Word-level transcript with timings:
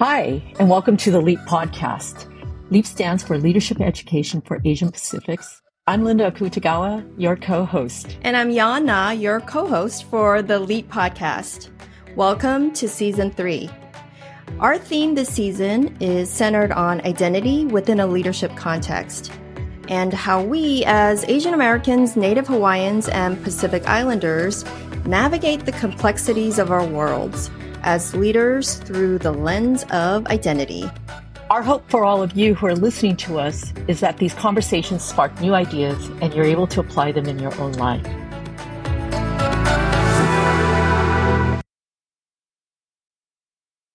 Hi, 0.00 0.42
and 0.60 0.70
welcome 0.70 0.96
to 0.98 1.10
the 1.10 1.20
LEAP 1.20 1.40
podcast. 1.40 2.32
LEAP 2.70 2.86
stands 2.86 3.24
for 3.24 3.36
Leadership 3.36 3.80
Education 3.80 4.40
for 4.40 4.60
Asian 4.64 4.92
Pacifics. 4.92 5.60
I'm 5.88 6.04
Linda 6.04 6.30
Akutagawa, 6.30 7.04
your 7.16 7.34
co 7.34 7.64
host. 7.64 8.16
And 8.22 8.36
I'm 8.36 8.50
Yan 8.50 8.84
Na, 8.84 9.10
your 9.10 9.40
co 9.40 9.66
host 9.66 10.04
for 10.04 10.42
the 10.42 10.58
LEAP 10.60 10.88
podcast. 10.88 11.70
Welcome 12.14 12.72
to 12.74 12.88
season 12.88 13.30
three. 13.32 13.70
Our 14.60 14.78
theme 14.78 15.14
this 15.14 15.28
season 15.28 15.96
is 16.00 16.30
centered 16.30 16.72
on 16.72 17.00
identity 17.00 17.64
within 17.66 18.00
a 18.00 18.06
leadership 18.06 18.54
context 18.54 19.32
and 19.88 20.12
how 20.12 20.42
we, 20.42 20.84
as 20.86 21.24
Asian 21.24 21.54
Americans, 21.54 22.16
Native 22.16 22.46
Hawaiians, 22.46 23.08
and 23.08 23.42
Pacific 23.42 23.86
Islanders, 23.88 24.64
navigate 25.06 25.64
the 25.64 25.72
complexities 25.72 26.58
of 26.58 26.70
our 26.70 26.86
worlds 26.86 27.50
as 27.82 28.14
leaders 28.14 28.76
through 28.76 29.18
the 29.18 29.32
lens 29.32 29.84
of 29.90 30.26
identity. 30.26 30.88
Our 31.50 31.62
hope 31.62 31.88
for 31.88 32.04
all 32.04 32.22
of 32.22 32.36
you 32.36 32.54
who 32.54 32.66
are 32.66 32.74
listening 32.74 33.16
to 33.16 33.38
us 33.38 33.72
is 33.86 34.00
that 34.00 34.18
these 34.18 34.34
conversations 34.34 35.02
spark 35.02 35.40
new 35.40 35.54
ideas 35.54 36.10
and 36.20 36.34
you're 36.34 36.44
able 36.44 36.66
to 36.66 36.80
apply 36.80 37.12
them 37.12 37.26
in 37.26 37.38
your 37.38 37.58
own 37.58 37.72
life. 37.72 38.06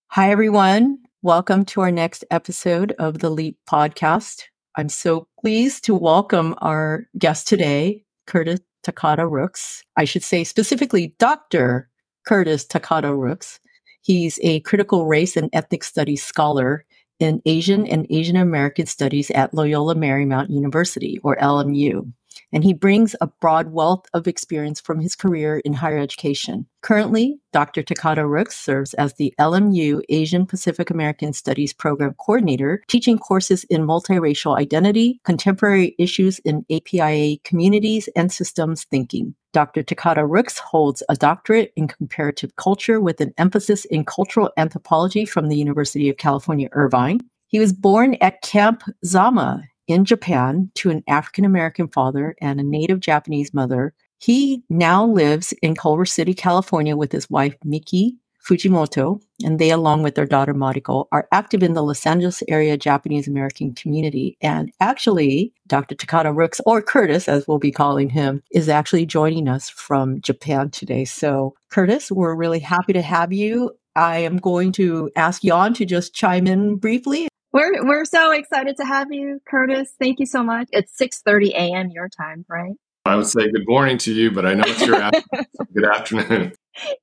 Hi, 0.08 0.32
everyone. 0.32 1.00
Welcome 1.22 1.66
to 1.66 1.82
our 1.82 1.92
next 1.92 2.26
episode 2.32 2.94
of 2.98 3.20
the 3.20 3.30
LEAP 3.30 3.58
podcast. 3.70 4.44
I'm 4.76 4.90
so 4.90 5.28
pleased 5.44 5.84
to 5.84 5.94
welcome 5.94 6.56
our 6.62 7.06
guest 7.18 7.50
today, 7.50 8.02
Curtiss 8.28 8.62
Takada 8.82 9.30
Rooks. 9.30 9.84
I 9.98 10.06
should 10.06 10.24
say 10.24 10.46
specifically 10.46 11.16
Dr. 11.20 11.90
Curtiss 12.26 12.66
Takada 12.66 13.14
Rooks. 13.14 13.60
He's 14.04 14.40
a 14.42 14.62
critical 14.62 15.06
race 15.06 15.36
and 15.36 15.50
ethnic 15.52 15.84
studies 15.84 16.24
scholar 16.24 16.86
in 17.20 17.42
Asian 17.46 17.86
and 17.88 18.08
Asian 18.10 18.38
American 18.38 18.86
studies 18.86 19.30
at 19.32 19.54
Loyola 19.54 19.96
Marymount 19.96 20.50
University, 20.50 21.20
or 21.26 21.36
LMU 21.36 22.10
and 22.54 22.64
he 22.64 22.74
brings 22.74 23.16
a 23.20 23.28
broad 23.28 23.74
wealth 23.74 24.06
of 24.14 24.28
experience 24.28 24.80
from 24.80 25.00
his 25.00 25.16
career 25.16 25.60
in 25.66 25.74
higher 25.74 25.98
education. 25.98 26.68
Currently, 26.82 27.40
Dr. 27.52 27.82
Takada 27.82 28.30
Rooks 28.30 28.58
serves 28.58 28.94
as 28.94 29.16
the 29.16 29.34
LMU 29.40 30.02
Asian 30.10 30.46
Pacific 30.46 30.90
American 30.90 31.34
Studies 31.34 31.74
Program 31.74 32.14
Coordinator, 32.14 32.84
teaching 32.88 33.18
courses 33.18 33.64
in 33.66 33.88
multiracial 33.88 34.58
identity, 34.58 35.20
contemporary 35.26 35.96
issues 35.98 36.40
in 36.40 36.66
APIA 36.72 37.38
communities, 37.44 38.08
and 38.16 38.32
systems 38.32 38.84
thinking. 38.86 39.34
Dr. 39.54 39.84
Takada 39.84 40.28
Rooks 40.28 40.58
holds 40.58 41.04
a 41.10 41.16
doctorate 41.16 41.74
in 41.76 41.88
comparative 41.88 42.56
culture 42.56 43.00
with 43.00 43.22
an 43.22 43.34
emphasis 43.38 43.86
in 43.86 44.04
cultural 44.04 44.52
anthropology 44.58 45.26
from 45.26 45.48
the 45.48 45.58
University 45.58 46.10
of 46.10 46.18
California, 46.18 46.70
Irvine. 46.72 47.20
He 47.48 47.60
was 47.60 47.72
born 47.72 48.16
at 48.16 48.42
Camp 48.42 48.84
Zama 49.06 49.64
in 49.88 50.06
Japan 50.06 50.72
to 50.76 50.90
an 50.90 51.04
African 51.08 51.46
American 51.46 51.88
father 51.88 52.36
and 52.42 52.60
a 52.60 52.64
native 52.64 53.00
Japanese 53.00 53.54
mother. 53.54 53.94
He 54.18 54.64
now 54.70 55.06
lives 55.06 55.54
in 55.62 55.76
Culver 55.76 56.06
City, 56.06 56.34
California 56.34 56.96
with 56.96 57.12
his 57.12 57.30
wife, 57.30 57.56
Miki 57.64 58.18
Fujimoto, 58.44 59.22
and 59.44 59.58
they, 59.58 59.70
along 59.70 60.04
with 60.04 60.16
their 60.16 60.26
daughter, 60.26 60.54
Mariko, 60.54 61.08
are 61.12 61.28
active 61.32 61.64
in 61.64 61.74
the 61.74 61.84
Los 61.84 62.06
Angeles 62.06 62.44
area 62.50 62.78
Japanese 62.78 63.28
American 63.28 63.74
community. 63.74 64.38
And 64.42 64.72
actually, 64.80 65.54
Dr. 65.68 65.96
Takada 65.96 66.36
Rooks, 66.36 66.60
or 66.66 66.82
Curtiss, 66.82 67.30
as 67.30 67.48
we'll 67.48 67.60
be 67.60 67.72
calling 67.72 68.10
him, 68.10 68.44
is 68.52 68.68
actually 68.68 69.06
joining 69.06 69.48
us 69.48 69.70
from 69.70 70.20
Japan 70.22 70.70
today. 70.70 71.06
So, 71.06 71.56
Curtiss, 71.70 72.12
we're 72.12 72.36
really 72.36 72.60
happy 72.60 72.94
to 72.94 73.02
have 73.02 73.32
you. 73.32 73.72
I 73.96 74.18
am 74.20 74.38
going 74.38 74.72
to 74.74 75.10
ask 75.16 75.42
Jan 75.42 75.74
to 75.76 75.86
just 75.86 76.14
chime 76.14 76.48
in 76.48 76.78
briefly 76.78 77.28
we're 77.54 77.86
we're 77.86 78.06
so 78.06 78.32
excited 78.32 78.78
to 78.78 78.86
have 78.86 79.14
you, 79.14 79.40
Curtiss. 79.48 79.94
Thank 80.00 80.20
you 80.20 80.26
so 80.26 80.44
much. 80.44 80.68
It's 80.72 80.92
6:30 81.00 81.52
a.m. 81.52 81.90
your 81.92 82.10
time, 82.10 82.46
right? 82.50 82.74
I 83.06 83.16
would 83.16 83.28
say 83.28 83.52
good 83.52 83.68
morning 83.68 83.98
to 84.00 84.14
you, 84.14 84.32
but 84.32 84.46
I 84.46 84.54
know 84.54 84.64
it's 84.66 84.86
your 84.86 84.96
afternoon. 85.02 85.46
good 85.74 85.86
afternoon. 85.86 86.54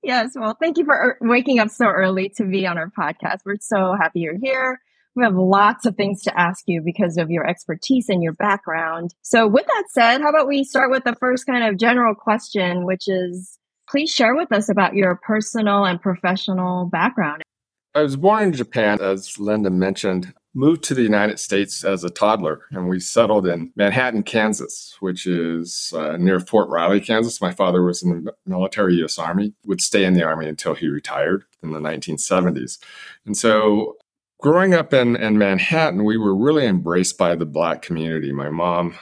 Yes, 0.02 0.32
well, 0.34 0.56
thank 0.60 0.78
you 0.78 0.84
for 0.84 1.12
uh, 1.12 1.16
waking 1.20 1.60
up 1.60 1.70
so 1.70 1.86
early 1.86 2.30
to 2.36 2.44
be 2.44 2.66
on 2.66 2.78
our 2.78 2.90
podcast. 2.90 3.40
We're 3.44 3.56
so 3.60 3.94
happy 4.00 4.20
you're 4.20 4.38
here. 4.42 4.80
We 5.14 5.24
have 5.24 5.34
lots 5.34 5.86
of 5.86 5.96
things 5.96 6.22
to 6.22 6.40
ask 6.40 6.64
you 6.66 6.82
because 6.82 7.16
of 7.18 7.30
your 7.30 7.46
expertise 7.46 8.08
and 8.08 8.22
your 8.22 8.32
background. 8.32 9.14
So, 9.22 9.46
with 9.46 9.66
that 9.66 9.84
said, 9.90 10.20
how 10.20 10.30
about 10.30 10.48
we 10.48 10.64
start 10.64 10.90
with 10.90 11.04
the 11.04 11.16
first 11.16 11.46
kind 11.46 11.64
of 11.64 11.76
general 11.78 12.14
question, 12.14 12.86
which 12.86 13.06
is 13.06 13.58
please 13.88 14.10
share 14.10 14.34
with 14.34 14.52
us 14.52 14.68
about 14.68 14.94
your 14.94 15.16
personal 15.16 15.84
and 15.84 16.00
professional 16.00 16.86
background. 16.86 17.42
I 17.94 18.02
was 18.02 18.16
born 18.16 18.44
in 18.44 18.52
Japan, 18.52 19.00
as 19.00 19.38
Linda 19.38 19.68
mentioned 19.68 20.32
moved 20.54 20.82
to 20.84 20.94
the 20.94 21.02
United 21.02 21.38
States 21.38 21.84
as 21.84 22.02
a 22.02 22.10
toddler, 22.10 22.62
and 22.70 22.88
we 22.88 22.98
settled 22.98 23.46
in 23.46 23.72
Manhattan, 23.76 24.22
Kansas, 24.22 24.96
which 25.00 25.26
is 25.26 25.92
uh, 25.96 26.16
near 26.16 26.40
Fort 26.40 26.68
Riley, 26.68 27.00
Kansas. 27.00 27.40
My 27.40 27.52
father 27.52 27.82
was 27.82 28.02
in 28.02 28.24
the 28.24 28.32
military 28.46 28.94
U.S. 28.96 29.18
Army, 29.18 29.54
would 29.64 29.80
stay 29.80 30.04
in 30.04 30.14
the 30.14 30.24
Army 30.24 30.48
until 30.48 30.74
he 30.74 30.88
retired 30.88 31.44
in 31.62 31.72
the 31.72 31.78
1970s. 31.78 32.78
And 33.24 33.36
so 33.36 33.96
growing 34.40 34.74
up 34.74 34.92
in, 34.92 35.16
in 35.16 35.38
Manhattan, 35.38 36.04
we 36.04 36.16
were 36.16 36.34
really 36.34 36.66
embraced 36.66 37.16
by 37.16 37.36
the 37.36 37.46
Black 37.46 37.82
community. 37.82 38.32
My 38.32 38.50
mom, 38.50 38.96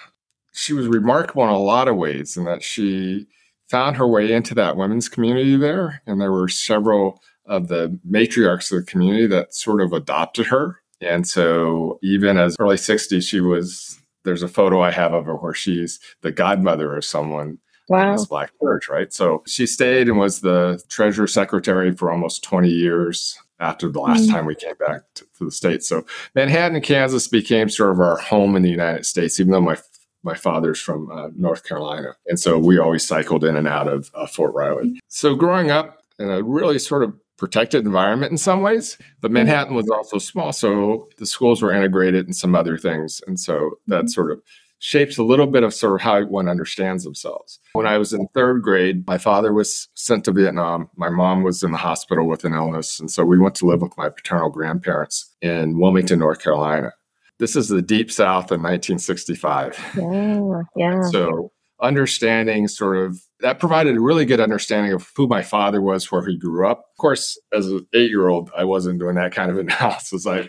she 0.53 0.75
was 0.75 0.87
remarkable 0.87 1.45
in 1.45 1.51
a 1.51 1.59
lot 1.59 1.89
of 1.89 1.97
ways 1.97 2.37
in 2.37 2.45
that 2.45 2.63
she 2.63 3.27
found 3.71 3.97
her 3.97 4.07
way 4.07 4.33
into 4.33 4.55
that 4.55 4.77
women's 4.77 5.09
community 5.09 5.57
there. 5.57 6.03
And 6.07 6.21
there 6.21 6.33
were 6.33 6.49
several 6.49 7.23
of 7.47 7.69
the 7.69 7.99
matriarchs 8.09 8.71
of 8.71 8.85
the 8.85 8.91
community 8.91 9.27
that 9.27 9.55
sort 9.55 9.81
of 9.81 9.93
adopted 9.93 10.47
her 10.47 10.83
and 11.01 11.27
so 11.27 11.99
even 12.03 12.39
as 12.39 12.57
early 12.59 12.77
60s, 12.77 13.23
she 13.23 13.41
was, 13.41 14.01
there's 14.25 14.43
a 14.43 14.49
photo 14.49 14.81
I 14.81 14.91
have 14.91 15.13
of 15.13 15.27
her 15.27 15.37
where 15.37 15.55
she's 15.55 16.01
the 16.23 16.33
godmother 16.33 16.97
of 16.97 17.05
someone 17.05 17.59
wow. 17.89 18.11
in 18.11 18.17
this 18.17 18.27
black 18.27 18.51
church, 18.61 18.89
right? 18.89 19.13
So 19.13 19.43
she 19.47 19.67
stayed 19.67 20.09
and 20.09 20.19
was 20.19 20.41
the 20.41 20.83
treasurer 20.89 21.27
secretary 21.27 21.93
for 21.93 22.11
almost 22.11 22.43
20 22.43 22.69
years 22.69 23.39
after 23.61 23.89
the 23.89 24.01
last 24.01 24.29
mm. 24.29 24.33
time 24.33 24.47
we 24.47 24.55
came 24.55 24.77
back 24.79 25.03
to, 25.15 25.25
to, 25.39 25.45
the 25.45 25.51
States. 25.51 25.89
So 25.89 26.05
Manhattan, 26.35 26.81
Kansas 26.81 27.27
became 27.29 27.69
sort 27.69 27.91
of 27.91 28.01
our 28.01 28.17
home 28.17 28.55
in 28.57 28.63
the 28.63 28.71
United 28.71 29.05
States, 29.05 29.41
even 29.41 29.53
though 29.53 29.61
my 29.61 29.77
my 30.25 30.35
father's 30.35 30.81
from 30.81 31.11
uh, 31.13 31.29
North 31.37 31.65
Carolina. 31.65 32.17
And 32.27 32.41
so 32.41 32.59
we 32.59 32.77
always 32.77 33.07
cycled 33.07 33.45
in 33.45 33.57
and 33.57 33.69
out 33.69 33.87
of 33.87 34.11
uh, 34.15 34.27
Fort 34.27 34.53
Riley. 34.53 35.01
So 35.07 35.37
growing 35.37 35.71
up 35.71 36.03
in 36.19 36.29
a 36.29 36.43
really 36.43 36.81
sort 36.81 37.05
of 37.05 37.15
protected 37.39 37.87
environment 37.87 38.33
in 38.33 38.39
some 38.39 38.61
ways. 38.61 38.99
But 39.21 39.29
mm-hmm. 39.29 39.35
Manhattan 39.35 39.75
was 39.75 39.89
also 39.89 40.19
small, 40.19 40.53
so 40.53 41.09
the 41.17 41.27
schools 41.27 41.63
were 41.63 41.73
integrated 41.73 42.27
and 42.27 42.37
some 42.37 42.55
other 42.55 42.77
things. 42.77 43.23
And 43.27 43.41
so 43.41 43.79
that 43.87 44.01
mm-hmm. 44.01 44.09
sort 44.09 44.33
of 44.33 44.43
shapes 44.81 45.19
a 45.19 45.25
little 45.25 45.47
bit 45.47 45.63
of 45.63 45.75
sort 45.75 45.95
of 45.95 46.01
how 46.01 46.23
one 46.25 46.49
understands 46.49 47.05
themselves. 47.05 47.59
When 47.73 47.87
I 47.87 47.99
was 47.99 48.13
in 48.13 48.29
third 48.29 48.63
grade, 48.63 49.07
my 49.07 49.19
father 49.19 49.53
was 49.53 49.89
sent 49.95 50.25
to 50.27 50.33
Vietnam. 50.33 50.89
My 50.97 51.09
mom 51.09 51.43
was 51.43 51.63
in 51.63 51.73
the 51.73 51.79
hospital 51.79 52.29
with 52.29 52.45
an 52.45 52.55
illness. 52.55 53.01
And 53.01 53.11
so 53.11 53.25
we 53.25 53.39
went 53.39 53.55
to 53.57 53.67
live 53.67 53.83
with 53.83 53.97
my 53.97 54.09
paternal 54.09 54.51
grandparents 54.51 55.35
in 55.41 55.79
Wilmington, 55.79 56.21
North 56.21 56.43
Carolina. 56.43 56.93
This 57.39 57.57
is 57.57 57.69
the 57.69 57.83
deep 57.83 58.11
south 58.11 58.53
in 58.53 58.63
1965. 58.63 59.79
Yeah, 59.97 60.63
yeah. 60.77 61.03
So 61.11 61.53
understanding 61.81 62.67
sort 62.69 62.97
of 62.99 63.21
that 63.41 63.61
provided 63.61 63.97
a 63.97 64.01
really 64.01 64.25
good 64.25 64.41
understanding 64.41 64.93
of 64.93 65.11
who 65.17 65.27
my 65.27 65.43
father 65.43 65.81
was, 65.81 66.11
where 66.11 66.27
he 66.27 66.37
grew 66.37 66.69
up. 66.69 66.79
Of 66.79 66.97
course, 66.99 67.39
as 67.53 67.67
an 67.69 67.87
eight 67.95 68.11
year 68.11 68.29
old, 68.29 68.51
I 68.57 68.65
wasn't 68.65 68.99
doing 68.99 69.15
that 69.17 69.33
kind 69.33 69.51
of 69.51 69.59
analysis. 69.59 70.27
I, 70.27 70.49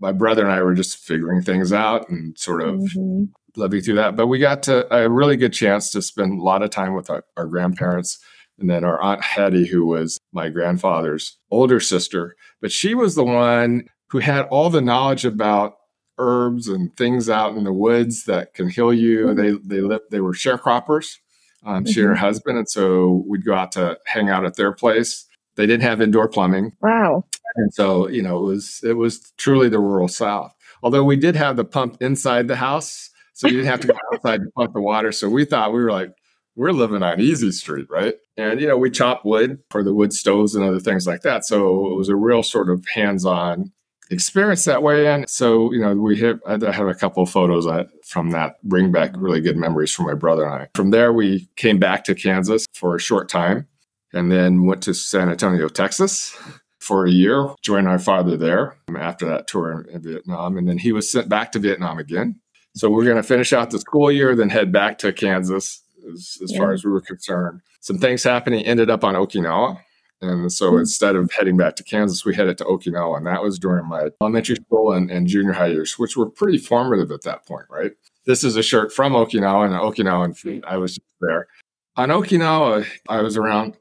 my 0.00 0.12
brother 0.12 0.42
and 0.42 0.52
I 0.52 0.62
were 0.62 0.74
just 0.74 0.96
figuring 0.98 1.42
things 1.42 1.72
out 1.72 2.08
and 2.08 2.38
sort 2.38 2.62
of 2.62 2.74
mm-hmm. 2.76 3.24
living 3.56 3.80
through 3.80 3.96
that. 3.96 4.16
But 4.16 4.28
we 4.28 4.38
got 4.38 4.62
to 4.64 4.92
a 4.94 5.08
really 5.08 5.36
good 5.36 5.52
chance 5.52 5.90
to 5.90 6.02
spend 6.02 6.38
a 6.38 6.42
lot 6.42 6.62
of 6.62 6.70
time 6.70 6.94
with 6.94 7.10
our, 7.10 7.24
our 7.36 7.46
grandparents. 7.46 8.18
And 8.58 8.68
then 8.68 8.84
our 8.84 9.00
Aunt 9.00 9.24
Hetty, 9.24 9.66
who 9.66 9.86
was 9.86 10.18
my 10.32 10.48
grandfather's 10.48 11.38
older 11.50 11.80
sister, 11.80 12.36
but 12.60 12.70
she 12.70 12.94
was 12.94 13.14
the 13.14 13.24
one 13.24 13.86
who 14.10 14.18
had 14.18 14.42
all 14.48 14.70
the 14.70 14.82
knowledge 14.82 15.24
about 15.24 15.74
herbs 16.18 16.68
and 16.68 16.94
things 16.96 17.30
out 17.30 17.56
in 17.56 17.64
the 17.64 17.72
woods 17.72 18.24
that 18.26 18.54
can 18.54 18.68
heal 18.68 18.92
you. 18.92 19.26
Mm-hmm. 19.26 19.40
They 19.40 19.76
they 19.76 19.80
lived, 19.80 20.04
they 20.10 20.20
were 20.20 20.34
sharecroppers. 20.34 21.16
Um, 21.64 21.84
she 21.84 21.92
mm-hmm. 21.92 22.00
and 22.00 22.08
her 22.08 22.14
husband, 22.14 22.58
and 22.58 22.68
so 22.68 23.24
we'd 23.26 23.44
go 23.44 23.54
out 23.54 23.72
to 23.72 23.98
hang 24.06 24.28
out 24.28 24.44
at 24.44 24.56
their 24.56 24.72
place. 24.72 25.26
They 25.56 25.66
didn't 25.66 25.82
have 25.82 26.00
indoor 26.00 26.28
plumbing. 26.28 26.72
Wow. 26.80 27.24
And 27.56 27.72
so 27.72 28.08
you 28.08 28.22
know 28.22 28.38
it 28.38 28.46
was 28.46 28.80
it 28.82 28.94
was 28.94 29.32
truly 29.36 29.68
the 29.68 29.78
rural 29.78 30.08
South. 30.08 30.54
Although 30.82 31.04
we 31.04 31.16
did 31.16 31.36
have 31.36 31.56
the 31.56 31.64
pump 31.64 31.98
inside 32.00 32.48
the 32.48 32.56
house, 32.56 33.10
so 33.34 33.46
you 33.46 33.56
didn't 33.58 33.70
have 33.70 33.80
to 33.80 33.88
go 33.88 33.94
outside 34.12 34.38
to 34.38 34.50
pump 34.56 34.72
the 34.72 34.80
water. 34.80 35.12
So 35.12 35.28
we 35.28 35.44
thought 35.44 35.72
we 35.72 35.82
were 35.82 35.92
like 35.92 36.12
we're 36.54 36.72
living 36.72 37.02
on 37.02 37.20
easy 37.20 37.52
street, 37.52 37.86
right? 37.88 38.14
And 38.36 38.60
you 38.60 38.66
know 38.66 38.76
we 38.76 38.90
chop 38.90 39.24
wood 39.24 39.58
for 39.70 39.82
the 39.82 39.94
wood 39.94 40.12
stoves 40.12 40.54
and 40.54 40.64
other 40.64 40.80
things 40.80 41.06
like 41.06 41.22
that. 41.22 41.44
So 41.44 41.92
it 41.92 41.96
was 41.96 42.08
a 42.08 42.16
real 42.16 42.42
sort 42.42 42.70
of 42.70 42.84
hands 42.88 43.24
on 43.24 43.72
experience 44.10 44.64
that 44.64 44.82
way. 44.82 45.06
And 45.06 45.28
so, 45.28 45.72
you 45.72 45.80
know, 45.80 45.94
we 45.94 46.16
hit, 46.16 46.38
I 46.46 46.52
have 46.70 46.88
a 46.88 46.94
couple 46.94 47.22
of 47.22 47.30
photos 47.30 47.66
uh, 47.66 47.84
from 48.04 48.30
that, 48.30 48.62
bring 48.62 48.92
back 48.92 49.12
really 49.16 49.40
good 49.40 49.56
memories 49.56 49.92
from 49.92 50.06
my 50.06 50.14
brother 50.14 50.44
and 50.44 50.54
I. 50.54 50.68
From 50.74 50.90
there, 50.90 51.12
we 51.12 51.48
came 51.56 51.78
back 51.78 52.04
to 52.04 52.14
Kansas 52.14 52.66
for 52.74 52.94
a 52.94 53.00
short 53.00 53.28
time 53.28 53.66
and 54.12 54.30
then 54.30 54.66
went 54.66 54.82
to 54.84 54.94
San 54.94 55.30
Antonio, 55.30 55.68
Texas 55.68 56.36
for 56.78 57.06
a 57.06 57.10
year, 57.10 57.48
joined 57.62 57.88
our 57.88 57.98
father 57.98 58.36
there 58.36 58.76
after 58.98 59.26
that 59.26 59.46
tour 59.46 59.86
in 59.90 60.02
Vietnam. 60.02 60.58
And 60.58 60.68
then 60.68 60.78
he 60.78 60.92
was 60.92 61.10
sent 61.10 61.28
back 61.28 61.52
to 61.52 61.58
Vietnam 61.58 61.98
again. 61.98 62.40
So 62.74 62.90
we're 62.90 63.04
going 63.04 63.16
to 63.16 63.22
finish 63.22 63.52
out 63.52 63.70
the 63.70 63.78
school 63.78 64.10
year, 64.10 64.34
then 64.34 64.48
head 64.48 64.72
back 64.72 64.98
to 64.98 65.12
Kansas 65.12 65.82
as, 66.12 66.38
as 66.42 66.52
yeah. 66.52 66.58
far 66.58 66.72
as 66.72 66.84
we 66.84 66.90
were 66.90 67.00
concerned. 67.00 67.60
Some 67.80 67.98
things 67.98 68.22
happening 68.24 68.64
ended 68.64 68.90
up 68.90 69.04
on 69.04 69.14
Okinawa. 69.14 69.80
And 70.22 70.52
so 70.52 70.70
mm-hmm. 70.70 70.80
instead 70.80 71.16
of 71.16 71.30
heading 71.32 71.56
back 71.56 71.76
to 71.76 71.84
Kansas, 71.84 72.24
we 72.24 72.34
headed 72.34 72.56
to 72.58 72.64
Okinawa. 72.64 73.18
And 73.18 73.26
that 73.26 73.42
was 73.42 73.58
during 73.58 73.86
my 73.86 74.08
elementary 74.20 74.56
school 74.56 74.92
and, 74.92 75.10
and 75.10 75.26
junior 75.26 75.52
high 75.52 75.66
years, 75.66 75.98
which 75.98 76.16
were 76.16 76.30
pretty 76.30 76.58
formative 76.58 77.10
at 77.10 77.22
that 77.22 77.46
point, 77.46 77.66
right? 77.68 77.92
This 78.24 78.44
is 78.44 78.56
a 78.56 78.62
shirt 78.62 78.92
from 78.92 79.12
Okinawa 79.12 79.66
and 79.66 79.74
Okinawan 79.74 80.44
and 80.44 80.64
I 80.64 80.76
was 80.76 80.98
there. 81.20 81.48
On 81.96 82.08
Okinawa, 82.08 82.86
I 83.08 83.20
was 83.20 83.36
around 83.36 83.76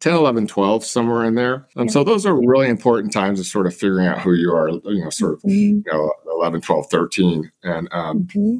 10, 0.00 0.14
11, 0.14 0.46
12, 0.46 0.84
somewhere 0.84 1.24
in 1.24 1.34
there. 1.34 1.66
And 1.76 1.90
so 1.90 2.02
those 2.02 2.26
are 2.26 2.34
really 2.34 2.68
important 2.68 3.12
times 3.12 3.38
of 3.38 3.46
sort 3.46 3.66
of 3.66 3.74
figuring 3.74 4.06
out 4.06 4.20
who 4.20 4.34
you 4.34 4.52
are, 4.52 4.68
you 4.68 5.04
know, 5.04 5.10
sort 5.10 5.34
of, 5.34 5.38
mm-hmm. 5.40 5.50
you 5.50 5.84
know, 5.86 6.12
11, 6.32 6.62
12, 6.62 6.86
13. 6.90 7.52
And 7.62 7.88
um, 7.92 8.24
mm-hmm. 8.24 8.58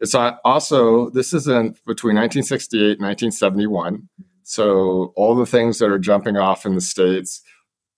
it's 0.00 0.14
also, 0.14 1.10
this 1.10 1.32
is 1.32 1.48
in 1.48 1.74
between 1.86 2.16
1968 2.16 2.98
and 2.98 3.00
1971. 3.00 4.08
So 4.48 5.12
all 5.16 5.34
the 5.34 5.44
things 5.44 5.80
that 5.80 5.90
are 5.90 5.98
jumping 5.98 6.36
off 6.36 6.64
in 6.64 6.76
the 6.76 6.80
states, 6.80 7.42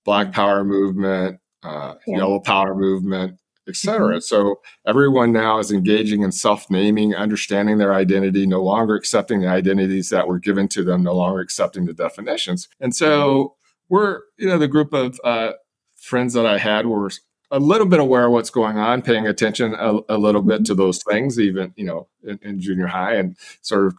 Black 0.06 0.32
Power 0.32 0.64
movement, 0.64 1.40
uh, 1.62 1.96
yeah. 2.06 2.16
Yellow 2.16 2.40
Power 2.40 2.74
movement, 2.74 3.38
etc. 3.68 3.98
Mm-hmm. 3.98 4.20
So 4.20 4.60
everyone 4.86 5.30
now 5.30 5.58
is 5.58 5.70
engaging 5.70 6.22
in 6.22 6.32
self-naming, 6.32 7.14
understanding 7.14 7.76
their 7.76 7.92
identity, 7.92 8.46
no 8.46 8.62
longer 8.62 8.94
accepting 8.94 9.42
the 9.42 9.48
identities 9.48 10.08
that 10.08 10.26
were 10.26 10.38
given 10.38 10.68
to 10.68 10.82
them, 10.82 11.02
no 11.02 11.14
longer 11.14 11.40
accepting 11.40 11.84
the 11.84 11.92
definitions. 11.92 12.66
And 12.80 12.96
so 12.96 13.54
we're, 13.90 14.20
you 14.38 14.48
know, 14.48 14.56
the 14.56 14.68
group 14.68 14.94
of 14.94 15.20
uh, 15.24 15.52
friends 15.96 16.32
that 16.32 16.46
I 16.46 16.56
had 16.56 16.86
were 16.86 17.10
a 17.50 17.60
little 17.60 17.86
bit 17.86 18.00
aware 18.00 18.24
of 18.24 18.32
what's 18.32 18.48
going 18.48 18.78
on, 18.78 19.02
paying 19.02 19.26
attention 19.26 19.74
a, 19.74 19.98
a 20.08 20.16
little 20.16 20.42
bit 20.42 20.64
to 20.64 20.74
those 20.74 21.02
things, 21.02 21.38
even 21.38 21.74
you 21.76 21.84
know, 21.84 22.08
in, 22.24 22.38
in 22.40 22.58
junior 22.58 22.86
high, 22.86 23.16
and 23.16 23.36
sort 23.60 23.88
of 23.88 23.98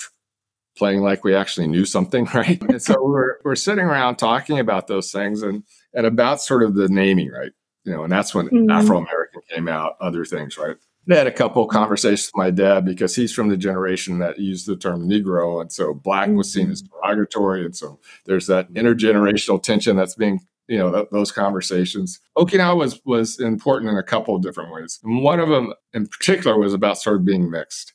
playing 0.80 1.02
like 1.02 1.24
we 1.24 1.36
actually 1.36 1.68
knew 1.68 1.86
something, 1.86 2.26
right? 2.34 2.62
And 2.64 2.82
so 2.82 2.96
we're 3.04 3.38
we're 3.44 3.56
sitting 3.56 3.86
around 3.86 4.16
talking 4.16 4.58
about 4.58 4.88
those 4.88 5.12
things 5.12 5.44
and 5.44 5.64
and 5.94 6.08
about 6.08 6.42
sort 6.42 6.64
of 6.64 6.74
the 6.74 6.88
naming, 6.88 7.30
right? 7.30 7.52
You 7.84 7.94
know, 7.94 8.04
and 8.04 8.12
that's 8.12 8.34
when 8.34 8.48
mm-hmm. 8.48 8.72
Afro 8.72 8.98
American 8.98 9.42
came 9.50 9.68
out, 9.68 9.96
other 10.02 10.26
things, 10.26 10.58
right? 10.58 10.78
I 11.10 11.16
had 11.16 11.28
a 11.28 11.32
couple 11.32 11.64
of 11.64 11.70
conversations 11.70 12.28
with 12.28 12.38
my 12.38 12.52
dad 12.52 12.86
because 12.86 13.16
he's 13.16 13.34
from 13.34 13.50
the 13.50 13.58
generation 13.58 14.20
that 14.20 14.38
used 14.38 14.68
the 14.68 14.76
term 14.76 15.10
Negro, 15.10 15.60
and 15.60 15.72
so 15.72 15.94
black 15.94 16.30
was 16.30 16.52
seen 16.52 16.70
as 16.72 16.84
mm-hmm. 16.84 16.96
derogatory, 17.02 17.66
and 17.66 17.76
so 17.76 18.00
there's 18.26 18.48
that 18.48 18.72
intergenerational 18.74 19.62
tension 19.62 19.96
that's 19.96 20.16
being 20.16 20.40
you 20.68 20.78
know 20.78 20.92
th- 20.92 21.08
those 21.12 21.32
conversations. 21.32 22.20
Okinawa 22.38 22.78
was 22.78 23.02
was 23.06 23.40
important 23.40 23.92
in 23.92 23.98
a 23.98 24.04
couple 24.04 24.36
of 24.36 24.42
different 24.42 24.72
ways. 24.72 25.00
And 25.04 25.24
one 25.24 25.40
of 25.40 25.50
them 25.50 25.74
in 25.94 26.08
particular 26.08 26.58
was 26.58 26.74
about 26.74 27.00
sort 27.00 27.18
of 27.18 27.26
being 27.26 27.50
mixed. 27.50 27.94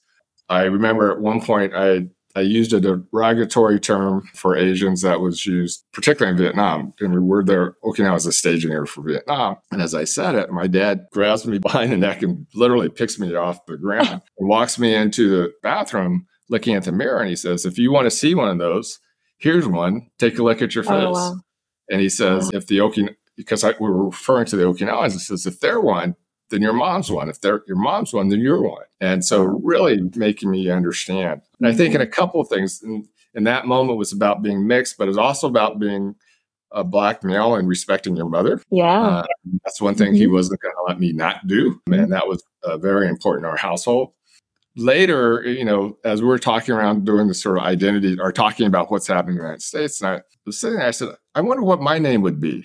I 0.48 0.64
remember 0.64 1.10
at 1.10 1.20
one 1.20 1.40
point 1.40 1.72
I 1.74 2.08
I 2.36 2.40
used 2.40 2.72
a 2.72 2.80
derogatory 2.80 3.78
term 3.78 4.28
for 4.34 4.56
Asians 4.56 5.02
that 5.02 5.20
was 5.20 5.46
used, 5.46 5.84
particularly 5.92 6.32
in 6.32 6.42
Vietnam. 6.42 6.92
And 6.98 7.14
we 7.14 7.20
were 7.20 7.44
there, 7.44 7.76
Okinawa 7.84 8.14
was 8.14 8.26
a 8.26 8.32
staging 8.32 8.72
area 8.72 8.86
for 8.86 9.02
Vietnam. 9.02 9.56
And 9.70 9.80
as 9.80 9.94
I 9.94 10.04
said 10.04 10.34
it, 10.34 10.50
my 10.50 10.66
dad 10.66 11.06
grabs 11.12 11.46
me 11.46 11.58
behind 11.60 11.92
the 11.92 11.96
neck 11.96 12.22
and 12.22 12.46
literally 12.54 12.88
picks 12.88 13.18
me 13.18 13.34
off 13.34 13.64
the 13.66 13.76
ground 13.76 14.08
and 14.38 14.48
walks 14.48 14.78
me 14.78 14.94
into 14.94 15.30
the 15.30 15.52
bathroom 15.62 16.26
looking 16.48 16.74
at 16.74 16.84
the 16.84 16.92
mirror. 16.92 17.20
And 17.20 17.30
he 17.30 17.36
says, 17.36 17.64
If 17.64 17.78
you 17.78 17.92
want 17.92 18.06
to 18.06 18.10
see 18.10 18.34
one 18.34 18.48
of 18.48 18.58
those, 18.58 18.98
here's 19.38 19.68
one. 19.68 20.08
Take 20.18 20.38
a 20.38 20.42
look 20.42 20.60
at 20.60 20.74
your 20.74 20.84
oh, 20.84 20.88
face. 20.88 21.06
Oh, 21.06 21.12
wow. 21.12 21.36
And 21.88 22.00
he 22.00 22.08
says, 22.08 22.44
wow. 22.44 22.50
If 22.54 22.66
the 22.66 22.78
Okinawa, 22.78 23.14
because 23.36 23.62
I, 23.62 23.70
we 23.80 23.88
were 23.90 24.06
referring 24.06 24.46
to 24.46 24.56
the 24.56 24.64
Okinawans, 24.64 25.12
he 25.12 25.18
says, 25.18 25.46
if 25.46 25.60
they're 25.60 25.80
one, 25.80 26.16
then 26.54 26.62
your 26.62 26.72
mom's 26.72 27.10
one. 27.10 27.28
If 27.28 27.40
they're 27.40 27.62
your 27.66 27.76
mom's 27.76 28.12
one, 28.12 28.28
then 28.28 28.40
you're 28.40 28.62
one. 28.62 28.84
And 29.00 29.24
so 29.24 29.42
really 29.42 30.00
making 30.14 30.50
me 30.50 30.70
understand. 30.70 31.42
And 31.58 31.68
I 31.68 31.72
think 31.72 31.94
in 31.94 32.00
a 32.00 32.06
couple 32.06 32.40
of 32.40 32.48
things, 32.48 32.80
in, 32.82 33.08
in 33.34 33.44
that 33.44 33.66
moment 33.66 33.98
was 33.98 34.12
about 34.12 34.40
being 34.40 34.66
mixed, 34.66 34.96
but 34.96 35.08
it's 35.08 35.18
also 35.18 35.48
about 35.48 35.80
being 35.80 36.14
a 36.70 36.84
black 36.84 37.24
male 37.24 37.56
and 37.56 37.68
respecting 37.68 38.16
your 38.16 38.28
mother. 38.28 38.62
Yeah. 38.70 39.00
Uh, 39.00 39.26
that's 39.64 39.80
one 39.80 39.96
thing 39.96 40.08
mm-hmm. 40.08 40.16
he 40.16 40.26
wasn't 40.28 40.60
going 40.60 40.74
to 40.74 40.82
let 40.86 41.00
me 41.00 41.12
not 41.12 41.44
do. 41.48 41.80
And 41.90 42.12
that 42.12 42.28
was 42.28 42.42
uh, 42.62 42.78
very 42.78 43.08
important 43.08 43.44
in 43.44 43.50
our 43.50 43.56
household. 43.56 44.12
Later, 44.76 45.42
you 45.42 45.64
know, 45.64 45.98
as 46.04 46.22
we 46.22 46.28
were 46.28 46.38
talking 46.38 46.74
around 46.74 47.04
doing 47.04 47.26
the 47.26 47.34
sort 47.34 47.58
of 47.58 47.64
identity 47.64 48.16
or 48.20 48.30
talking 48.30 48.66
about 48.66 48.90
what's 48.92 49.08
happening 49.08 49.36
in 49.36 49.38
the 49.38 49.44
United 49.44 49.62
States, 49.62 50.00
and 50.00 50.10
I 50.10 50.22
was 50.46 50.60
sitting 50.60 50.78
there, 50.78 50.86
I 50.86 50.92
said, 50.92 51.10
I 51.34 51.40
wonder 51.40 51.64
what 51.64 51.80
my 51.80 51.98
name 51.98 52.22
would 52.22 52.40
be. 52.40 52.64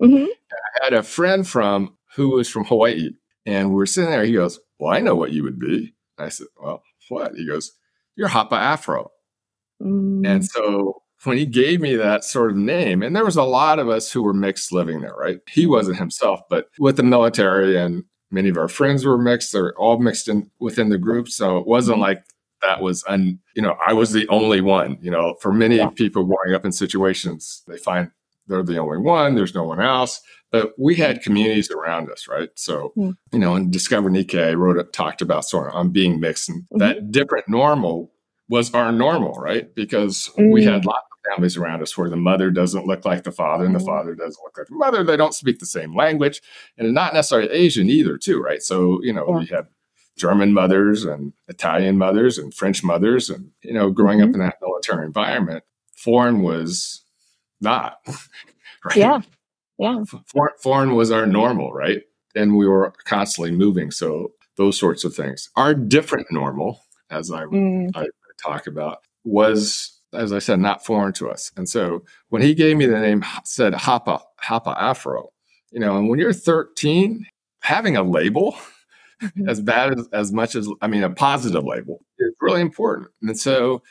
Mm-hmm. 0.00 0.26
I 0.52 0.84
had 0.84 0.92
a 0.92 1.02
friend 1.02 1.46
from 1.46 1.97
who 2.14 2.30
was 2.30 2.48
from 2.48 2.64
Hawaii. 2.64 3.10
And 3.46 3.72
we're 3.72 3.86
sitting 3.86 4.10
there. 4.10 4.24
He 4.24 4.32
goes, 4.32 4.58
Well, 4.78 4.92
I 4.92 5.00
know 5.00 5.14
what 5.14 5.32
you 5.32 5.42
would 5.42 5.58
be. 5.58 5.94
I 6.18 6.28
said, 6.28 6.48
Well, 6.60 6.82
what? 7.08 7.34
He 7.34 7.46
goes, 7.46 7.72
You're 8.16 8.28
Hapa 8.28 8.52
Afro. 8.52 9.10
Mm. 9.82 10.26
And 10.26 10.44
so 10.44 11.02
when 11.24 11.36
he 11.36 11.46
gave 11.46 11.80
me 11.80 11.96
that 11.96 12.24
sort 12.24 12.50
of 12.50 12.56
name, 12.56 13.02
and 13.02 13.14
there 13.14 13.24
was 13.24 13.36
a 13.36 13.42
lot 13.42 13.78
of 13.78 13.88
us 13.88 14.10
who 14.10 14.22
were 14.22 14.34
mixed 14.34 14.72
living 14.72 15.00
there, 15.00 15.14
right? 15.14 15.38
He 15.48 15.66
wasn't 15.66 15.98
himself, 15.98 16.40
but 16.48 16.68
with 16.78 16.96
the 16.96 17.02
military 17.02 17.76
and 17.76 18.04
many 18.30 18.48
of 18.48 18.56
our 18.56 18.68
friends 18.68 19.04
were 19.04 19.18
mixed. 19.18 19.52
They're 19.52 19.74
all 19.74 19.98
mixed 19.98 20.28
in 20.28 20.50
within 20.60 20.90
the 20.90 20.98
group. 20.98 21.28
So 21.28 21.58
it 21.58 21.66
wasn't 21.66 21.96
mm-hmm. 21.96 22.02
like 22.02 22.24
that 22.62 22.82
was 22.82 23.04
un, 23.08 23.38
you 23.54 23.62
know, 23.62 23.76
I 23.84 23.92
was 23.92 24.12
the 24.12 24.28
only 24.28 24.60
one. 24.60 24.98
You 25.00 25.10
know, 25.10 25.36
for 25.40 25.52
many 25.52 25.76
yeah. 25.76 25.88
people 25.90 26.24
growing 26.24 26.54
up 26.54 26.64
in 26.64 26.72
situations, 26.72 27.62
they 27.66 27.78
find 27.78 28.10
they're 28.46 28.62
the 28.62 28.78
only 28.78 28.98
one, 28.98 29.34
there's 29.34 29.54
no 29.54 29.64
one 29.64 29.80
else. 29.80 30.20
But 30.50 30.72
we 30.78 30.94
had 30.94 31.22
communities 31.22 31.70
around 31.70 32.10
us, 32.10 32.26
right? 32.26 32.48
So, 32.54 32.92
mm. 32.96 33.16
you 33.32 33.38
know, 33.38 33.54
in 33.54 33.70
Discover 33.70 34.10
Nikkei, 34.10 34.50
I 34.50 34.54
wrote 34.54 34.78
it, 34.78 34.92
talked 34.92 35.20
about 35.20 35.44
sort 35.44 35.68
of 35.68 35.74
on 35.74 35.90
being 35.90 36.20
mixed 36.20 36.48
and 36.48 36.62
mm-hmm. 36.62 36.78
that 36.78 37.10
different 37.10 37.48
normal 37.48 38.12
was 38.48 38.72
our 38.72 38.90
normal, 38.90 39.34
right? 39.34 39.74
Because 39.74 40.30
mm. 40.38 40.50
we 40.50 40.64
had 40.64 40.82
mm. 40.82 40.86
lots 40.86 41.06
of 41.12 41.30
families 41.30 41.56
around 41.56 41.82
us 41.82 41.98
where 41.98 42.08
the 42.08 42.16
mother 42.16 42.50
doesn't 42.50 42.86
look 42.86 43.04
like 43.04 43.24
the 43.24 43.32
father 43.32 43.66
and 43.66 43.74
the 43.74 43.80
mm. 43.80 43.86
father 43.86 44.14
doesn't 44.14 44.42
look 44.42 44.56
like 44.56 44.66
the 44.68 44.74
mother. 44.74 45.04
They 45.04 45.16
don't 45.18 45.34
speak 45.34 45.58
the 45.58 45.66
same 45.66 45.94
language 45.94 46.40
and 46.78 46.94
not 46.94 47.12
necessarily 47.12 47.50
Asian 47.50 47.90
either, 47.90 48.16
too, 48.16 48.40
right? 48.40 48.62
So, 48.62 49.00
you 49.02 49.12
know, 49.12 49.26
yeah. 49.28 49.36
we 49.36 49.46
had 49.46 49.66
German 50.16 50.52
mothers 50.52 51.04
and 51.04 51.32
Italian 51.48 51.98
mothers 51.98 52.38
and 52.38 52.52
French 52.54 52.82
mothers. 52.82 53.28
And, 53.28 53.50
you 53.62 53.74
know, 53.74 53.90
growing 53.90 54.20
mm-hmm. 54.20 54.30
up 54.30 54.34
in 54.34 54.40
that 54.40 54.56
military 54.62 55.04
environment, 55.04 55.64
foreign 55.94 56.42
was 56.42 57.02
not. 57.60 57.98
right? 58.84 58.96
Yeah. 58.96 59.20
Yeah. 59.78 60.02
foreign 60.60 60.94
was 60.94 61.10
our 61.10 61.26
normal, 61.26 61.72
right? 61.72 62.02
And 62.34 62.56
we 62.56 62.66
were 62.66 62.92
constantly 63.04 63.52
moving. 63.52 63.90
So 63.90 64.32
those 64.56 64.78
sorts 64.78 65.04
of 65.04 65.14
things. 65.14 65.50
Our 65.56 65.74
different 65.74 66.26
normal, 66.30 66.82
as 67.10 67.30
I, 67.30 67.44
mm. 67.44 67.90
I 67.94 68.06
talk 68.42 68.66
about, 68.66 68.98
was 69.24 69.98
as 70.12 70.32
I 70.32 70.38
said, 70.38 70.60
not 70.60 70.84
foreign 70.84 71.12
to 71.14 71.30
us. 71.30 71.52
And 71.56 71.68
so 71.68 72.04
when 72.28 72.42
he 72.42 72.54
gave 72.54 72.76
me 72.76 72.86
the 72.86 72.98
name, 72.98 73.24
said 73.44 73.74
Hapa, 73.74 74.22
Hapa 74.42 74.74
Afro, 74.78 75.30
you 75.70 75.80
know, 75.80 75.98
and 75.98 76.08
when 76.08 76.18
you're 76.18 76.32
13, 76.32 77.26
having 77.60 77.96
a 77.96 78.02
label, 78.02 78.56
mm-hmm. 79.22 79.48
as 79.48 79.60
bad 79.60 79.98
as, 79.98 80.08
as 80.12 80.32
much 80.32 80.54
as, 80.54 80.68
I 80.80 80.86
mean, 80.86 81.02
a 81.02 81.10
positive 81.10 81.64
label 81.64 82.04
is 82.18 82.34
really 82.40 82.62
important. 82.62 83.08
And 83.22 83.38
so 83.38 83.82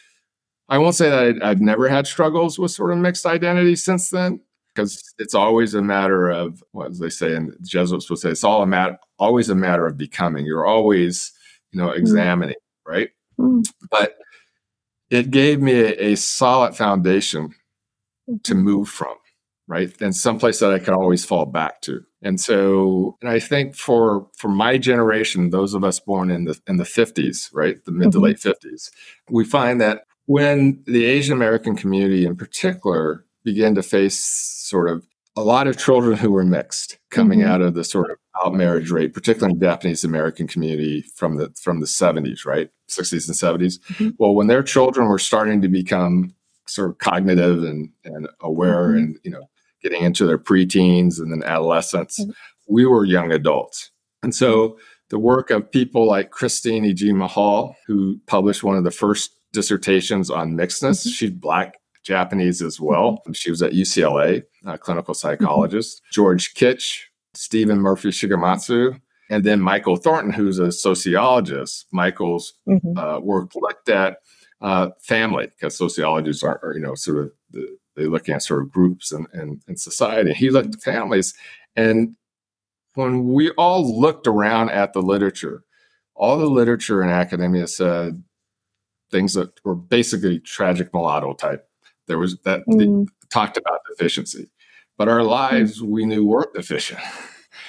I 0.70 0.80
won't 0.80 0.96
say 0.96 1.10
that 1.10 1.44
I, 1.44 1.52
I've 1.52 1.62
never 1.62 1.88
had 1.88 2.08
struggles 2.08 2.58
with 2.58 2.72
sort 2.72 2.92
of 2.92 2.98
mixed 2.98 3.26
identity 3.26 3.76
since 3.76 4.10
then, 4.10 4.42
because 4.78 5.16
it's 5.18 5.34
always 5.34 5.74
a 5.74 5.82
matter 5.82 6.30
of 6.30 6.64
what 6.72 7.00
they 7.00 7.10
say, 7.10 7.34
and 7.34 7.56
Jesuits 7.64 8.10
would 8.10 8.20
say 8.20 8.30
it's 8.30 8.44
all 8.44 8.62
a 8.62 8.68
matter, 8.68 8.98
always 9.18 9.50
a 9.50 9.56
matter 9.56 9.88
of 9.88 9.98
becoming. 9.98 10.46
You're 10.46 10.68
always, 10.68 11.32
you 11.72 11.82
know, 11.82 11.90
mm. 11.90 11.98
examining, 11.98 12.56
mm. 12.56 12.92
right? 12.92 13.10
Mm. 13.40 13.68
But 13.90 14.18
it 15.10 15.32
gave 15.32 15.62
me 15.62 15.74
a, 15.74 16.12
a 16.12 16.16
solid 16.16 16.76
foundation 16.76 17.56
to 18.44 18.54
mm-hmm. 18.54 18.62
move 18.62 18.90
from, 18.90 19.16
right? 19.68 19.92
And 20.00 20.16
someplace 20.16 20.60
that 20.60 20.74
I 20.74 20.80
could 20.80 20.94
always 20.94 21.26
fall 21.26 21.48
back 21.48 21.82
to. 21.82 22.04
And 22.22 22.40
so, 22.40 23.18
and 23.22 23.32
I 23.32 23.40
think 23.40 23.76
for 23.76 24.28
for 24.38 24.50
my 24.50 24.78
generation, 24.78 25.50
those 25.50 25.74
of 25.74 25.84
us 25.84 26.00
born 26.00 26.30
in 26.30 26.46
the 26.46 26.60
in 26.68 26.78
the 26.78 26.84
50s, 26.84 27.50
right, 27.52 27.84
the 27.86 27.92
mid 27.92 28.10
mm-hmm. 28.10 28.12
to 28.12 28.20
late 28.20 28.38
50s, 28.38 28.92
we 29.30 29.44
find 29.44 29.82
that 29.82 30.04
when 30.28 30.84
the 30.86 31.06
Asian 31.06 31.34
American 31.34 31.76
community 31.76 32.26
in 32.26 32.36
particular 32.36 33.24
began 33.44 33.76
to 33.76 33.84
face 33.84 34.20
sort 34.20 34.90
of 34.90 35.06
a 35.36 35.42
lot 35.42 35.68
of 35.68 35.78
children 35.78 36.18
who 36.18 36.32
were 36.32 36.44
mixed 36.44 36.98
coming 37.12 37.40
mm-hmm. 37.40 37.50
out 37.50 37.62
of 37.62 37.76
the 37.76 37.84
sort 37.84 38.10
of 38.10 38.18
out 38.44 38.56
marriage 38.56 38.90
rate, 38.90 39.14
particularly 39.14 39.54
in 39.54 39.60
the 39.60 39.66
Japanese 39.66 40.04
American 40.04 40.48
community 40.48 41.04
from 41.16 41.38
the 41.38 41.54
from 41.62 41.80
the 41.80 41.86
70s, 41.86 42.46
right? 42.46 42.70
60s 42.90 43.28
and 43.28 43.62
70s. 43.62 43.80
Mm-hmm. 43.80 44.10
Well, 44.18 44.34
when 44.34 44.48
their 44.48 44.64
children 44.64 45.08
were 45.08 45.20
starting 45.20 45.62
to 45.62 45.68
become 45.68 46.34
sort 46.66 46.90
of 46.90 46.98
cognitive 46.98 47.64
and, 47.64 47.90
and 48.04 48.28
aware 48.42 48.90
mm-hmm. 48.90 48.98
and, 48.98 49.20
you 49.24 49.32
know, 49.32 49.50
getting 49.82 50.04
into 50.04 50.26
their 50.26 50.38
preteens 50.38 51.20
and 51.20 51.32
then 51.32 51.48
adolescence, 51.48 52.20
mm-hmm. 52.20 52.32
we 52.68 52.86
were 52.86 53.06
young 53.06 53.32
adults. 53.32 53.92
And 54.24 54.34
so 54.34 54.78
the 55.10 55.20
work 55.20 55.52
of 55.52 55.72
people 55.72 56.08
like 56.08 56.32
Christine 56.32 56.84
Iijima 56.84 57.30
Hall, 57.30 57.76
who 57.86 58.20
published 58.26 58.64
one 58.64 58.76
of 58.76 58.84
the 58.84 58.92
first 58.92 59.32
dissertations 59.54 60.30
on 60.30 60.54
mixedness. 60.54 61.02
Mm-hmm. 61.02 61.10
She's 61.10 61.32
black 61.32 61.80
Japanese 62.08 62.62
as 62.62 62.80
well. 62.80 63.18
Mm-hmm. 63.18 63.34
She 63.34 63.52
was 63.52 63.62
at 63.62 63.74
UCLA, 63.74 64.44
a 64.66 64.78
clinical 64.78 65.14
psychologist. 65.14 65.98
Mm-hmm. 65.98 66.14
George 66.14 66.54
Kich, 66.54 67.02
Stephen 67.34 67.80
Murphy 67.80 68.10
Shigematsu, 68.10 69.00
and 69.30 69.44
then 69.44 69.60
Michael 69.60 69.98
Thornton, 69.98 70.32
who's 70.32 70.58
a 70.58 70.72
sociologist. 70.72 71.86
Michael's 71.92 72.54
mm-hmm. 72.68 72.98
uh, 72.98 73.20
work 73.20 73.54
looked 73.56 73.90
at 73.90 74.18
uh, 74.62 74.90
family 75.02 75.48
because 75.48 75.78
sociologists 75.78 76.44
are, 76.44 76.60
are, 76.64 76.74
you 76.74 76.80
know, 76.80 76.96
sort 76.96 77.26
of 77.26 77.32
the, 77.52 77.78
they're 77.96 78.10
looking 78.10 78.36
at 78.36 78.44
sort 78.44 78.62
of 78.62 78.72
groups 78.72 79.12
and, 79.12 79.28
and, 79.34 79.62
and 79.68 79.80
society. 79.80 80.34
He 80.34 80.50
looked 80.50 80.76
at 80.76 80.82
families. 80.82 81.34
And 81.76 82.16
when 82.94 83.26
we 83.26 83.52
all 83.52 84.00
looked 84.00 84.28
around 84.28 84.70
at 84.70 84.94
the 84.94 85.02
literature, 85.02 85.64
all 86.16 86.38
the 86.38 86.46
literature 86.46 87.04
in 87.04 87.10
academia 87.10 87.68
said 87.68 88.24
things 89.12 89.34
that 89.34 89.64
were 89.64 89.76
basically 89.76 90.40
tragic 90.40 90.94
mulatto 90.94 91.34
type. 91.34 91.68
There 92.08 92.18
was 92.18 92.38
that 92.44 92.66
mm. 92.68 93.08
talked 93.30 93.58
about 93.58 93.82
deficiency, 93.90 94.50
but 94.98 95.08
our 95.08 95.24
lives 95.24 95.82
mm. 95.82 95.88
we 95.88 96.06
knew 96.06 96.26
weren't 96.26 96.54
deficient. 96.54 97.00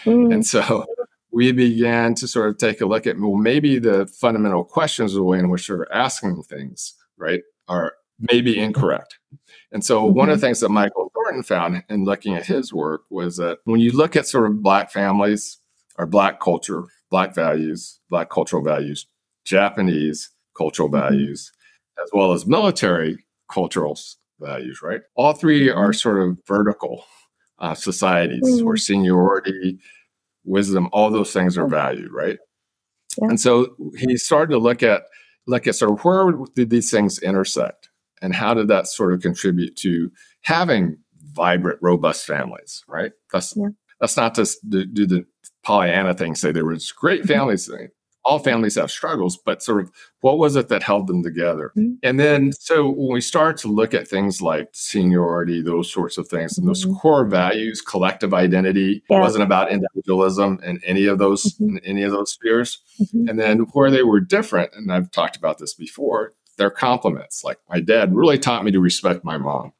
Mm. 0.04 0.32
And 0.32 0.46
so 0.46 0.86
we 1.32 1.52
began 1.52 2.14
to 2.16 2.28
sort 2.28 2.50
of 2.50 2.58
take 2.58 2.80
a 2.80 2.86
look 2.86 3.06
at, 3.06 3.18
well, 3.18 3.34
maybe 3.34 3.78
the 3.78 4.06
fundamental 4.06 4.64
questions 4.64 5.12
of 5.12 5.16
the 5.16 5.24
way 5.24 5.38
in 5.38 5.50
which 5.50 5.68
we're 5.68 5.86
asking 5.92 6.42
things, 6.44 6.94
right, 7.16 7.42
are 7.68 7.94
maybe 8.18 8.58
incorrect. 8.58 9.18
And 9.72 9.84
so 9.84 10.02
mm-hmm. 10.02 10.16
one 10.16 10.30
of 10.30 10.40
the 10.40 10.46
mm-hmm. 10.46 10.48
things 10.48 10.60
that 10.60 10.70
Michael 10.70 11.10
Thornton 11.14 11.42
found 11.42 11.84
in 11.88 12.04
looking 12.04 12.34
at 12.34 12.46
his 12.46 12.72
work 12.72 13.02
was 13.10 13.36
that 13.36 13.58
when 13.64 13.80
you 13.80 13.92
look 13.92 14.16
at 14.16 14.26
sort 14.26 14.50
of 14.50 14.62
black 14.62 14.90
families 14.90 15.58
or 15.98 16.06
black 16.06 16.40
culture, 16.40 16.84
black 17.10 17.34
values, 17.34 18.00
black 18.08 18.30
cultural 18.30 18.62
values, 18.62 19.06
Japanese 19.44 20.30
cultural 20.56 20.88
mm-hmm. 20.88 21.08
values, 21.08 21.52
as 22.02 22.10
well 22.12 22.32
as 22.32 22.46
military 22.46 23.24
cultural 23.50 23.96
values, 24.40 24.80
right? 24.82 25.00
All 25.14 25.32
three 25.32 25.70
are 25.70 25.88
mm-hmm. 25.88 25.92
sort 25.92 26.22
of 26.22 26.38
vertical 26.46 27.04
uh, 27.58 27.74
societies 27.74 28.42
mm-hmm. 28.44 28.64
where 28.64 28.76
seniority, 28.76 29.78
wisdom, 30.44 30.88
all 30.92 31.10
those 31.10 31.32
things 31.32 31.58
are 31.58 31.66
valued, 31.66 32.12
right? 32.12 32.38
Yeah. 33.20 33.28
And 33.28 33.40
so 33.40 33.74
he 33.96 34.16
started 34.16 34.52
to 34.52 34.58
look 34.58 34.82
at 34.82 35.02
look 35.46 35.66
at 35.66 35.74
sort 35.74 35.92
of 35.92 36.04
where 36.04 36.32
did 36.54 36.70
these 36.70 36.90
things 36.90 37.18
intersect, 37.18 37.88
and 38.20 38.34
how 38.34 38.54
did 38.54 38.68
that 38.68 38.86
sort 38.86 39.12
of 39.12 39.20
contribute 39.20 39.76
to 39.76 40.10
having 40.42 40.96
vibrant, 41.32 41.78
robust 41.80 42.26
families, 42.26 42.84
right? 42.86 43.12
That's 43.32 43.56
yeah. 43.56 43.68
that's 44.00 44.16
not 44.16 44.34
to 44.34 44.46
do 44.70 45.06
the 45.06 45.24
Pollyanna 45.64 46.14
thing, 46.14 46.34
say 46.34 46.52
there 46.52 46.64
was 46.64 46.92
great 46.92 47.22
mm-hmm. 47.22 47.32
families 47.32 47.70
all 48.28 48.38
families 48.38 48.74
have 48.74 48.90
struggles, 48.90 49.38
but 49.38 49.62
sort 49.62 49.82
of 49.82 49.90
what 50.20 50.36
was 50.36 50.54
it 50.54 50.68
that 50.68 50.82
held 50.82 51.06
them 51.06 51.22
together? 51.22 51.72
Mm-hmm. 51.76 51.94
And 52.02 52.20
then, 52.20 52.52
so 52.52 52.90
when 52.90 53.14
we 53.14 53.22
start 53.22 53.56
to 53.58 53.68
look 53.68 53.94
at 53.94 54.06
things 54.06 54.42
like 54.42 54.68
seniority, 54.72 55.62
those 55.62 55.90
sorts 55.90 56.18
of 56.18 56.28
things, 56.28 56.58
and 56.58 56.68
those 56.68 56.84
mm-hmm. 56.84 56.96
core 56.96 57.24
values, 57.24 57.80
collective 57.80 58.34
identity, 58.34 59.02
yeah. 59.08 59.20
wasn't 59.20 59.44
about 59.44 59.72
individualism 59.72 60.60
in 60.62 60.78
any 60.84 61.06
of 61.06 61.16
those 61.16 61.54
mm-hmm. 61.54 61.78
in 61.78 61.84
any 61.86 62.02
of 62.02 62.12
those 62.12 62.32
spheres. 62.32 62.82
Mm-hmm. 63.00 63.28
And 63.28 63.40
then 63.40 63.58
where 63.72 63.90
they 63.90 64.02
were 64.02 64.20
different, 64.20 64.72
and 64.74 64.92
I've 64.92 65.10
talked 65.10 65.36
about 65.36 65.56
this 65.56 65.72
before, 65.72 66.34
they're 66.58 66.70
complements. 66.70 67.42
Like 67.42 67.58
my 67.70 67.80
dad 67.80 68.14
really 68.14 68.38
taught 68.38 68.62
me 68.62 68.72
to 68.72 68.80
respect 68.80 69.24
my 69.24 69.38
mom. 69.38 69.72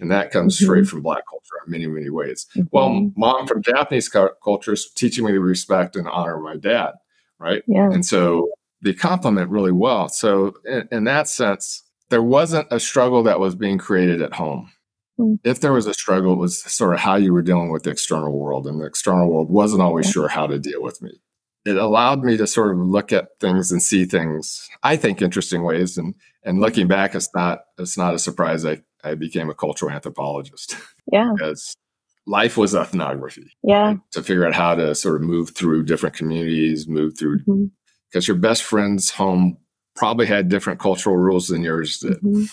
And 0.00 0.10
that 0.10 0.32
comes 0.32 0.56
mm-hmm. 0.56 0.64
straight 0.64 0.86
from 0.88 1.02
Black 1.02 1.22
culture 1.28 1.62
in 1.64 1.70
many, 1.70 1.86
many 1.86 2.10
ways. 2.10 2.48
Well, 2.72 2.88
mm-hmm. 2.88 3.20
mom 3.20 3.46
from 3.46 3.62
Japanese 3.62 4.08
culture 4.08 4.72
is 4.72 4.90
teaching 4.90 5.24
me 5.24 5.30
to 5.32 5.40
respect 5.40 5.94
and 5.94 6.08
honor 6.08 6.40
my 6.40 6.56
dad 6.56 6.94
right? 7.42 7.62
Yeah. 7.66 7.90
And 7.90 8.06
so 8.06 8.48
they 8.82 8.94
complement 8.94 9.50
really 9.50 9.72
well. 9.72 10.08
So 10.08 10.54
in, 10.64 10.88
in, 10.90 11.04
that 11.04 11.28
sense, 11.28 11.82
there 12.10 12.22
wasn't 12.22 12.68
a 12.70 12.80
struggle 12.80 13.22
that 13.24 13.40
was 13.40 13.54
being 13.54 13.78
created 13.78 14.22
at 14.22 14.34
home. 14.34 14.70
Mm. 15.18 15.38
If 15.44 15.60
there 15.60 15.72
was 15.72 15.86
a 15.86 15.94
struggle, 15.94 16.34
it 16.34 16.38
was 16.38 16.62
sort 16.62 16.94
of 16.94 17.00
how 17.00 17.16
you 17.16 17.32
were 17.32 17.42
dealing 17.42 17.70
with 17.70 17.82
the 17.82 17.90
external 17.90 18.38
world, 18.38 18.66
and 18.66 18.80
the 18.80 18.86
external 18.86 19.30
world 19.30 19.50
wasn't 19.50 19.82
always 19.82 20.06
yeah. 20.06 20.12
sure 20.12 20.28
how 20.28 20.46
to 20.46 20.58
deal 20.58 20.82
with 20.82 21.02
me. 21.02 21.20
It 21.64 21.76
allowed 21.76 22.24
me 22.24 22.36
to 22.38 22.46
sort 22.46 22.72
of 22.72 22.78
look 22.78 23.12
at 23.12 23.28
things 23.38 23.70
and 23.70 23.82
see 23.82 24.04
things, 24.04 24.68
I 24.82 24.96
think, 24.96 25.22
interesting 25.22 25.62
ways. 25.62 25.96
And 25.96 26.14
and 26.42 26.60
looking 26.60 26.88
back, 26.88 27.14
it's 27.14 27.28
not 27.34 27.60
it's 27.78 27.96
not 27.96 28.14
a 28.14 28.18
surprise 28.18 28.64
I, 28.64 28.82
I 29.04 29.14
became 29.14 29.48
a 29.48 29.54
cultural 29.54 29.92
anthropologist. 29.92 30.76
Yeah. 31.12 31.32
because 31.36 31.76
life 32.26 32.56
was 32.56 32.74
ethnography. 32.74 33.52
Yeah. 33.62 33.94
To 34.12 34.22
figure 34.22 34.46
out 34.46 34.54
how 34.54 34.74
to 34.74 34.94
sort 34.94 35.16
of 35.16 35.22
move 35.22 35.50
through 35.50 35.84
different 35.84 36.16
communities, 36.16 36.88
move 36.88 37.18
through, 37.18 37.38
because 37.38 38.24
mm-hmm. 38.24 38.32
your 38.32 38.36
best 38.36 38.62
friend's 38.62 39.10
home 39.10 39.58
probably 39.94 40.26
had 40.26 40.48
different 40.48 40.80
cultural 40.80 41.16
rules 41.16 41.48
than 41.48 41.62
yours 41.62 41.98
did. 41.98 42.14
Mm-hmm. 42.18 42.44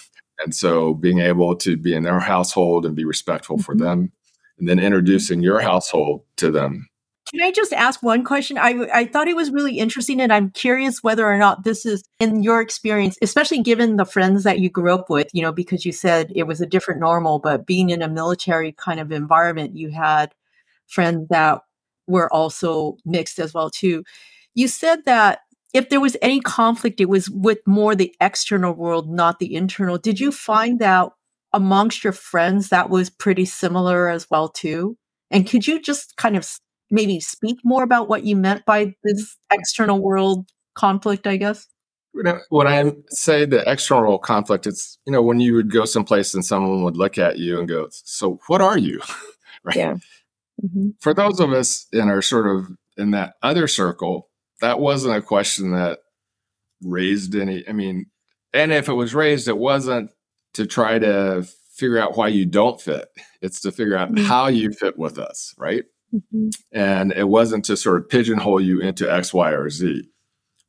And 0.44 0.56
so 0.56 0.94
being 0.94 1.20
able 1.20 1.56
to 1.58 1.78
be 1.78 1.94
in 1.94 2.04
their 2.04 2.20
household 2.20 2.86
and 2.86 2.96
be 2.96 3.06
respectful 3.06 3.58
mm-hmm. 3.58 3.64
for 3.64 3.76
them, 3.76 4.12
and 4.58 4.68
then 4.68 4.80
introducing 4.80 5.42
your 5.42 5.60
household 5.62 6.24
to 6.38 6.52
them 6.52 6.89
can 7.32 7.42
I 7.42 7.52
just 7.52 7.74
ask 7.74 8.02
one 8.02 8.24
question? 8.24 8.58
I, 8.58 8.88
I 8.94 9.06
thought 9.06 9.28
it 9.28 9.36
was 9.36 9.52
really 9.52 9.78
interesting, 9.78 10.20
and 10.20 10.34
I'm 10.34 10.50
curious 10.52 11.04
whether 11.04 11.26
or 11.26 11.38
not 11.38 11.64
this 11.64 11.86
is 11.86 12.04
in 12.20 12.42
your 12.42 12.60
experience, 12.62 13.18
especially 13.22 13.62
given 13.62 13.98
the 13.98 14.06
friends 14.06 14.44
that 14.44 14.60
you 14.60 14.70
grew 14.70 14.94
up 14.94 15.10
with, 15.10 15.28
you 15.34 15.42
know, 15.42 15.52
because 15.52 15.86
you 15.86 15.92
said 15.92 16.32
it 16.36 16.44
was 16.44 16.60
a 16.60 16.66
different 16.66 17.00
normal, 17.00 17.40
but 17.40 17.68
being 17.68 17.92
in 17.92 18.02
a 18.02 18.10
military 18.10 18.72
kind 18.72 19.00
of 19.00 19.12
environment, 19.12 19.76
you 19.76 19.90
had 19.92 20.34
friends 20.88 21.28
that 21.30 21.62
were 22.08 22.32
also 22.34 22.98
mixed 23.06 23.38
as 23.40 23.54
well 23.54 23.70
too. 23.70 24.04
You 24.56 24.68
said 24.68 25.06
that 25.06 25.42
if 25.74 25.90
there 25.90 26.02
was 26.02 26.18
any 26.22 26.40
conflict, 26.40 27.00
it 27.00 27.10
was 27.10 27.30
with 27.30 27.60
more 27.68 27.96
the 27.96 28.16
external 28.20 28.74
world, 28.74 29.08
not 29.10 29.38
the 29.40 29.54
internal. 29.54 30.00
Did 30.00 30.20
you 30.20 30.32
find 30.32 30.80
that 30.80 31.10
amongst 31.54 32.04
your 32.04 32.14
friends 32.14 32.70
that 32.70 32.90
was 32.90 33.10
pretty 33.10 33.46
similar 33.46 34.10
as 34.10 34.28
well 34.32 34.50
too? 34.50 34.98
And 35.30 35.48
could 35.48 35.68
you 35.68 35.80
just 35.80 36.18
kind 36.18 36.36
of 36.36 36.44
maybe 36.92 37.20
speak 37.20 37.60
more 37.64 37.84
about 37.84 38.10
what 38.10 38.24
you 38.24 38.36
meant 38.36 38.66
by 38.66 38.96
this 39.04 39.38
external 39.52 40.00
world 40.00 40.50
conflict, 40.76 41.28
I 41.28 41.38
guess? 41.38 41.68
When 42.50 42.68
I 42.68 42.92
say 43.10 43.46
the 43.46 43.70
external 43.70 44.18
conflict, 44.18 44.66
it's, 44.66 44.98
you 45.06 45.14
know, 45.14 45.22
when 45.22 45.40
you 45.40 45.56
would 45.56 45.72
go 45.72 45.86
someplace 45.86 46.34
and 46.34 46.44
someone 46.44 46.84
would 46.84 46.98
look 46.98 47.18
at 47.18 47.38
you 47.38 47.60
and 47.60 47.68
go, 47.68 47.88
So 47.92 48.40
what 48.48 48.62
are 48.62 48.78
you? 48.78 49.00
right. 49.64 49.76
Yeah. 49.76 49.96
Mm-hmm. 50.64 50.90
For 51.00 51.14
those 51.14 51.40
of 51.40 51.54
us 51.54 51.88
in 51.94 52.10
our 52.10 52.22
sort 52.22 52.48
of 52.48 52.68
in 52.98 53.12
that 53.12 53.36
other 53.42 53.68
circle, 53.68 54.30
that 54.62 54.80
wasn't 54.80 55.16
a 55.16 55.22
question 55.22 55.72
that 55.72 56.00
raised 56.82 57.36
any. 57.36 57.68
I 57.68 57.72
mean, 57.72 58.08
and 58.54 58.72
if 58.72 58.90
it 58.90 58.94
was 58.94 59.14
raised, 59.16 59.48
it 59.48 59.58
wasn't 59.58 60.12
to 60.56 60.66
try 60.66 61.00
to 61.00 61.48
figure 61.72 62.00
out 62.00 62.18
why 62.18 62.28
you 62.28 62.46
don't 62.46 62.82
fit. 62.82 63.08
It's 63.42 63.62
to 63.62 63.72
figure 63.72 63.96
out 63.96 64.12
mm-hmm. 64.12 64.26
how 64.26 64.48
you 64.48 64.72
fit 64.72 64.98
with 64.98 65.18
us, 65.18 65.54
right? 65.58 65.86
Mm-hmm. 66.14 66.50
And 66.72 67.12
it 67.14 67.28
wasn't 67.28 67.66
to 67.66 67.78
sort 67.78 68.02
of 68.02 68.10
pigeonhole 68.10 68.62
you 68.62 68.82
into 68.82 69.12
X, 69.12 69.34
Y, 69.34 69.52
or 69.52 69.70
Z, 69.70 70.10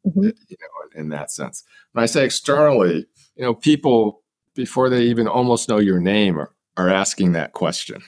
mm-hmm. 0.07 0.23
you 0.23 0.33
know, 0.61 1.01
in 1.01 1.09
that 1.11 1.31
sense. 1.31 1.65
When 1.93 2.03
I 2.03 2.07
say 2.07 2.25
externally, 2.25 3.07
you 3.37 3.45
know, 3.45 3.55
people 3.55 4.23
before 4.55 4.91
they 4.91 5.03
even 5.03 5.27
almost 5.27 5.69
know 5.69 5.79
your 5.79 6.01
name 6.01 6.39
are, 6.39 6.53
are 6.77 6.89
asking 6.89 7.33
that 7.33 7.53
question. 7.53 8.03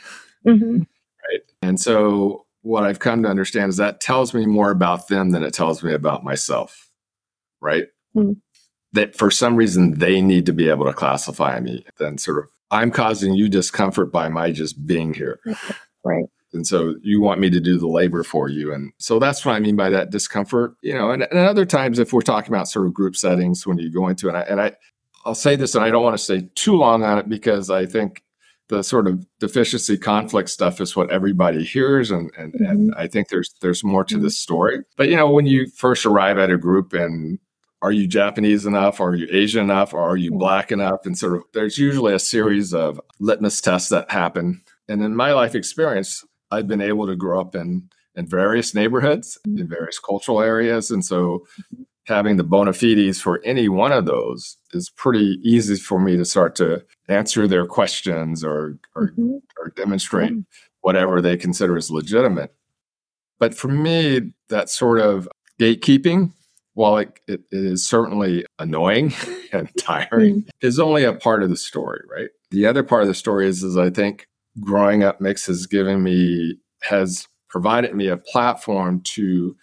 Mm-hmm. 0.46 0.78
Right. 0.78 1.40
And 1.62 1.80
so 1.80 2.46
what 2.62 2.84
I've 2.84 2.98
come 2.98 3.22
to 3.22 3.28
understand 3.28 3.70
is 3.70 3.76
that 3.76 4.00
tells 4.00 4.34
me 4.34 4.46
more 4.46 4.70
about 4.70 5.08
them 5.08 5.30
than 5.30 5.42
it 5.42 5.54
tells 5.54 5.82
me 5.82 5.92
about 5.92 6.24
myself. 6.24 6.90
Right. 7.60 7.86
Mm-hmm. 8.16 8.32
That 8.92 9.16
for 9.16 9.30
some 9.30 9.56
reason 9.56 9.98
they 9.98 10.20
need 10.20 10.44
to 10.46 10.52
be 10.52 10.68
able 10.68 10.84
to 10.84 10.92
classify 10.92 11.58
me. 11.60 11.86
Then 11.98 12.18
sort 12.18 12.38
of 12.38 12.50
I'm 12.70 12.90
causing 12.90 13.34
you 13.34 13.48
discomfort 13.48 14.12
by 14.12 14.28
my 14.28 14.50
just 14.50 14.86
being 14.86 15.14
here. 15.14 15.40
Right. 16.04 16.24
And 16.52 16.66
so 16.66 16.94
you 17.02 17.20
want 17.20 17.40
me 17.40 17.50
to 17.50 17.60
do 17.60 17.78
the 17.78 17.88
labor 17.88 18.22
for 18.22 18.48
you. 18.48 18.72
And 18.72 18.92
so 18.98 19.18
that's 19.18 19.44
what 19.44 19.54
I 19.54 19.60
mean 19.60 19.76
by 19.76 19.90
that 19.90 20.10
discomfort, 20.10 20.74
you 20.82 20.94
know, 20.94 21.10
and, 21.10 21.22
and 21.22 21.38
other 21.38 21.64
times 21.64 21.98
if 21.98 22.12
we're 22.12 22.20
talking 22.20 22.52
about 22.52 22.68
sort 22.68 22.86
of 22.86 22.94
group 22.94 23.16
settings 23.16 23.66
when 23.66 23.78
you 23.78 23.90
go 23.90 24.08
into 24.08 24.28
it, 24.28 24.34
and 24.34 24.38
I, 24.38 24.42
and 24.42 24.60
I, 24.60 24.72
I'll 25.24 25.34
say 25.34 25.56
this 25.56 25.74
and 25.74 25.84
I 25.84 25.90
don't 25.90 26.02
want 26.02 26.16
to 26.16 26.22
stay 26.22 26.48
too 26.54 26.74
long 26.74 27.02
on 27.02 27.18
it 27.18 27.28
because 27.28 27.70
I 27.70 27.86
think 27.86 28.22
the 28.68 28.82
sort 28.82 29.06
of 29.06 29.26
deficiency 29.38 29.98
conflict 29.98 30.48
stuff 30.48 30.80
is 30.80 30.96
what 30.96 31.10
everybody 31.10 31.62
hears 31.62 32.10
and 32.10 32.30
and, 32.36 32.54
mm-hmm. 32.54 32.64
and 32.64 32.94
I 32.96 33.06
think 33.06 33.28
there's 33.28 33.54
there's 33.60 33.84
more 33.84 34.04
to 34.04 34.18
this 34.18 34.38
story. 34.38 34.80
But 34.96 35.08
you 35.08 35.16
know, 35.16 35.30
when 35.30 35.46
you 35.46 35.68
first 35.68 36.06
arrive 36.06 36.38
at 36.38 36.50
a 36.50 36.56
group 36.56 36.92
and 36.92 37.38
are 37.82 37.92
you 37.92 38.06
Japanese 38.06 38.64
enough? 38.64 39.00
Are 39.00 39.14
you 39.14 39.26
Asian 39.30 39.64
enough? 39.64 39.92
Or 39.92 40.00
are 40.00 40.16
you 40.16 40.30
black 40.30 40.70
enough? 40.70 41.00
And 41.04 41.18
sort 41.18 41.34
of 41.34 41.42
there's 41.52 41.78
usually 41.78 42.14
a 42.14 42.18
series 42.18 42.72
of 42.72 43.00
litmus 43.18 43.60
tests 43.60 43.88
that 43.90 44.10
happen. 44.10 44.62
And 44.88 45.02
in 45.02 45.16
my 45.16 45.32
life 45.32 45.54
experience, 45.54 46.24
I've 46.52 46.68
been 46.68 46.82
able 46.82 47.06
to 47.06 47.16
grow 47.16 47.40
up 47.40 47.54
in 47.54 47.88
in 48.14 48.26
various 48.26 48.74
neighborhoods, 48.74 49.38
in 49.46 49.56
mm-hmm. 49.56 49.66
various 49.68 49.98
cultural 49.98 50.42
areas, 50.42 50.90
and 50.90 51.04
so 51.04 51.46
having 52.06 52.36
the 52.36 52.44
bona 52.44 52.72
fides 52.72 53.20
for 53.20 53.40
any 53.44 53.68
one 53.68 53.92
of 53.92 54.04
those 54.04 54.58
is 54.72 54.90
pretty 54.90 55.38
easy 55.42 55.76
for 55.76 55.98
me 55.98 56.16
to 56.16 56.24
start 56.24 56.54
to 56.56 56.84
answer 57.08 57.48
their 57.48 57.64
questions 57.66 58.44
or 58.44 58.78
or, 58.94 59.08
mm-hmm. 59.12 59.36
or 59.58 59.70
demonstrate 59.76 60.32
whatever 60.82 61.22
they 61.22 61.36
consider 61.36 61.76
as 61.76 61.90
legitimate. 61.90 62.54
But 63.38 63.54
for 63.54 63.68
me, 63.68 64.32
that 64.50 64.68
sort 64.68 65.00
of 65.00 65.28
gatekeeping, 65.58 66.32
while 66.74 66.98
it, 66.98 67.18
it 67.26 67.42
is 67.50 67.84
certainly 67.84 68.44
annoying 68.58 69.14
and 69.52 69.70
tiring, 69.78 70.42
mm. 70.42 70.48
is 70.60 70.78
only 70.78 71.04
a 71.04 71.12
part 71.12 71.42
of 71.42 71.50
the 71.50 71.56
story, 71.56 72.02
right? 72.08 72.28
The 72.50 72.66
other 72.66 72.82
part 72.82 73.02
of 73.02 73.08
the 73.08 73.14
story 73.14 73.48
is, 73.48 73.62
is 73.62 73.76
I 73.76 73.90
think 73.90 74.26
growing 74.60 75.02
up 75.02 75.20
mix 75.20 75.46
has 75.46 75.66
given 75.66 76.02
me, 76.02 76.56
has 76.82 77.26
provided 77.48 77.94
me 77.94 78.08
a 78.08 78.16
platform 78.16 79.00
to 79.04 79.56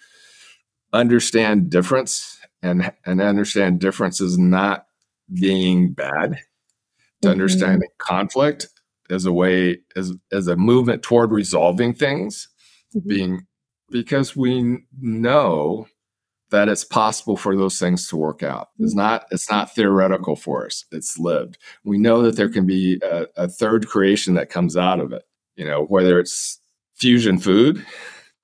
understand 0.93 1.69
difference 1.69 2.39
and, 2.62 2.91
and 3.05 3.22
understand 3.22 3.79
difference 3.79 4.19
is 4.19 4.38
not 4.38 4.86
being 5.34 5.93
bad, 5.93 6.31
to 7.22 7.27
mm-hmm. 7.27 7.29
understanding 7.29 7.89
conflict 7.98 8.67
as 9.10 9.25
a 9.25 9.34
way, 9.34 9.77
as, 9.96 10.13
as 10.31 10.48
a 10.48 10.55
movement 10.55 11.03
toward 11.03 11.31
resolving 11.31 11.93
things, 11.93 12.48
mm-hmm. 12.96 13.08
being, 13.08 13.41
because 13.89 14.36
we 14.36 14.79
know 15.00 15.88
that 16.51 16.68
it's 16.68 16.84
possible 16.84 17.38
for 17.38 17.56
those 17.56 17.79
things 17.79 18.08
to 18.08 18.18
work 18.18 18.44
out. 18.44 18.70
It's 18.79 18.91
mm-hmm. 18.91 19.00
not 19.00 19.25
it's 19.32 19.50
not 19.50 19.74
theoretical 19.74 20.36
for 20.36 20.65
us. 20.65 20.86
It's 20.91 21.20
lived. 21.20 21.58
We 21.84 21.98
know 21.98 22.22
that 22.24 22.36
there 22.36 22.50
can 22.50 22.65
be 22.65 23.00
a, 23.03 23.27
a, 23.38 23.48
third 23.48 23.88
creation 23.88 24.34
that 24.34 24.50
comes 24.50 24.75
out 24.75 25.00
of 25.00 25.13
it. 25.13 25.24
You 25.56 25.65
know, 25.65 25.86
whether 25.86 26.20
it's 26.20 26.60
fusion 26.96 27.39
food 27.39 27.86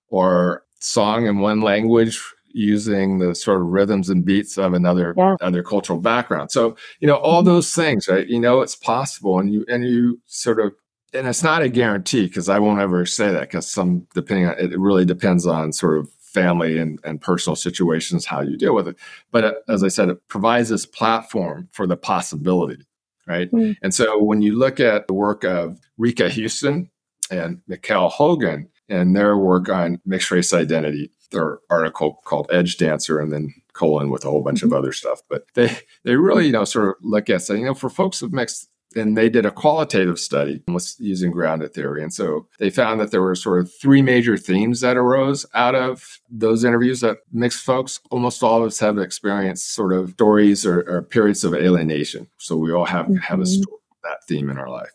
or 0.10 0.64
song 0.80 1.26
in 1.26 1.40
one 1.40 1.62
language 1.62 2.22
using 2.56 3.20
the 3.20 3.36
sort 3.36 3.62
of 3.62 3.68
rhythms 3.68 4.10
and 4.10 4.24
beats 4.24 4.58
of 4.58 4.74
another 4.74 5.14
yeah. 5.18 5.36
other 5.42 5.64
cultural 5.64 6.00
background. 6.00 6.52
So, 6.52 6.76
you 7.00 7.08
know, 7.08 7.16
all 7.16 7.42
mm-hmm. 7.42 7.50
those 7.50 7.74
things, 7.74 8.08
right? 8.08 8.28
You 8.28 8.40
know 8.40 8.62
it's 8.62 8.76
possible 8.76 9.40
and 9.40 9.52
you 9.52 9.66
and 9.68 9.86
you 9.86 10.22
sort 10.26 10.60
of 10.60 10.74
and 11.14 11.28
it's 11.28 11.44
not 11.44 11.62
a 11.62 11.70
guarantee 11.70 12.28
because 12.28 12.50
I 12.50 12.60
won't 12.60 12.82
ever 12.82 13.06
say 13.06 13.32
that 13.32 13.42
because 13.42 13.68
some 13.68 14.08
depending 14.14 14.48
on 14.48 14.56
it 14.60 14.78
really 14.78 15.06
depends 15.06 15.48
on 15.48 15.74
sort 15.74 15.98
of 15.98 16.10
family 16.36 16.77
and, 16.77 17.00
and 17.04 17.22
personal 17.22 17.56
situations, 17.56 18.25
how 18.25 18.42
you 18.42 18.58
deal 18.58 18.75
with 18.75 18.88
it. 18.88 18.98
But 19.32 19.44
uh, 19.44 19.54
as 19.70 19.84
I 19.84 19.88
said, 19.88 20.10
it 20.10 20.27
provides 20.27 20.70
this 20.70 20.86
platform 20.86 21.70
for 21.72 21.88
the 21.88 21.98
possibility, 21.98 22.86
right? 23.25 23.50
Mm. 23.51 23.75
And 23.82 23.94
so 23.94 24.22
when 24.22 24.42
you 24.42 24.56
look 24.56 24.80
at 24.80 25.08
the 25.08 25.13
work 25.13 25.44
of 25.44 25.80
Rika 25.98 26.30
Houston 26.30 26.92
and 27.32 27.62
Mikkel 27.68 28.12
Hogan 28.12 28.70
and 28.89 29.15
their 29.15 29.38
work 29.38 29.70
on 29.70 30.00
mixed 30.06 30.30
race 30.30 30.54
identity, 30.54 31.10
their 31.32 31.60
article 31.70 32.22
called 32.25 32.48
Edge 32.51 32.77
Dancer, 32.77 33.20
and 33.20 33.32
then 33.32 33.54
colon 33.74 34.10
with 34.10 34.25
a 34.25 34.30
whole 34.30 34.44
bunch 34.44 34.60
mm-hmm. 34.60 34.74
of 34.74 34.80
other 34.80 34.92
stuff. 34.92 35.22
But 35.30 35.46
they 35.56 35.75
they 36.04 36.15
really 36.15 36.48
you 36.48 36.51
know 36.51 36.65
sort 36.65 36.89
of 36.89 36.96
look 37.01 37.30
at 37.30 37.42
saying 37.42 37.62
you 37.62 37.68
know 37.68 37.74
for 37.74 37.89
folks 37.89 38.22
of 38.22 38.34
mixed 38.34 38.70
and 38.96 39.18
they 39.18 39.30
did 39.30 39.46
a 39.46 39.52
qualitative 39.52 40.20
study 40.20 40.64
was 40.68 40.96
using 41.00 41.32
grounded 41.32 41.74
theory. 41.74 42.02
And 42.02 42.14
so 42.14 42.48
they 42.60 42.70
found 42.70 43.00
that 43.00 43.12
there 43.12 43.22
were 43.22 43.36
sort 43.36 43.60
of 43.60 43.72
three 43.82 44.02
major 44.02 44.38
themes 44.38 44.82
that 44.82 44.98
arose 44.98 45.46
out 45.54 45.75
of 45.75 46.20
those 46.30 46.64
interviews 46.64 47.02
that 47.02 47.18
mixed 47.32 47.64
folks, 47.64 48.00
almost 48.10 48.42
all 48.42 48.62
of 48.62 48.68
us 48.68 48.80
have 48.80 48.98
experienced 48.98 49.74
sort 49.74 49.94
of 49.94 50.12
stories 50.12 50.66
or, 50.66 50.82
or 50.82 51.02
periods 51.02 51.44
of 51.44 51.54
alienation. 51.54 52.28
So 52.38 52.56
we 52.56 52.72
all 52.72 52.86
have, 52.86 53.06
mm-hmm. 53.06 53.18
have 53.18 53.42
a 53.42 53.46
story, 53.46 53.78
that 54.04 54.24
theme 54.28 54.50
in 54.50 54.58
our 54.58 54.70
life. 54.70 54.92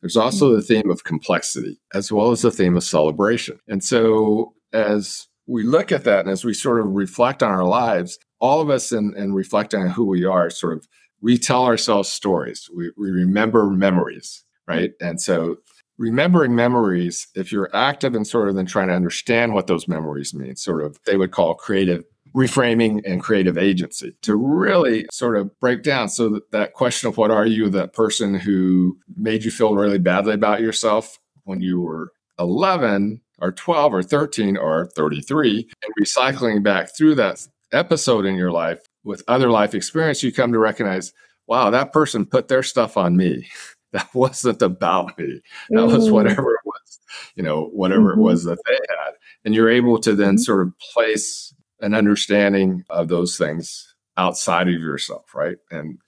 There's 0.00 0.16
also 0.16 0.48
mm-hmm. 0.48 0.56
the 0.56 0.62
theme 0.62 0.90
of 0.90 1.04
complexity, 1.04 1.78
as 1.94 2.10
well 2.10 2.30
as 2.30 2.42
the 2.42 2.50
theme 2.50 2.76
of 2.76 2.84
celebration. 2.84 3.60
And 3.68 3.82
so 3.82 4.54
as 4.72 5.28
we 5.46 5.62
look 5.62 5.92
at 5.92 6.04
that 6.04 6.20
and 6.20 6.30
as 6.30 6.44
we 6.44 6.54
sort 6.54 6.80
of 6.80 6.86
reflect 6.88 7.42
on 7.42 7.50
our 7.50 7.64
lives, 7.64 8.18
all 8.40 8.60
of 8.60 8.68
us 8.68 8.92
and, 8.92 9.14
and 9.14 9.34
reflect 9.34 9.74
on 9.74 9.88
who 9.88 10.04
we 10.04 10.24
are 10.24 10.50
sort 10.50 10.76
of 10.76 10.86
we 11.24 11.38
tell 11.38 11.64
ourselves 11.64 12.10
stories. 12.10 12.68
We, 12.76 12.90
we 12.98 13.10
remember 13.10 13.70
memories, 13.70 14.44
right? 14.68 14.92
And 15.00 15.18
so 15.18 15.56
remembering 15.96 16.54
memories, 16.54 17.28
if 17.34 17.50
you're 17.50 17.74
active 17.74 18.14
and 18.14 18.26
sort 18.26 18.50
of 18.50 18.56
then 18.56 18.66
trying 18.66 18.88
to 18.88 18.94
understand 18.94 19.54
what 19.54 19.66
those 19.66 19.88
memories 19.88 20.34
mean, 20.34 20.54
sort 20.54 20.84
of 20.84 20.98
they 21.06 21.16
would 21.16 21.30
call 21.30 21.54
creative 21.54 22.04
reframing 22.36 23.00
and 23.06 23.22
creative 23.22 23.56
agency 23.56 24.14
to 24.20 24.36
really 24.36 25.06
sort 25.10 25.38
of 25.38 25.58
break 25.60 25.82
down 25.82 26.10
so 26.10 26.28
that 26.28 26.50
that 26.50 26.74
question 26.74 27.08
of 27.08 27.16
what 27.16 27.30
are 27.30 27.46
you, 27.46 27.70
that 27.70 27.94
person 27.94 28.34
who 28.34 28.98
made 29.16 29.44
you 29.44 29.50
feel 29.50 29.74
really 29.74 29.98
badly 29.98 30.34
about 30.34 30.60
yourself 30.60 31.18
when 31.44 31.62
you 31.62 31.80
were 31.80 32.12
11 32.38 33.18
or 33.38 33.50
12 33.50 33.94
or 33.94 34.02
13 34.02 34.58
or 34.58 34.90
33 34.94 35.70
and 35.82 35.92
recycling 35.98 36.62
back 36.62 36.94
through 36.94 37.14
that 37.14 37.40
episode 37.72 38.26
in 38.26 38.34
your 38.34 38.52
life 38.52 38.80
with 39.04 39.22
other 39.28 39.50
life 39.50 39.74
experience, 39.74 40.22
you 40.22 40.32
come 40.32 40.52
to 40.52 40.58
recognize, 40.58 41.12
wow, 41.46 41.70
that 41.70 41.92
person 41.92 42.26
put 42.26 42.48
their 42.48 42.62
stuff 42.62 42.96
on 42.96 43.16
me. 43.16 43.46
that 43.92 44.12
wasn't 44.12 44.60
about 44.60 45.16
me. 45.18 45.40
That 45.70 45.84
mm. 45.84 45.92
was 45.92 46.10
whatever 46.10 46.54
it 46.54 46.60
was, 46.64 46.98
you 47.36 47.44
know, 47.44 47.66
whatever 47.66 48.10
mm-hmm. 48.10 48.20
it 48.20 48.24
was 48.24 48.44
that 48.44 48.58
they 48.66 48.74
had. 48.88 49.12
And 49.44 49.54
you're 49.54 49.70
able 49.70 50.00
to 50.00 50.16
then 50.16 50.34
mm-hmm. 50.34 50.38
sort 50.38 50.66
of 50.66 50.72
place 50.92 51.54
an 51.80 51.94
understanding 51.94 52.82
of 52.90 53.08
those 53.08 53.38
things 53.38 53.94
outside 54.16 54.68
of 54.68 54.74
yourself, 54.74 55.34
right? 55.34 55.58
And 55.70 55.98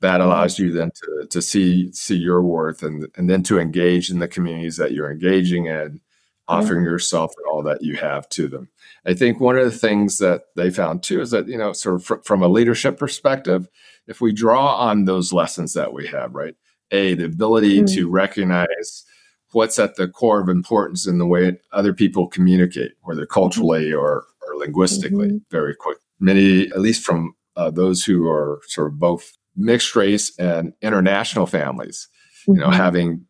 that 0.00 0.20
mm-hmm. 0.20 0.28
allows 0.28 0.58
you 0.58 0.72
then 0.72 0.90
to, 0.90 1.26
to 1.28 1.40
see 1.40 1.92
see 1.92 2.16
your 2.16 2.42
worth 2.42 2.82
and 2.82 3.06
and 3.16 3.30
then 3.30 3.42
to 3.44 3.58
engage 3.58 4.10
in 4.10 4.18
the 4.18 4.28
communities 4.28 4.76
that 4.76 4.92
you're 4.92 5.10
engaging 5.10 5.66
in 5.66 6.00
offering 6.48 6.84
yeah. 6.84 6.90
yourself 6.90 7.32
and 7.36 7.46
all 7.46 7.62
that 7.62 7.82
you 7.82 7.96
have 7.96 8.28
to 8.30 8.48
them. 8.48 8.68
I 9.06 9.14
think 9.14 9.40
one 9.40 9.56
of 9.56 9.64
the 9.64 9.78
things 9.78 10.18
that 10.18 10.42
they 10.56 10.70
found 10.70 11.02
too 11.02 11.20
is 11.20 11.30
that, 11.30 11.46
you 11.46 11.56
know, 11.56 11.72
sort 11.72 11.96
of 11.96 12.04
fr- 12.04 12.22
from 12.24 12.42
a 12.42 12.48
leadership 12.48 12.98
perspective, 12.98 13.68
if 14.08 14.20
we 14.20 14.32
draw 14.32 14.76
on 14.76 15.04
those 15.04 15.32
lessons 15.32 15.74
that 15.74 15.92
we 15.92 16.06
have, 16.08 16.34
right? 16.34 16.54
A, 16.90 17.14
the 17.14 17.24
ability 17.24 17.78
mm-hmm. 17.78 17.94
to 17.94 18.10
recognize 18.10 19.04
what's 19.52 19.78
at 19.78 19.96
the 19.96 20.08
core 20.08 20.40
of 20.40 20.48
importance 20.48 21.06
in 21.06 21.18
the 21.18 21.26
way 21.26 21.56
other 21.72 21.92
people 21.92 22.26
communicate, 22.26 22.92
whether 23.02 23.22
mm-hmm. 23.22 23.32
culturally 23.32 23.92
or, 23.92 24.24
or 24.46 24.56
linguistically, 24.56 25.28
mm-hmm. 25.28 25.36
very 25.50 25.74
quick. 25.74 25.98
Many, 26.18 26.66
at 26.68 26.80
least 26.80 27.04
from 27.04 27.34
uh, 27.56 27.70
those 27.70 28.04
who 28.04 28.28
are 28.28 28.60
sort 28.66 28.88
of 28.88 28.98
both 28.98 29.36
mixed 29.56 29.94
race 29.94 30.36
and 30.38 30.72
international 30.82 31.46
families, 31.46 32.08
you 32.46 32.54
know, 32.54 32.66
mm-hmm. 32.66 32.76
having 32.76 33.26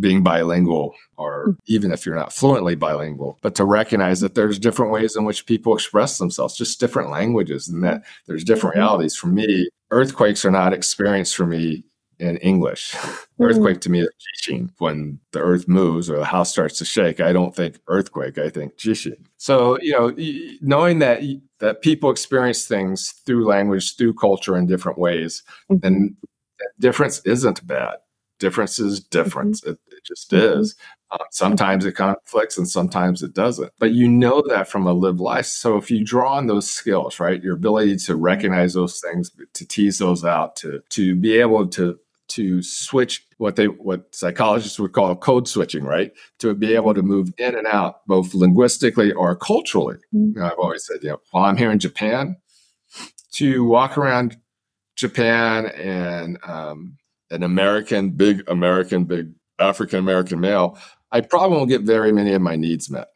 being 0.00 0.22
bilingual 0.22 0.94
or 1.16 1.56
even 1.66 1.92
if 1.92 2.04
you're 2.04 2.14
not 2.14 2.32
fluently 2.32 2.74
bilingual 2.74 3.38
but 3.42 3.54
to 3.54 3.64
recognize 3.64 4.20
that 4.20 4.34
there's 4.34 4.58
different 4.58 4.92
ways 4.92 5.16
in 5.16 5.24
which 5.24 5.46
people 5.46 5.74
express 5.74 6.18
themselves 6.18 6.56
just 6.56 6.80
different 6.80 7.10
languages 7.10 7.68
and 7.68 7.82
that 7.84 8.02
there's 8.26 8.44
different 8.44 8.74
mm-hmm. 8.74 8.82
realities 8.82 9.16
for 9.16 9.28
me 9.28 9.68
earthquakes 9.90 10.44
are 10.44 10.50
not 10.50 10.72
experienced 10.72 11.36
for 11.36 11.46
me 11.46 11.84
in 12.18 12.36
english 12.38 12.90
mm-hmm. 12.92 13.44
earthquake 13.44 13.80
to 13.80 13.90
me 13.90 14.00
is 14.00 14.08
jishin 14.42 14.70
when 14.78 15.18
the 15.32 15.40
earth 15.40 15.68
moves 15.68 16.10
or 16.10 16.18
the 16.18 16.24
house 16.24 16.50
starts 16.50 16.78
to 16.78 16.84
shake 16.84 17.20
i 17.20 17.32
don't 17.32 17.54
think 17.54 17.78
earthquake 17.88 18.38
i 18.38 18.48
think 18.50 18.76
jishin 18.76 19.16
so 19.36 19.78
you 19.80 19.92
know 19.92 20.14
knowing 20.60 20.98
that 20.98 21.22
that 21.60 21.82
people 21.82 22.10
experience 22.10 22.66
things 22.66 23.10
through 23.24 23.46
language 23.46 23.96
through 23.96 24.14
culture 24.14 24.56
in 24.56 24.66
different 24.66 24.98
ways 24.98 25.42
mm-hmm. 25.70 25.86
and 25.86 26.16
difference 26.80 27.20
isn't 27.24 27.64
bad 27.66 27.96
difference 28.38 28.78
is 28.78 29.00
difference. 29.00 29.60
Mm-hmm. 29.60 29.70
It, 29.70 29.78
it, 29.88 30.04
just 30.04 30.30
mm-hmm. 30.30 30.60
is. 30.60 30.76
Um, 31.10 31.26
sometimes 31.30 31.84
it 31.84 31.92
conflicts 31.92 32.58
and 32.58 32.68
sometimes 32.68 33.22
it 33.22 33.34
doesn't. 33.34 33.72
But 33.78 33.92
you 33.92 34.08
know 34.08 34.42
that 34.48 34.68
from 34.68 34.86
a 34.86 34.92
lived 34.92 35.20
life. 35.20 35.46
So 35.46 35.76
if 35.76 35.90
you 35.90 36.04
draw 36.04 36.34
on 36.34 36.46
those 36.46 36.68
skills, 36.68 37.20
right, 37.20 37.42
your 37.42 37.54
ability 37.54 37.96
to 37.98 38.16
recognize 38.16 38.74
those 38.74 39.00
things, 39.00 39.30
to 39.52 39.66
tease 39.66 39.98
those 39.98 40.24
out, 40.24 40.56
to 40.56 40.82
to 40.90 41.14
be 41.14 41.38
able 41.38 41.68
to 41.68 41.98
to 42.26 42.62
switch 42.62 43.26
what 43.38 43.56
they 43.56 43.66
what 43.66 44.14
psychologists 44.14 44.78
would 44.80 44.92
call 44.92 45.14
code 45.14 45.46
switching, 45.46 45.84
right? 45.84 46.12
To 46.40 46.54
be 46.54 46.74
able 46.74 46.94
to 46.94 47.02
move 47.02 47.32
in 47.38 47.54
and 47.54 47.66
out 47.66 48.06
both 48.06 48.34
linguistically 48.34 49.12
or 49.12 49.36
culturally. 49.36 49.96
Mm-hmm. 50.14 50.42
I've 50.42 50.58
always 50.58 50.86
said, 50.86 51.02
you 51.02 51.10
know, 51.10 51.20
while 51.30 51.44
I'm 51.44 51.56
here 51.56 51.70
in 51.70 51.78
Japan, 51.78 52.36
to 53.32 53.64
walk 53.64 53.98
around 53.98 54.36
Japan 54.96 55.66
and 55.66 56.38
um, 56.46 56.96
an 57.34 57.42
American, 57.42 58.10
big 58.10 58.42
American, 58.48 59.04
big 59.04 59.32
African 59.58 59.98
American 59.98 60.40
male, 60.40 60.78
I 61.12 61.20
probably 61.20 61.56
won't 61.56 61.70
get 61.70 61.82
very 61.82 62.12
many 62.12 62.32
of 62.32 62.42
my 62.42 62.56
needs 62.56 62.90
met. 62.90 63.08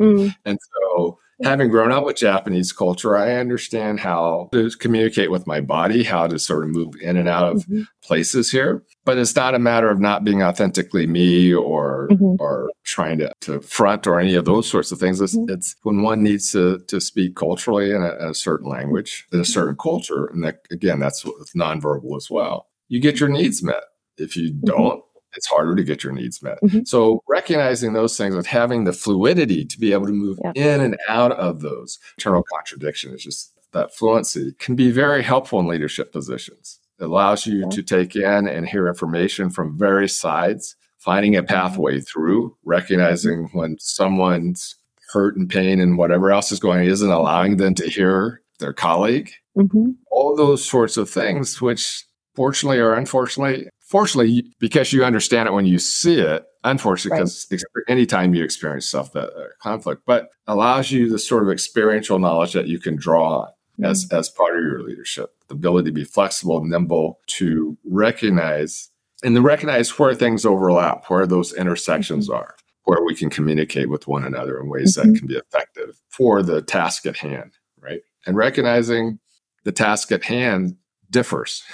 Mm. 0.00 0.34
and 0.46 0.58
so, 0.72 1.18
having 1.42 1.68
grown 1.68 1.92
up 1.92 2.04
with 2.04 2.16
Japanese 2.16 2.72
culture, 2.72 3.16
I 3.16 3.34
understand 3.34 4.00
how 4.00 4.48
to 4.52 4.70
communicate 4.78 5.30
with 5.30 5.46
my 5.46 5.60
body, 5.60 6.02
how 6.04 6.26
to 6.26 6.38
sort 6.38 6.64
of 6.64 6.70
move 6.70 6.94
in 7.02 7.18
and 7.18 7.28
out 7.28 7.52
of 7.52 7.58
mm-hmm. 7.64 7.82
places 8.02 8.50
here. 8.50 8.82
But 9.04 9.18
it's 9.18 9.36
not 9.36 9.54
a 9.54 9.58
matter 9.58 9.90
of 9.90 10.00
not 10.00 10.24
being 10.24 10.42
authentically 10.42 11.06
me 11.06 11.52
or 11.52 12.08
mm-hmm. 12.10 12.36
or 12.38 12.70
trying 12.84 13.18
to, 13.18 13.32
to 13.42 13.60
front 13.60 14.06
or 14.06 14.18
any 14.18 14.34
of 14.34 14.46
those 14.46 14.68
sorts 14.68 14.90
of 14.90 14.98
things. 14.98 15.20
It's, 15.20 15.36
mm-hmm. 15.36 15.52
it's 15.52 15.76
when 15.82 16.02
one 16.02 16.22
needs 16.22 16.50
to, 16.52 16.78
to 16.88 17.00
speak 17.00 17.36
culturally 17.36 17.90
in 17.90 18.02
a, 18.02 18.30
a 18.30 18.34
certain 18.34 18.70
language, 18.70 19.26
in 19.32 19.40
a 19.40 19.44
certain 19.44 19.76
culture. 19.76 20.26
And 20.26 20.42
that, 20.44 20.60
again, 20.70 20.98
that's 20.98 21.24
nonverbal 21.54 22.16
as 22.16 22.30
well 22.30 22.69
you 22.90 23.00
get 23.00 23.18
your 23.18 23.30
needs 23.30 23.62
met. 23.62 23.82
If 24.18 24.36
you 24.36 24.50
mm-hmm. 24.50 24.66
don't, 24.66 24.98
mm-hmm. 24.98 25.36
it's 25.36 25.46
harder 25.46 25.74
to 25.74 25.82
get 25.82 26.04
your 26.04 26.12
needs 26.12 26.42
met. 26.42 26.58
Mm-hmm. 26.62 26.80
So 26.84 27.22
recognizing 27.26 27.94
those 27.94 28.18
things 28.18 28.34
and 28.34 28.46
having 28.46 28.84
the 28.84 28.92
fluidity 28.92 29.64
to 29.64 29.78
be 29.78 29.94
able 29.94 30.06
to 30.06 30.12
move 30.12 30.38
yeah. 30.44 30.52
in 30.54 30.80
and 30.82 30.98
out 31.08 31.32
of 31.32 31.60
those 31.60 31.98
internal 32.18 32.42
contradiction 32.42 33.14
is 33.14 33.24
just 33.24 33.54
that 33.72 33.94
fluency 33.94 34.52
can 34.58 34.74
be 34.74 34.90
very 34.90 35.22
helpful 35.22 35.60
in 35.60 35.68
leadership 35.68 36.12
positions. 36.12 36.80
It 36.98 37.04
allows 37.04 37.46
you 37.46 37.66
to 37.70 37.82
take 37.82 38.14
in 38.14 38.46
and 38.46 38.68
hear 38.68 38.88
information 38.88 39.48
from 39.48 39.78
various 39.78 40.20
sides 40.20 40.76
finding 40.98 41.34
a 41.34 41.42
pathway 41.42 42.00
through, 42.00 42.54
recognizing 42.64 43.48
when 43.52 43.76
someone's 43.78 44.76
hurt 45.12 45.36
and 45.36 45.48
pain 45.48 45.80
and 45.80 45.96
whatever 45.96 46.30
else 46.30 46.52
is 46.52 46.60
going 46.60 46.84
isn't 46.84 47.10
allowing 47.10 47.56
them 47.56 47.74
to 47.74 47.88
hear 47.88 48.42
their 48.58 48.74
colleague. 48.74 49.30
Mm-hmm. 49.56 49.92
All 50.10 50.36
those 50.36 50.64
sorts 50.64 50.96
of 50.96 51.08
things, 51.08 51.60
which 51.62 52.04
fortunately 52.40 52.78
or 52.78 52.94
unfortunately, 52.94 53.68
fortunately, 53.80 54.46
because 54.58 54.94
you 54.94 55.04
understand 55.04 55.46
it 55.46 55.52
when 55.52 55.66
you 55.66 55.78
see 55.78 56.18
it, 56.18 56.42
unfortunately, 56.64 57.18
because 57.18 57.46
right. 57.50 57.84
anytime 57.86 58.32
you 58.32 58.42
experience 58.42 58.86
stuff 58.86 59.12
that 59.12 59.28
uh, 59.34 59.48
conflict, 59.62 60.00
but 60.06 60.30
allows 60.46 60.90
you 60.90 61.10
the 61.10 61.18
sort 61.18 61.42
of 61.42 61.50
experiential 61.50 62.18
knowledge 62.18 62.54
that 62.54 62.66
you 62.66 62.80
can 62.80 62.96
draw 62.96 63.40
on 63.40 63.48
mm-hmm. 63.48 63.84
as, 63.84 64.10
as 64.10 64.30
part 64.30 64.56
of 64.56 64.64
your 64.64 64.82
leadership, 64.82 65.34
the 65.48 65.54
ability 65.54 65.90
to 65.90 65.92
be 65.92 66.02
flexible, 66.02 66.64
nimble, 66.64 67.20
to 67.26 67.76
recognize 67.84 68.88
and 69.22 69.34
to 69.36 69.42
recognize 69.42 69.98
where 69.98 70.14
things 70.14 70.46
overlap, 70.46 71.10
where 71.10 71.26
those 71.26 71.52
intersections 71.52 72.30
mm-hmm. 72.30 72.38
are, 72.38 72.54
where 72.84 73.04
we 73.04 73.14
can 73.14 73.28
communicate 73.28 73.90
with 73.90 74.08
one 74.08 74.24
another 74.24 74.58
in 74.58 74.70
ways 74.70 74.96
mm-hmm. 74.96 75.12
that 75.12 75.18
can 75.18 75.28
be 75.28 75.36
effective 75.36 76.00
for 76.08 76.42
the 76.42 76.62
task 76.62 77.04
at 77.04 77.18
hand, 77.18 77.58
right? 77.78 78.00
And 78.24 78.34
recognizing 78.34 79.18
the 79.64 79.72
task 79.72 80.10
at 80.10 80.24
hand 80.24 80.76
differs. 81.10 81.62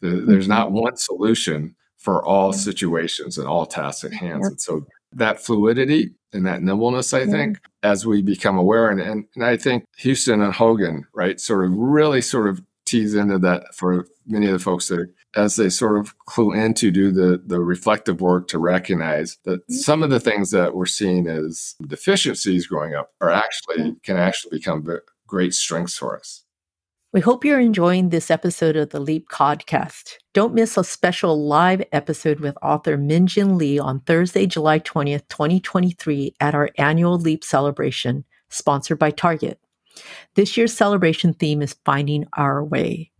There's 0.00 0.44
mm-hmm. 0.44 0.48
not 0.48 0.72
one 0.72 0.96
solution 0.96 1.74
for 1.96 2.24
all 2.24 2.52
situations 2.52 3.38
and 3.38 3.48
all 3.48 3.66
tasks 3.66 4.04
at 4.04 4.12
hand. 4.12 4.44
And 4.44 4.60
so 4.60 4.86
that 5.12 5.40
fluidity 5.40 6.12
and 6.32 6.46
that 6.46 6.62
nimbleness, 6.62 7.12
I 7.12 7.26
think, 7.26 7.58
as 7.82 8.06
we 8.06 8.22
become 8.22 8.58
aware, 8.58 8.90
and, 8.90 9.00
and, 9.00 9.24
and 9.34 9.44
I 9.44 9.56
think 9.56 9.84
Houston 9.98 10.40
and 10.42 10.52
Hogan, 10.52 11.06
right, 11.14 11.40
sort 11.40 11.64
of 11.64 11.72
really 11.74 12.20
sort 12.20 12.48
of 12.48 12.62
tease 12.84 13.14
into 13.14 13.38
that 13.38 13.74
for 13.74 14.06
many 14.26 14.46
of 14.46 14.52
the 14.52 14.58
folks 14.58 14.88
that 14.88 15.12
as 15.36 15.56
they 15.56 15.68
sort 15.68 15.98
of 15.98 16.16
clue 16.20 16.52
in 16.52 16.72
to 16.72 16.90
do 16.90 17.12
the 17.12 17.42
the 17.44 17.60
reflective 17.60 18.20
work 18.22 18.48
to 18.48 18.58
recognize 18.58 19.38
that 19.44 19.60
mm-hmm. 19.60 19.74
some 19.74 20.02
of 20.02 20.10
the 20.10 20.20
things 20.20 20.50
that 20.52 20.74
we're 20.74 20.86
seeing 20.86 21.26
as 21.26 21.74
deficiencies 21.86 22.66
growing 22.66 22.94
up 22.94 23.10
are 23.20 23.30
actually 23.30 23.94
can 24.02 24.16
actually 24.16 24.56
become 24.56 24.86
great 25.26 25.52
strengths 25.52 25.98
for 25.98 26.18
us. 26.18 26.44
We 27.18 27.22
hope 27.22 27.44
you're 27.44 27.58
enjoying 27.58 28.10
this 28.10 28.30
episode 28.30 28.76
of 28.76 28.90
the 28.90 29.00
Leap 29.00 29.28
Podcast. 29.28 30.18
Don't 30.34 30.54
miss 30.54 30.76
a 30.76 30.84
special 30.84 31.48
live 31.48 31.82
episode 31.90 32.38
with 32.38 32.56
author 32.62 32.96
Min 32.96 33.26
Jin 33.26 33.58
Lee 33.58 33.76
on 33.76 33.98
Thursday, 34.02 34.46
July 34.46 34.78
20th, 34.78 35.26
2023 35.28 36.36
at 36.38 36.54
our 36.54 36.70
annual 36.78 37.18
Leap 37.18 37.42
celebration, 37.42 38.24
sponsored 38.50 39.00
by 39.00 39.10
Target. 39.10 39.58
This 40.36 40.56
year's 40.56 40.72
celebration 40.72 41.34
theme 41.34 41.60
is 41.60 41.74
Finding 41.84 42.24
Our 42.34 42.62
Way. 42.62 43.10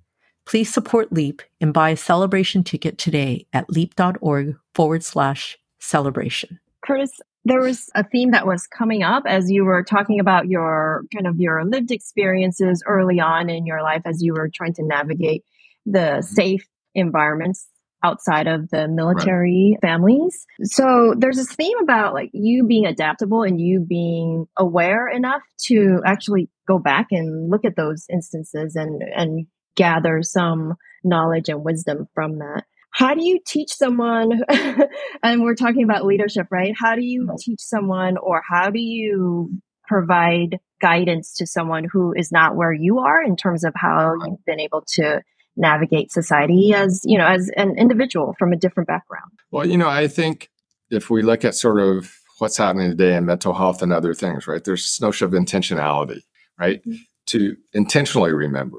Please 0.47 0.73
support 0.73 1.13
Leap 1.13 1.43
and 1.61 1.75
buy 1.75 1.91
a 1.91 1.97
celebration 1.97 2.63
ticket 2.63 2.99
today 2.99 3.49
at 3.53 3.69
leap.org 3.69 4.55
forward 4.77 5.03
slash 5.03 5.59
celebration. 5.81 6.61
Curtiss, 6.87 7.21
there 7.49 7.61
was 7.61 7.91
a 7.95 8.05
theme 8.05 8.33
that 8.33 8.47
was 8.47 8.67
coming 8.67 9.03
up 9.03 9.25
as 9.27 9.51
you 9.51 9.65
were 9.65 9.83
talking 9.83 10.21
about 10.21 10.49
your 10.49 11.05
kind 11.13 11.27
of 11.27 11.41
your 11.41 11.65
lived 11.65 11.91
experiences 11.91 12.83
early 12.87 13.21
on 13.21 13.51
in 13.51 13.67
your 13.67 13.83
life 13.83 14.03
as 14.05 14.23
you 14.23 14.35
were 14.35 14.51
trying 14.53 14.75
to 14.75 14.85
navigate 14.85 15.45
the 15.87 15.99
mm-hmm. 15.99 16.21
safe 16.21 16.67
environments 16.95 17.67
outside 18.05 18.47
of 18.47 18.71
the 18.71 18.87
military 18.87 19.73
right. 19.73 19.91
families. 19.91 20.47
So 20.63 21.15
there's 21.19 21.37
this 21.37 21.53
theme 21.53 21.79
about 21.83 22.15
like 22.15 22.31
you 22.33 22.65
being 22.65 22.87
adaptable 22.87 23.43
and 23.43 23.61
you 23.61 23.81
being 23.81 24.47
aware 24.57 25.09
enough 25.09 25.43
to 25.67 26.01
actually 26.07 26.49
go 26.67 26.79
back 26.79 27.09
and 27.11 27.51
look 27.51 27.65
at 27.65 27.77
those 27.77 28.07
instances 28.11 28.77
and 28.77 29.03
and 29.03 29.47
gather 29.75 30.23
some 30.23 30.75
knowledge 31.05 31.49
and 31.49 31.65
wisdom 31.65 32.09
from 32.15 32.39
that 32.39 32.65
how 32.90 33.14
do 33.14 33.24
you 33.24 33.40
teach 33.46 33.70
someone 33.70 34.42
and 35.22 35.42
we're 35.42 35.55
talking 35.55 35.85
about 35.85 36.05
leadership 36.05 36.46
right? 36.51 36.74
How 36.79 36.94
do 36.94 37.05
you 37.05 37.29
teach 37.38 37.61
someone 37.61 38.16
or 38.16 38.42
how 38.48 38.70
do 38.70 38.81
you 38.81 39.51
provide 39.87 40.59
guidance 40.81 41.35
to 41.35 41.46
someone 41.46 41.85
who 41.90 42.12
is 42.14 42.31
not 42.31 42.57
where 42.57 42.72
you 42.72 42.98
are 42.98 43.22
in 43.22 43.37
terms 43.37 43.64
of 43.64 43.72
how 43.74 44.14
you've 44.27 44.44
been 44.44 44.61
able 44.61 44.85
to 44.87 45.22
navigate 45.57 46.12
society 46.12 46.72
as 46.72 47.03
you 47.05 47.18
know 47.18 47.27
as 47.27 47.51
an 47.57 47.77
individual 47.77 48.35
from 48.38 48.53
a 48.53 48.57
different 48.57 48.87
background? 48.87 49.31
Well 49.51 49.66
you 49.66 49.77
know 49.77 49.88
i 49.88 50.07
think 50.07 50.51
if 50.90 51.11
we 51.11 51.22
look 51.22 51.44
at 51.44 51.55
sort 51.55 51.81
of 51.81 52.14
what's 52.38 52.57
happening 52.57 52.90
today 52.90 53.16
in 53.16 53.27
mental 53.27 53.55
health 53.55 53.83
and 53.83 53.92
other 53.92 54.14
things 54.14 54.46
right 54.46 54.62
there's 54.62 54.83
this 54.83 55.01
notion 55.01 55.27
of 55.27 55.33
intentionality 55.33 56.20
right? 56.61 56.81
Mm-hmm. 56.81 56.96
to 57.27 57.57
intentionally 57.72 58.33
remember 58.33 58.79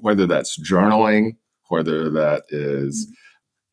whether 0.00 0.26
that's 0.26 0.58
journaling 0.58 1.36
whether 1.68 2.10
that 2.10 2.42
is, 2.50 3.06
mm-hmm 3.06 3.25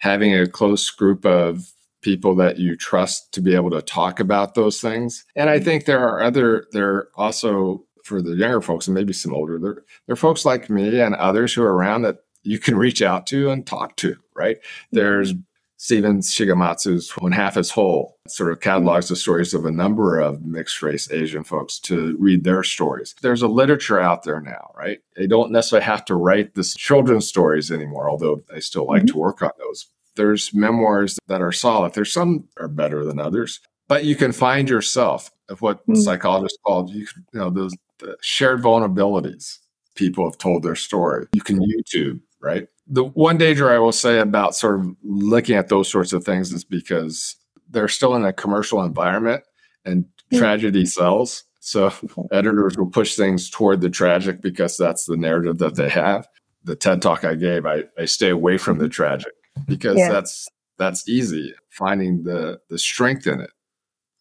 having 0.03 0.35
a 0.35 0.45
close 0.45 0.89
group 0.89 1.25
of 1.25 1.71
people 2.01 2.35
that 2.35 2.59
you 2.59 2.75
trust 2.75 3.33
to 3.33 3.39
be 3.39 3.55
able 3.55 3.69
to 3.69 3.81
talk 3.81 4.19
about 4.19 4.53
those 4.53 4.81
things. 4.81 5.23
And 5.33 5.49
I 5.49 5.61
think 5.61 5.85
there 5.85 6.05
are 6.05 6.21
other, 6.21 6.65
there 6.73 6.89
are 6.89 7.09
also 7.15 7.85
for 8.03 8.21
the 8.21 8.35
younger 8.35 8.59
folks 8.59 8.85
and 8.85 8.93
maybe 8.93 9.13
some 9.13 9.33
older, 9.33 9.57
there, 9.57 9.75
there 10.05 10.13
are 10.13 10.17
folks 10.17 10.43
like 10.43 10.69
me 10.69 10.99
and 10.99 11.15
others 11.15 11.53
who 11.53 11.63
are 11.63 11.73
around 11.73 12.01
that 12.01 12.17
you 12.41 12.59
can 12.59 12.75
reach 12.75 13.01
out 13.01 13.25
to 13.27 13.49
and 13.49 13.65
talk 13.65 13.95
to, 13.95 14.17
right? 14.35 14.57
There's 14.91 15.35
Stephen 15.83 16.19
Shigematsu's 16.19 17.11
When 17.17 17.33
Half 17.33 17.57
is 17.57 17.69
Whole, 17.69 18.17
sort 18.29 18.53
of 18.53 18.61
catalogs 18.61 19.09
the 19.09 19.17
stories 19.17 19.53
of 19.53 19.65
a 19.65 19.71
number 19.71 20.17
of 20.17 20.41
mixed 20.41 20.81
race 20.81 21.11
Asian 21.11 21.43
folks 21.43 21.77
to 21.79 22.15
read 22.21 22.45
their 22.45 22.63
stories. 22.63 23.13
There's 23.21 23.41
a 23.41 23.49
literature 23.49 23.99
out 23.99 24.23
there 24.23 24.39
now, 24.39 24.71
right? 24.77 24.99
They 25.17 25.27
don't 25.27 25.51
necessarily 25.51 25.83
have 25.83 26.05
to 26.05 26.15
write 26.15 26.55
the 26.55 26.63
children's 26.63 27.27
stories 27.27 27.69
anymore, 27.69 28.09
although 28.09 28.41
I 28.55 28.59
still 28.59 28.87
like 28.87 29.01
mm-hmm. 29.01 29.07
to 29.07 29.17
work 29.17 29.41
on 29.41 29.51
those. 29.59 29.87
There's 30.15 30.53
memoirs 30.53 31.19
that 31.27 31.41
are 31.41 31.51
solid. 31.51 31.93
There's 31.93 32.13
some 32.13 32.47
are 32.57 32.69
better 32.69 33.03
than 33.03 33.19
others, 33.19 33.59
but 33.89 34.05
you 34.05 34.15
can 34.15 34.31
find 34.31 34.69
yourself 34.69 35.31
of 35.49 35.61
what 35.61 35.81
mm-hmm. 35.81 35.95
psychologists 35.95 36.59
call 36.65 36.89
you, 36.89 37.07
you 37.33 37.39
know 37.41 37.49
those 37.49 37.75
shared 38.21 38.63
vulnerabilities. 38.63 39.57
People 39.95 40.23
have 40.23 40.37
told 40.37 40.63
their 40.63 40.77
story. 40.77 41.27
You 41.33 41.41
can 41.41 41.59
YouTube, 41.59 42.21
right? 42.41 42.69
The 42.87 43.03
one 43.03 43.37
danger 43.37 43.71
I 43.71 43.79
will 43.79 43.91
say 43.91 44.19
about 44.19 44.55
sort 44.55 44.79
of 44.79 44.95
looking 45.03 45.55
at 45.55 45.69
those 45.69 45.89
sorts 45.89 46.11
of 46.13 46.23
things 46.23 46.51
is 46.51 46.63
because 46.63 47.35
they're 47.69 47.87
still 47.87 48.15
in 48.15 48.25
a 48.25 48.33
commercial 48.33 48.83
environment 48.83 49.43
and 49.85 50.05
tragedy 50.33 50.85
sells. 50.85 51.43
So 51.59 51.93
editors 52.31 52.77
will 52.77 52.89
push 52.89 53.15
things 53.15 53.49
toward 53.49 53.81
the 53.81 53.89
tragic 53.89 54.41
because 54.41 54.77
that's 54.77 55.05
the 55.05 55.17
narrative 55.17 55.59
that 55.59 55.75
they 55.75 55.89
have. 55.89 56.27
The 56.65 56.75
TED 56.75 57.01
talk 57.01 57.23
I 57.23 57.35
gave, 57.35 57.65
I, 57.65 57.83
I 57.97 58.05
stay 58.05 58.29
away 58.29 58.57
from 58.57 58.79
the 58.79 58.89
tragic 58.89 59.33
because 59.67 59.97
yeah. 59.97 60.09
that's 60.09 60.47
that's 60.77 61.07
easy. 61.07 61.53
Finding 61.69 62.23
the 62.23 62.59
the 62.69 62.77
strength 62.77 63.27
in 63.27 63.41
it, 63.41 63.51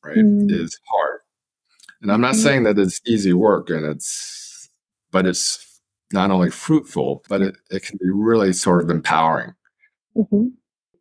right, 0.05 0.16
mm. 0.16 0.51
is 0.51 0.79
hard. 0.88 1.20
And 2.01 2.11
I'm 2.11 2.20
not 2.20 2.35
mm. 2.35 2.42
saying 2.42 2.62
that 2.64 2.79
it's 2.79 3.01
easy 3.07 3.33
work 3.33 3.70
and 3.70 3.85
it's 3.85 4.68
but 5.11 5.27
it's 5.27 5.72
not 6.12 6.31
only 6.31 6.51
fruitful, 6.51 7.25
but 7.29 7.42
it, 7.42 7.57
it 7.70 7.83
can 7.83 7.98
be 7.98 8.11
really 8.11 8.53
sort 8.53 8.83
of 8.83 8.90
empowering. 8.90 9.55
Mm-hmm. 10.16 10.48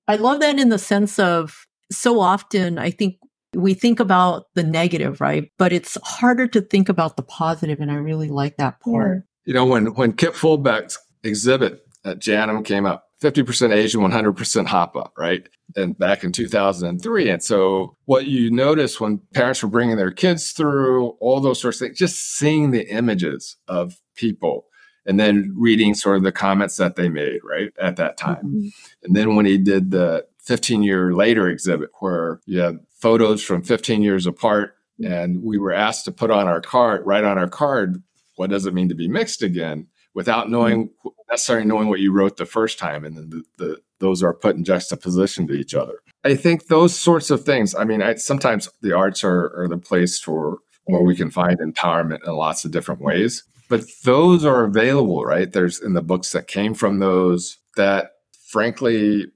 I 0.08 0.16
love 0.16 0.40
that 0.42 0.60
in 0.60 0.70
the 0.70 0.80
sense 0.80 1.20
of 1.20 1.66
so 1.92 2.20
often 2.20 2.78
I 2.78 2.92
think 2.92 3.18
we 3.54 3.74
think 3.74 4.00
about 4.00 4.46
the 4.56 4.64
negative, 4.64 5.20
right? 5.20 5.52
But 5.58 5.74
it's 5.74 5.98
harder 6.04 6.48
to 6.48 6.62
think 6.62 6.90
about 6.90 7.18
the 7.18 7.24
positive, 7.24 7.80
and 7.80 7.92
I 7.92 7.96
really 7.96 8.30
like 8.30 8.58
that 8.58 8.80
part. 8.80 9.24
You 9.46 9.54
know, 9.54 9.66
when 9.66 9.94
when 9.94 10.14
Kip 10.14 10.34
Fulbeck's 10.34 10.98
exhibit 11.24 11.86
at 12.06 12.20
JANM 12.20 12.66
came 12.66 12.86
up, 12.86 13.12
50% 13.22 13.74
Asian, 13.74 14.02
100% 14.02 14.68
Hapa, 14.68 15.10
right? 15.18 15.48
And 15.76 15.98
back 15.98 16.24
in 16.24 16.32
2003. 16.32 17.30
And 17.30 17.44
so 17.44 17.96
what 18.06 18.26
you 18.26 18.50
notice 18.50 19.00
when 19.00 19.22
parents 19.34 19.62
were 19.62 19.70
bringing 19.70 19.98
their 19.98 20.12
kids 20.12 20.52
through 20.52 21.10
all 21.20 21.40
those 21.40 21.62
sorts 21.62 21.80
of 21.80 21.88
things, 21.88 22.00
just 22.00 22.36
seeing 22.38 22.72
the 22.72 22.90
images 22.90 23.58
of 23.68 24.02
people 24.16 24.66
and 25.06 25.20
then 25.20 25.54
reading 25.58 25.94
sort 25.94 26.18
of 26.18 26.24
the 26.24 26.32
comments 26.32 26.78
that 26.78 26.96
they 26.96 27.10
made, 27.10 27.40
right? 27.44 27.72
At 27.82 27.96
that 27.98 28.18
time. 28.18 28.44
Mm-hmm. 28.46 28.68
And 29.04 29.16
then 29.16 29.36
when 29.36 29.46
he 29.46 29.58
did 29.58 29.92
the 29.92 30.26
15 30.40 30.84
year 30.84 31.14
later 31.14 31.48
exhibit 31.48 31.90
where 32.00 32.40
you 32.46 32.60
have 32.60 32.80
photos 33.00 33.44
from 33.44 33.64
15 33.64 34.02
years 34.02 34.26
apart 34.26 34.76
and 35.04 35.44
we 35.44 35.58
were 35.58 35.74
asked 35.74 36.06
to 36.06 36.12
put 36.12 36.32
on 36.32 36.48
our 36.48 36.62
card, 36.62 37.06
write 37.06 37.24
on 37.24 37.38
our 37.38 37.50
card, 37.50 38.02
what 38.36 38.50
does 38.50 38.66
it 38.66 38.74
mean 38.74 38.90
to 38.90 38.96
be 38.96 39.08
mixed 39.08 39.42
again? 39.42 39.88
without 40.14 40.50
knowing 40.50 40.88
mm-hmm. 40.88 41.10
necessarily 41.30 41.66
knowing 41.66 41.88
what 41.88 42.00
you 42.00 42.12
wrote 42.12 42.38
the 42.38 42.46
first 42.46 42.80
time, 42.80 43.06
and 43.06 43.18
then 43.18 43.30
the, 43.30 43.44
the, 43.58 43.78
those 44.00 44.24
are 44.24 44.34
put 44.34 44.56
in 44.56 44.64
juxtaposition 44.64 45.48
to 45.48 45.54
each 45.54 45.74
other. 45.74 46.00
I 46.24 46.36
think 46.36 46.68
those 46.68 46.96
sorts 46.96 47.32
of 47.32 47.44
things. 47.44 47.74
I 47.76 47.84
mean, 47.84 48.02
I, 48.02 48.16
sometimes 48.16 48.70
the 48.82 48.96
arts 48.96 49.24
are, 49.24 49.54
are 49.58 49.68
the 49.68 49.78
place 49.78 50.20
for 50.20 50.60
where 50.86 51.02
we 51.02 51.16
can 51.16 51.32
find 51.32 51.60
empowerment 51.60 52.28
in 52.28 52.34
lots 52.34 52.66
of 52.66 52.72
different 52.72 53.02
ways, 53.02 53.44
but 53.72 53.86
those 54.04 54.44
are 54.44 54.66
available, 54.66 55.24
right? 55.24 55.50
There's 55.50 55.80
in 55.80 55.94
the 55.94 56.02
books 56.02 56.34
that 56.34 56.48
came 56.48 56.74
from 56.74 57.00
those 57.00 57.58
that, 57.78 58.12
frankly, 58.50 59.28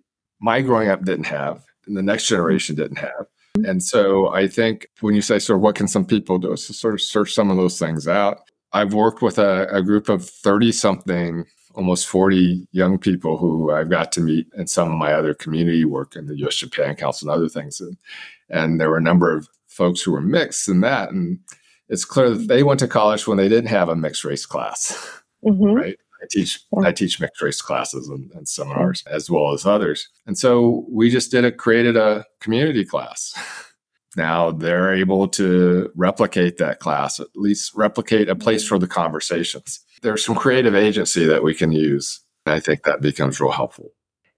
my 0.42 0.60
growing 0.60 0.90
up 0.90 1.06
didn't 1.06 1.28
have, 1.28 1.64
and 1.88 1.96
the 1.96 2.04
next 2.04 2.28
generation 2.28 2.76
mm-hmm. 2.76 2.84
didn't 2.84 2.98
have. 2.98 3.28
And 3.64 3.82
so 3.82 4.34
I 4.34 4.50
think 4.50 4.88
when 5.00 5.16
you 5.16 5.22
say, 5.22 5.40
sort 5.40 5.56
of, 5.56 5.62
what 5.62 5.76
can 5.76 5.88
some 5.88 6.06
people 6.06 6.38
do? 6.38 6.58
So 6.58 6.74
sort 6.74 6.96
of 6.96 7.02
search 7.02 7.34
some 7.34 7.50
of 7.50 7.56
those 7.56 7.80
things 7.80 8.10
out. 8.10 8.42
I've 8.74 8.94
worked 8.94 9.22
with 9.22 9.40
a, 9.40 9.70
a 9.74 9.82
group 9.82 10.10
of 10.10 10.30
30 10.30 10.74
something 10.74 11.46
almost 11.74 12.08
40 12.08 12.68
young 12.74 12.98
people 12.98 13.38
who 13.38 13.72
I've 13.72 13.90
got 13.90 14.12
to 14.14 14.22
meet 14.22 14.48
in 14.58 14.68
some 14.68 14.92
of 14.92 14.98
my 14.98 15.14
other 15.14 15.34
community 15.34 15.86
work 15.86 16.18
in 16.18 16.26
the 16.26 16.38
US 16.46 16.56
Japan 16.56 16.96
Council 16.98 17.30
and 17.30 17.38
other 17.38 17.48
things. 17.48 17.80
And, 17.80 17.98
and 18.50 18.82
there 18.82 18.90
were 18.90 18.98
a 18.98 19.02
number 19.02 19.34
of 19.34 19.48
folks 19.68 20.02
who 20.02 20.12
were 20.12 20.22
mixed 20.22 20.68
in 20.68 20.82
that. 20.82 21.12
And 21.12 21.40
it's 21.90 22.06
clear 22.06 22.30
that 22.30 22.48
they 22.48 22.64
went 22.64 22.80
to 22.80 22.88
college 22.88 23.28
when 23.28 23.38
they 23.38 23.50
didn't 23.50 23.70
have 23.70 23.90
a 23.90 23.96
mixed 23.96 24.24
race 24.24 24.46
class, 24.46 25.22
mm-hmm. 25.46 25.74
right? 25.74 25.98
I 26.22 26.26
teach 26.30 26.60
I 26.84 26.92
teach 26.92 27.20
mixed 27.20 27.42
race 27.42 27.62
classes 27.62 28.08
and, 28.08 28.32
and 28.34 28.48
seminars 28.48 29.04
as 29.06 29.30
well 29.30 29.54
as 29.54 29.66
others, 29.66 30.08
and 30.26 30.38
so 30.38 30.86
we 30.90 31.10
just 31.10 31.32
did 31.32 31.46
a 31.46 31.52
created 31.52 31.98
a 31.98 32.26
community 32.40 32.86
class. 32.86 33.34
now 34.16 34.52
they're 34.52 34.94
able 34.94 35.28
to 35.28 35.92
replicate 35.96 36.58
that 36.58 36.80
class, 36.80 37.20
at 37.20 37.28
least 37.36 37.74
replicate 37.76 38.30
a 38.30 38.36
place 38.36 38.66
for 38.66 38.80
the 38.80 38.88
conversations. 38.88 39.82
There's 40.02 40.26
some 40.26 40.36
creative 40.36 40.76
agency 40.76 41.26
that 41.26 41.44
we 41.44 41.54
can 41.54 41.72
use. 41.72 42.22
and 42.46 42.56
I 42.56 42.60
think 42.60 42.84
that 42.84 43.02
becomes 43.02 43.40
real 43.40 43.52
helpful. 43.52 43.92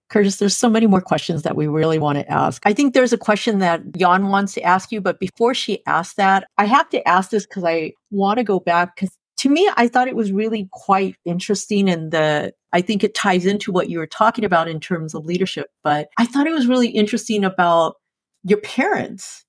Curtiss, 0.09 0.37
there's 0.37 0.55
so 0.55 0.69
many 0.69 0.87
more 0.87 1.01
questions 1.01 1.43
that 1.43 1.55
we 1.55 1.67
really 1.67 1.99
want 1.99 2.17
to 2.17 2.31
ask. 2.31 2.61
I 2.65 2.73
think 2.73 2.93
there's 2.93 3.13
a 3.13 3.17
question 3.17 3.59
that 3.59 3.81
Jan 3.97 4.29
wants 4.29 4.53
to 4.53 4.61
ask 4.61 4.91
you, 4.91 5.01
but 5.01 5.19
before 5.19 5.53
she 5.53 5.85
asks 5.85 6.15
that, 6.15 6.47
I 6.57 6.65
have 6.65 6.89
to 6.89 7.05
ask 7.07 7.29
this 7.29 7.45
because 7.45 7.65
I 7.65 7.93
want 8.09 8.37
to 8.37 8.43
go 8.43 8.59
back 8.59 8.95
because 8.95 9.17
to 9.37 9.49
me, 9.49 9.69
I 9.75 9.87
thought 9.87 10.07
it 10.07 10.15
was 10.15 10.31
really 10.31 10.67
quite 10.71 11.15
interesting. 11.25 11.89
And 11.89 12.11
the, 12.11 12.53
I 12.73 12.81
think 12.81 13.03
it 13.03 13.13
ties 13.13 13.45
into 13.45 13.71
what 13.71 13.89
you 13.89 13.99
were 13.99 14.07
talking 14.07 14.43
about 14.43 14.67
in 14.67 14.79
terms 14.79 15.13
of 15.13 15.25
leadership, 15.25 15.67
but 15.83 16.09
I 16.17 16.25
thought 16.25 16.47
it 16.47 16.53
was 16.53 16.67
really 16.67 16.89
interesting 16.89 17.43
about 17.43 17.95
your 18.43 18.59
parents, 18.61 19.45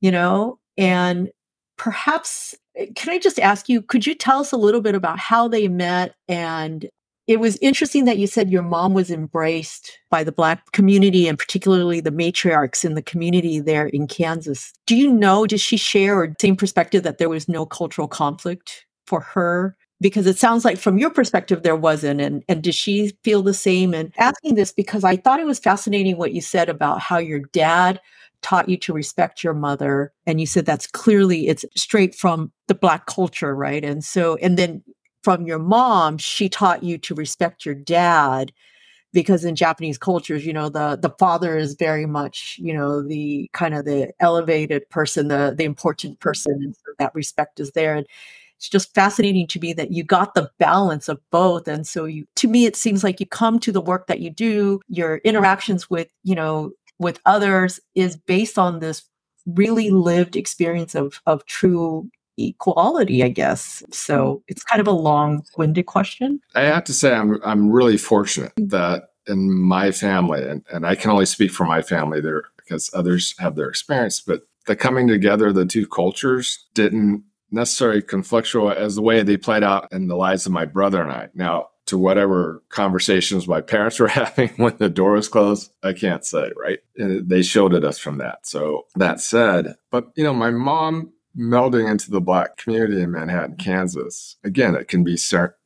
you 0.00 0.10
know, 0.10 0.58
and 0.76 1.30
perhaps 1.76 2.54
eh, 2.76 2.86
can 2.96 3.12
I 3.12 3.18
just 3.18 3.38
ask 3.38 3.68
you, 3.68 3.80
could 3.80 4.06
you 4.06 4.14
tell 4.14 4.40
us 4.40 4.52
a 4.52 4.56
little 4.56 4.80
bit 4.80 4.94
about 4.94 5.18
how 5.18 5.46
they 5.46 5.68
met 5.68 6.14
and 6.28 6.88
it 7.28 7.40
was 7.40 7.58
interesting 7.60 8.06
that 8.06 8.16
you 8.16 8.26
said 8.26 8.50
your 8.50 8.62
mom 8.62 8.94
was 8.94 9.10
embraced 9.10 9.98
by 10.10 10.24
the 10.24 10.32
Black 10.32 10.72
community 10.72 11.28
and 11.28 11.38
particularly 11.38 12.00
the 12.00 12.10
matriarchs 12.10 12.86
in 12.86 12.94
the 12.94 13.02
community 13.02 13.60
there 13.60 13.86
in 13.88 14.06
Kansas. 14.06 14.72
Do 14.86 14.96
you 14.96 15.12
know, 15.12 15.46
does 15.46 15.60
she 15.60 15.76
share 15.76 16.18
or 16.18 16.34
same 16.40 16.56
perspective 16.56 17.02
that 17.02 17.18
there 17.18 17.28
was 17.28 17.46
no 17.46 17.66
cultural 17.66 18.08
conflict 18.08 18.86
for 19.06 19.20
her? 19.20 19.76
Because 20.00 20.26
it 20.26 20.38
sounds 20.38 20.64
like 20.64 20.78
from 20.78 20.96
your 20.96 21.10
perspective, 21.10 21.62
there 21.62 21.76
wasn't. 21.76 22.22
And, 22.22 22.44
and 22.48 22.62
does 22.62 22.74
she 22.74 23.12
feel 23.24 23.42
the 23.42 23.52
same? 23.52 23.92
And 23.92 24.10
asking 24.16 24.54
this 24.54 24.72
because 24.72 25.04
I 25.04 25.16
thought 25.16 25.40
it 25.40 25.46
was 25.46 25.58
fascinating 25.58 26.16
what 26.16 26.32
you 26.32 26.40
said 26.40 26.70
about 26.70 27.00
how 27.00 27.18
your 27.18 27.40
dad 27.52 28.00
taught 28.40 28.68
you 28.68 28.76
to 28.78 28.92
respect 28.92 29.42
your 29.42 29.54
mother 29.54 30.12
and 30.24 30.40
you 30.40 30.46
said 30.46 30.64
that's 30.64 30.86
clearly 30.86 31.48
it's 31.48 31.64
straight 31.76 32.14
from 32.14 32.52
the 32.68 32.74
black 32.74 33.06
culture 33.06 33.52
right 33.52 33.84
and 33.84 34.04
so 34.04 34.36
and 34.36 34.56
then 34.56 34.80
from 35.28 35.46
your 35.46 35.58
mom, 35.58 36.16
she 36.16 36.48
taught 36.48 36.82
you 36.82 36.96
to 36.96 37.14
respect 37.14 37.66
your 37.66 37.74
dad 37.74 38.50
because 39.12 39.44
in 39.44 39.54
Japanese 39.56 39.98
cultures, 39.98 40.46
you 40.46 40.54
know, 40.54 40.70
the 40.70 40.96
the 40.96 41.10
father 41.18 41.58
is 41.58 41.74
very 41.74 42.06
much, 42.06 42.56
you 42.58 42.72
know, 42.72 43.06
the 43.06 43.50
kind 43.52 43.74
of 43.74 43.84
the 43.84 44.10
elevated 44.20 44.88
person, 44.88 45.28
the 45.28 45.54
the 45.54 45.64
important 45.64 46.18
person, 46.20 46.54
and 46.62 46.74
so 46.74 46.94
that 46.98 47.14
respect 47.14 47.60
is 47.60 47.72
there. 47.72 47.94
And 47.94 48.06
it's 48.56 48.70
just 48.70 48.94
fascinating 48.94 49.46
to 49.48 49.60
me 49.60 49.74
that 49.74 49.92
you 49.92 50.02
got 50.02 50.32
the 50.32 50.50
balance 50.58 51.10
of 51.10 51.20
both. 51.30 51.68
And 51.68 51.86
so 51.86 52.06
you 52.06 52.24
to 52.36 52.48
me 52.48 52.64
it 52.64 52.74
seems 52.74 53.04
like 53.04 53.20
you 53.20 53.26
come 53.26 53.58
to 53.58 53.70
the 53.70 53.82
work 53.82 54.06
that 54.06 54.20
you 54.20 54.30
do, 54.30 54.80
your 54.88 55.18
interactions 55.24 55.90
with, 55.90 56.08
you 56.24 56.36
know, 56.36 56.70
with 56.98 57.20
others 57.26 57.80
is 57.94 58.16
based 58.16 58.58
on 58.58 58.78
this 58.78 59.02
really 59.44 59.90
lived 59.90 60.36
experience 60.36 60.94
of 60.94 61.20
of 61.26 61.44
true 61.44 62.08
equality, 62.38 63.22
I 63.22 63.28
guess. 63.28 63.82
So 63.90 64.36
mm. 64.36 64.42
it's 64.48 64.62
kind 64.62 64.80
of 64.80 64.86
a 64.86 64.92
long 64.92 65.44
winded 65.56 65.86
question. 65.86 66.40
I 66.54 66.62
have 66.62 66.84
to 66.84 66.92
say, 66.92 67.14
I'm, 67.14 67.38
I'm 67.44 67.70
really 67.70 67.98
fortunate 67.98 68.52
that 68.56 69.10
in 69.26 69.52
my 69.52 69.90
family, 69.90 70.46
and, 70.48 70.64
and 70.72 70.86
I 70.86 70.94
can 70.94 71.10
only 71.10 71.26
speak 71.26 71.50
for 71.50 71.64
my 71.64 71.82
family 71.82 72.20
there 72.20 72.44
because 72.56 72.90
others 72.94 73.34
have 73.38 73.56
their 73.56 73.68
experience, 73.68 74.20
but 74.20 74.42
the 74.66 74.76
coming 74.76 75.08
together, 75.08 75.48
of 75.48 75.54
the 75.54 75.66
two 75.66 75.86
cultures 75.86 76.66
didn't 76.74 77.24
necessarily 77.50 78.02
conflictual 78.02 78.74
as 78.74 78.94
the 78.94 79.02
way 79.02 79.22
they 79.22 79.36
played 79.36 79.64
out 79.64 79.88
in 79.92 80.06
the 80.06 80.16
lives 80.16 80.46
of 80.46 80.52
my 80.52 80.66
brother 80.66 81.02
and 81.02 81.10
I. 81.10 81.28
Now, 81.34 81.68
to 81.86 81.96
whatever 81.96 82.62
conversations 82.68 83.48
my 83.48 83.62
parents 83.62 83.98
were 83.98 84.08
having 84.22 84.50
when 84.50 84.76
the 84.76 84.90
door 84.90 85.12
was 85.12 85.28
closed, 85.28 85.72
I 85.82 85.94
can't 85.94 86.24
say, 86.24 86.52
right? 86.54 86.80
And 86.96 87.28
they 87.28 87.42
shielded 87.42 87.84
us 87.84 87.98
from 87.98 88.18
that. 88.18 88.46
So 88.46 88.86
that 88.96 89.20
said, 89.20 89.74
but 89.90 90.08
you 90.14 90.22
know, 90.22 90.34
my 90.34 90.50
mom 90.50 91.12
melding 91.38 91.88
into 91.88 92.10
the 92.10 92.20
black 92.20 92.56
community 92.56 93.00
in 93.00 93.12
Manhattan, 93.12 93.56
Kansas. 93.56 94.36
Again, 94.42 94.74
it 94.74 94.88
can 94.88 95.04
be 95.04 95.16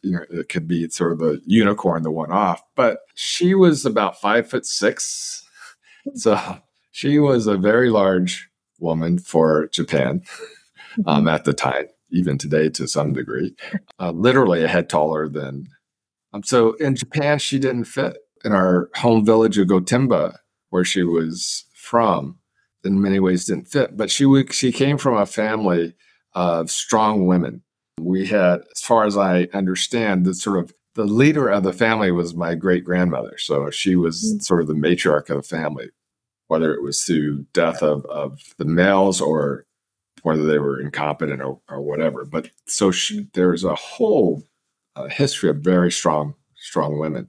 you 0.02 0.12
know 0.12 0.24
it 0.30 0.48
could 0.48 0.68
be 0.68 0.88
sort 0.88 1.12
of 1.12 1.18
the 1.18 1.40
unicorn, 1.46 2.02
the 2.02 2.10
one 2.10 2.30
off, 2.30 2.62
but 2.76 2.98
she 3.14 3.54
was 3.54 3.86
about 3.86 4.20
five 4.20 4.48
foot 4.48 4.66
six, 4.66 5.44
so 6.14 6.58
she 6.90 7.18
was 7.18 7.46
a 7.46 7.56
very 7.56 7.90
large 7.90 8.48
woman 8.78 9.18
for 9.18 9.68
Japan 9.68 10.22
um, 11.06 11.26
at 11.26 11.44
the 11.44 11.54
time, 11.54 11.86
even 12.10 12.36
today 12.36 12.68
to 12.68 12.86
some 12.86 13.14
degree, 13.14 13.54
uh, 13.98 14.10
literally 14.10 14.62
a 14.62 14.68
head 14.68 14.88
taller 14.88 15.28
than. 15.28 15.68
Um, 16.34 16.42
so 16.42 16.72
in 16.74 16.96
Japan, 16.96 17.38
she 17.38 17.58
didn't 17.58 17.84
fit 17.84 18.16
in 18.44 18.52
our 18.52 18.90
home 18.96 19.24
village 19.24 19.58
of 19.58 19.68
Gotemba, 19.68 20.36
where 20.70 20.84
she 20.84 21.02
was 21.02 21.64
from 21.74 22.38
in 22.84 23.00
many 23.00 23.20
ways 23.20 23.44
didn't 23.44 23.68
fit. 23.68 23.96
But 23.96 24.10
she 24.10 24.26
she 24.50 24.72
came 24.72 24.98
from 24.98 25.16
a 25.16 25.26
family 25.26 25.94
of 26.34 26.70
strong 26.70 27.26
women. 27.26 27.62
We 28.00 28.26
had, 28.26 28.60
as 28.74 28.82
far 28.82 29.04
as 29.04 29.16
I 29.16 29.48
understand, 29.52 30.24
the 30.24 30.34
sort 30.34 30.58
of 30.58 30.72
the 30.94 31.04
leader 31.04 31.48
of 31.48 31.62
the 31.62 31.72
family 31.72 32.10
was 32.10 32.34
my 32.34 32.54
great 32.54 32.84
grandmother. 32.84 33.36
So 33.38 33.70
she 33.70 33.96
was 33.96 34.24
mm-hmm. 34.24 34.38
sort 34.40 34.60
of 34.60 34.66
the 34.66 34.74
matriarch 34.74 35.30
of 35.30 35.36
the 35.36 35.42
family, 35.42 35.90
whether 36.48 36.74
it 36.74 36.82
was 36.82 37.02
through 37.04 37.46
death 37.52 37.82
of, 37.82 38.04
of 38.06 38.40
the 38.58 38.64
males 38.64 39.20
or 39.20 39.64
whether 40.22 40.44
they 40.44 40.58
were 40.58 40.80
incompetent 40.80 41.40
or, 41.40 41.60
or 41.68 41.80
whatever. 41.80 42.24
But 42.24 42.50
so 42.66 42.90
she, 42.90 43.26
there's 43.32 43.64
a 43.64 43.74
whole 43.74 44.42
uh, 44.96 45.08
history 45.08 45.50
of 45.50 45.56
very 45.58 45.90
strong, 45.90 46.34
strong 46.56 46.98
women. 46.98 47.28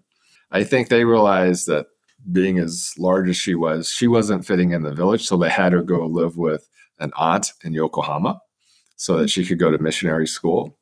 I 0.52 0.64
think 0.64 0.90
they 0.90 1.06
realized 1.06 1.68
that 1.68 1.88
being 2.32 2.60
as 2.60 2.94
large 2.98 3.30
as 3.30 3.38
she 3.38 3.56
was, 3.56 3.90
she 3.90 4.08
wasn't 4.08 4.46
fitting 4.46 4.72
in 4.72 4.84
the 4.84 4.94
village. 4.94 5.26
So 5.26 5.38
they 5.38 5.50
had 5.50 5.74
her 5.74 5.82
go 5.82 6.06
live 6.06 6.38
with 6.38 6.68
an 7.00 7.12
aunt 7.16 7.52
in 7.64 7.74
Yokohama 7.74 8.40
so 8.96 9.18
that 9.18 9.30
she 9.30 9.46
could 9.46 9.60
go 9.60 9.72
to 9.72 9.78
missionary 9.78 10.28
school, 10.28 10.78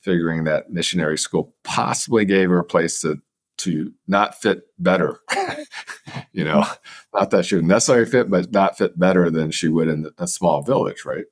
figuring 0.00 0.44
that 0.44 0.70
missionary 0.70 1.18
school 1.18 1.54
possibly 1.64 2.24
gave 2.24 2.50
her 2.50 2.58
a 2.58 2.64
place 2.64 3.00
to 3.00 3.20
to 3.58 3.92
not 4.08 4.40
fit 4.40 4.62
better. 4.78 5.20
you 6.32 6.42
know, 6.44 6.64
not 7.14 7.30
that 7.30 7.46
she 7.46 7.54
would 7.54 7.64
necessarily 7.64 8.10
fit, 8.10 8.28
but 8.30 8.50
not 8.50 8.76
fit 8.76 8.98
better 8.98 9.30
than 9.30 9.50
she 9.50 9.68
would 9.68 9.88
in 9.88 10.10
a 10.18 10.26
small 10.26 10.62
village, 10.62 11.04
right? 11.04 11.26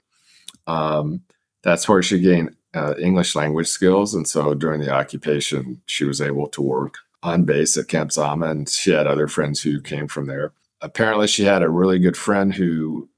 Um, 0.67 1.23
that's 1.63 1.89
where 1.89 2.03
she 2.03 2.21
gained 2.21 2.55
uh, 2.75 2.95
English 2.99 3.35
language 3.35 3.69
skills. 3.69 4.15
And 4.15 4.29
so 4.29 4.55
during 4.55 4.81
the 4.81 4.91
occupation, 4.91 5.81
she 5.87 6.05
was 6.05 6.21
able 6.21 6.47
to 6.49 6.63
work 6.63 6.99
on 7.23 7.45
base 7.45 7.77
at 7.77 7.89
Camp 7.89 8.13
Zama, 8.13 8.47
and 8.47 8.69
she 8.69 8.91
had 8.91 9.07
other 9.07 9.29
friends 9.29 9.63
who 9.63 9.81
came 9.81 10.09
from 10.09 10.27
there. 10.27 10.53
Apparently, 10.81 11.27
she 11.27 11.45
had 11.45 11.63
a 11.63 11.69
really 11.69 11.99
good 11.99 12.17
friend 12.17 12.55
who 12.55 13.09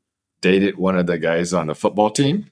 dated 0.40 0.76
one 0.76 0.98
of 0.98 1.06
the 1.06 1.18
guys 1.18 1.52
on 1.52 1.68
the 1.68 1.74
football 1.74 2.10
team, 2.10 2.50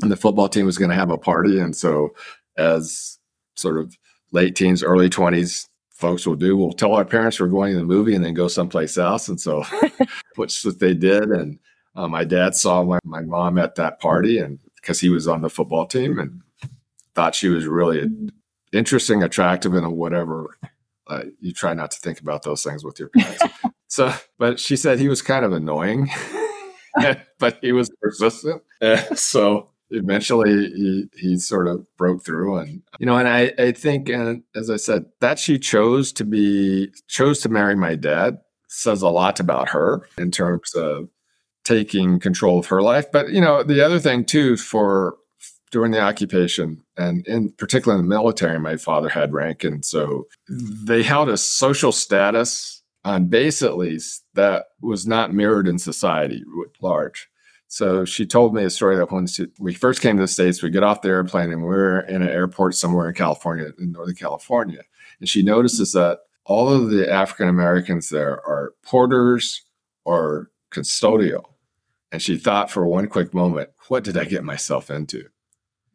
and 0.00 0.10
the 0.10 0.16
football 0.16 0.48
team 0.48 0.66
was 0.66 0.78
going 0.78 0.90
to 0.90 0.96
have 0.96 1.10
a 1.10 1.18
party. 1.18 1.58
And 1.58 1.76
so, 1.76 2.14
as 2.56 3.18
sort 3.54 3.78
of 3.78 3.96
late 4.32 4.56
teens, 4.56 4.82
early 4.82 5.10
20s 5.10 5.68
folks 5.90 6.26
will 6.26 6.34
do, 6.34 6.56
we'll 6.56 6.72
tell 6.72 6.94
our 6.94 7.04
parents 7.04 7.38
we're 7.38 7.46
going 7.46 7.72
to 7.72 7.78
the 7.78 7.84
movie 7.84 8.14
and 8.14 8.24
then 8.24 8.34
go 8.34 8.48
someplace 8.48 8.98
else. 8.98 9.28
And 9.28 9.40
so, 9.40 9.64
which 10.36 10.64
what 10.64 10.80
they 10.80 10.94
did. 10.94 11.24
And 11.24 11.58
uh, 11.94 12.08
my 12.08 12.24
dad 12.24 12.56
saw 12.56 12.82
my, 12.82 12.98
my 13.04 13.20
mom 13.20 13.58
at 13.58 13.76
that 13.76 14.00
party, 14.00 14.38
and 14.38 14.58
because 14.76 14.98
he 14.98 15.10
was 15.10 15.28
on 15.28 15.42
the 15.42 15.50
football 15.50 15.86
team 15.86 16.18
and 16.18 16.40
thought 17.14 17.34
she 17.34 17.48
was 17.48 17.66
really 17.66 18.10
interesting, 18.72 19.22
attractive, 19.22 19.74
and 19.74 19.96
whatever. 19.96 20.56
Uh, 21.06 21.24
you 21.40 21.52
try 21.52 21.74
not 21.74 21.90
to 21.90 21.98
think 22.00 22.20
about 22.20 22.42
those 22.42 22.62
things 22.62 22.84
with 22.84 22.98
your 22.98 23.08
parents. 23.08 23.42
so, 23.88 24.12
but 24.38 24.58
she 24.58 24.76
said 24.76 24.98
he 24.98 25.08
was 25.08 25.22
kind 25.22 25.44
of 25.44 25.52
annoying, 25.52 26.10
but 27.38 27.58
he 27.60 27.72
was 27.72 27.90
persistent. 28.00 28.62
Uh, 28.80 29.14
so 29.14 29.68
eventually 29.92 30.70
he, 30.70 31.08
he 31.16 31.38
sort 31.38 31.68
of 31.68 31.86
broke 31.96 32.24
through 32.24 32.56
and 32.56 32.82
you 32.98 33.06
know 33.06 33.16
and 33.16 33.28
i, 33.28 33.52
I 33.58 33.72
think 33.72 34.08
and 34.08 34.42
as 34.54 34.70
i 34.70 34.76
said 34.76 35.04
that 35.20 35.38
she 35.38 35.58
chose 35.58 36.12
to 36.14 36.24
be 36.24 36.88
chose 37.08 37.40
to 37.40 37.48
marry 37.48 37.76
my 37.76 37.94
dad 37.94 38.38
says 38.68 39.02
a 39.02 39.08
lot 39.08 39.38
about 39.38 39.68
her 39.70 40.08
in 40.16 40.30
terms 40.30 40.74
of 40.74 41.08
taking 41.64 42.18
control 42.18 42.58
of 42.58 42.66
her 42.66 42.80
life 42.80 43.12
but 43.12 43.30
you 43.30 43.40
know 43.40 43.62
the 43.62 43.84
other 43.84 43.98
thing 43.98 44.24
too 44.24 44.56
for 44.56 45.16
during 45.72 45.90
the 45.90 46.00
occupation 46.00 46.82
and 46.96 47.26
in 47.26 47.50
particular 47.52 47.96
in 47.96 48.02
the 48.02 48.08
military 48.08 48.58
my 48.60 48.76
father 48.76 49.08
had 49.08 49.32
rank 49.32 49.64
and 49.64 49.84
so 49.84 50.26
they 50.48 51.02
held 51.02 51.28
a 51.28 51.36
social 51.36 51.90
status 51.90 52.82
on 53.04 53.26
base 53.26 53.62
at 53.62 53.76
least 53.76 54.24
that 54.34 54.66
was 54.80 55.06
not 55.06 55.34
mirrored 55.34 55.66
in 55.66 55.78
society 55.78 56.44
at 56.64 56.82
large 56.82 57.28
so 57.66 58.04
she 58.04 58.26
told 58.26 58.54
me 58.54 58.62
a 58.62 58.70
story 58.70 58.96
that 58.96 59.10
when 59.10 59.26
we 59.58 59.74
first 59.74 60.00
came 60.00 60.16
to 60.16 60.22
the 60.22 60.28
states 60.28 60.62
we 60.62 60.70
get 60.70 60.84
off 60.84 61.02
the 61.02 61.08
airplane 61.08 61.50
and 61.50 61.64
we 61.64 61.74
are 61.74 62.00
in 62.00 62.22
an 62.22 62.28
airport 62.28 62.76
somewhere 62.76 63.08
in 63.08 63.14
california 63.14 63.72
in 63.78 63.90
northern 63.90 64.14
california 64.14 64.82
And 65.18 65.28
she 65.28 65.42
notices 65.42 65.92
that 65.92 66.20
all 66.44 66.68
of 66.68 66.90
the 66.90 67.10
African 67.10 67.48
Americans 67.48 68.08
there 68.08 68.44
are 68.46 68.74
porters 68.82 69.62
or 70.04 70.50
custodial. 70.72 71.44
And 72.10 72.20
she 72.20 72.36
thought 72.36 72.70
for 72.70 72.86
one 72.86 73.06
quick 73.06 73.32
moment, 73.32 73.70
what 73.88 74.04
did 74.04 74.16
I 74.16 74.24
get 74.24 74.44
myself 74.44 74.90
into? 74.90 75.28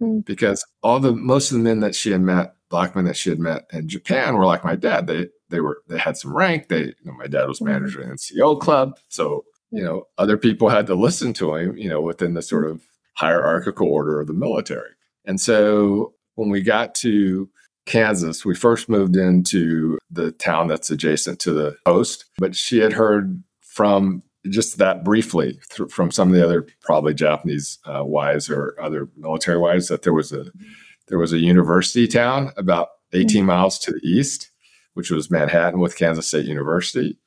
Mm. 0.02 0.26
Because 0.26 0.66
all 0.84 1.00
the 1.00 1.14
most 1.14 1.52
of 1.52 1.58
the 1.58 1.64
men 1.64 1.80
that 1.80 1.96
she 1.96 2.12
had 2.12 2.22
met, 2.22 2.56
black 2.70 2.96
men 2.96 3.06
that 3.06 3.18
she 3.18 3.30
had 3.30 3.40
met 3.40 3.66
in 3.72 3.88
Japan 3.88 4.36
were 4.36 4.46
like 4.46 4.64
my 4.64 4.76
dad. 4.76 5.08
They 5.08 5.28
they 5.50 5.60
were 5.60 5.82
they 5.88 5.98
had 5.98 6.18
some 6.18 6.36
rank. 6.36 6.68
They 6.68 6.82
you 6.82 6.94
know, 7.06 7.14
my 7.14 7.28
dad 7.28 7.48
was 7.48 7.60
hmm. 7.60 7.66
manager 7.66 8.02
in 8.02 8.10
the 8.10 8.16
NCO 8.16 8.60
club. 8.60 9.00
So, 9.10 9.46
you 9.72 9.84
know, 9.84 10.04
other 10.18 10.38
people 10.38 10.70
had 10.70 10.88
to 10.88 10.96
listen 10.96 11.34
to 11.34 11.56
him, 11.56 11.78
you 11.78 11.90
know, 11.90 12.02
within 12.02 12.34
the 12.34 12.42
sort 12.42 12.70
of 12.70 12.82
hierarchical 13.16 13.88
order 13.88 14.20
of 14.20 14.28
the 14.28 14.34
military. 14.34 14.92
And 15.26 15.42
so 15.42 16.14
when 16.36 16.50
we 16.50 16.62
got 16.62 16.94
to 16.96 17.50
Kansas, 17.86 18.46
we 18.46 18.54
first 18.54 18.90
moved 18.90 19.16
into 19.16 19.98
the 20.12 20.32
town 20.32 20.68
that's 20.68 20.92
adjacent 20.92 21.40
to 21.40 21.54
the 21.54 21.78
post, 21.86 22.26
but 22.38 22.56
she 22.56 22.78
had 22.78 22.94
heard 22.94 23.44
from 23.62 24.22
just 24.50 24.78
that 24.78 25.04
briefly 25.04 25.60
th- 25.70 25.92
from 25.92 26.12
some 26.12 26.30
of 26.30 26.36
the 26.36 26.44
other 26.44 26.68
probably 26.82 27.14
Japanese 27.14 27.80
uh, 27.86 28.04
wives 28.04 28.50
or 28.50 28.76
other 28.82 29.10
military 29.16 29.58
wives 29.58 29.88
that 29.88 30.04
there 30.04 30.14
was 30.14 30.32
a 30.32 30.46
there 31.08 31.20
was 31.20 31.34
a 31.34 31.40
university 31.40 32.08
town 32.08 32.52
about 32.58 32.90
18 33.14 33.40
mm-hmm. 33.40 33.48
miles 33.48 33.80
to 33.80 33.92
the 33.92 34.02
east, 34.04 34.52
which 34.94 35.10
was 35.10 35.32
Manhattan 35.32 35.80
with 35.80 35.98
Kansas 35.98 36.28
State 36.28 36.46
University. 36.46 37.18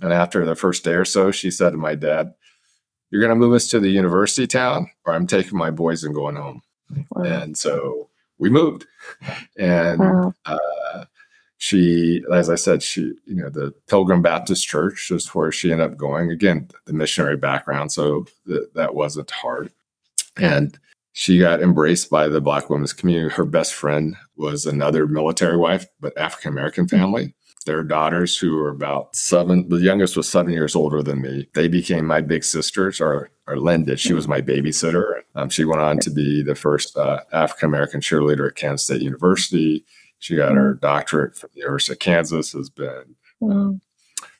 And 0.00 0.12
after 0.12 0.44
the 0.44 0.54
first 0.54 0.84
day 0.84 0.94
or 0.94 1.04
so, 1.04 1.32
she 1.32 1.50
said 1.50 1.70
to 1.70 1.76
my 1.76 1.96
dad, 1.96 2.32
"You're 3.10 3.20
going 3.20 3.30
to 3.30 3.36
move 3.36 3.54
us 3.54 3.68
to 3.68 3.80
the 3.80 3.90
university 3.90 4.46
town, 4.46 4.90
or 5.04 5.14
I'm 5.14 5.26
taking 5.26 5.58
my 5.58 5.70
boys 5.70 6.04
and 6.04 6.14
going 6.14 6.36
home." 6.36 6.62
Wow. 7.10 7.24
And 7.24 7.58
so 7.58 8.08
we 8.38 8.48
moved, 8.48 8.86
and 9.58 9.98
wow. 9.98 10.32
uh, 10.46 11.04
she, 11.58 12.24
as 12.32 12.48
I 12.48 12.54
said, 12.54 12.82
she, 12.82 13.12
you 13.26 13.34
know, 13.34 13.50
the 13.50 13.74
Pilgrim 13.88 14.22
Baptist 14.22 14.66
Church 14.66 15.10
is 15.10 15.26
where 15.34 15.50
she 15.50 15.72
ended 15.72 15.90
up 15.90 15.96
going. 15.96 16.30
Again, 16.30 16.68
the 16.86 16.92
missionary 16.92 17.36
background, 17.36 17.90
so 17.90 18.26
th- 18.46 18.68
that 18.74 18.94
wasn't 18.94 19.30
hard. 19.30 19.72
And 20.36 20.78
she 21.12 21.40
got 21.40 21.60
embraced 21.60 22.10
by 22.10 22.28
the 22.28 22.40
Black 22.40 22.70
women's 22.70 22.92
community. 22.92 23.34
Her 23.34 23.44
best 23.44 23.74
friend 23.74 24.16
was 24.36 24.66
another 24.66 25.08
military 25.08 25.56
wife, 25.56 25.84
but 26.00 26.16
African 26.16 26.52
American 26.52 26.86
family. 26.86 27.34
Their 27.66 27.82
daughters, 27.82 28.38
who 28.38 28.54
were 28.54 28.70
about 28.70 29.16
seven, 29.16 29.68
the 29.68 29.78
youngest 29.78 30.16
was 30.16 30.28
seven 30.28 30.52
years 30.52 30.76
older 30.76 31.02
than 31.02 31.20
me. 31.20 31.48
They 31.54 31.66
became 31.66 32.06
my 32.06 32.20
big 32.20 32.44
sisters, 32.44 33.00
or, 33.00 33.30
or 33.48 33.58
Linda. 33.58 33.96
She 33.96 34.14
was 34.14 34.28
my 34.28 34.40
babysitter. 34.40 35.22
Um, 35.34 35.50
she 35.50 35.64
went 35.64 35.82
on 35.82 35.98
to 35.98 36.10
be 36.10 36.42
the 36.42 36.54
first 36.54 36.96
uh, 36.96 37.20
African 37.32 37.68
American 37.68 38.00
cheerleader 38.00 38.48
at 38.48 38.54
Kansas 38.54 38.86
State 38.86 39.02
University. 39.02 39.84
She 40.18 40.36
got 40.36 40.54
her 40.54 40.74
doctorate 40.74 41.36
from 41.36 41.50
the 41.54 41.60
University 41.60 41.92
of 41.92 41.98
Kansas, 42.00 42.52
has 42.52 42.70
been 42.70 43.14
um, 43.42 43.80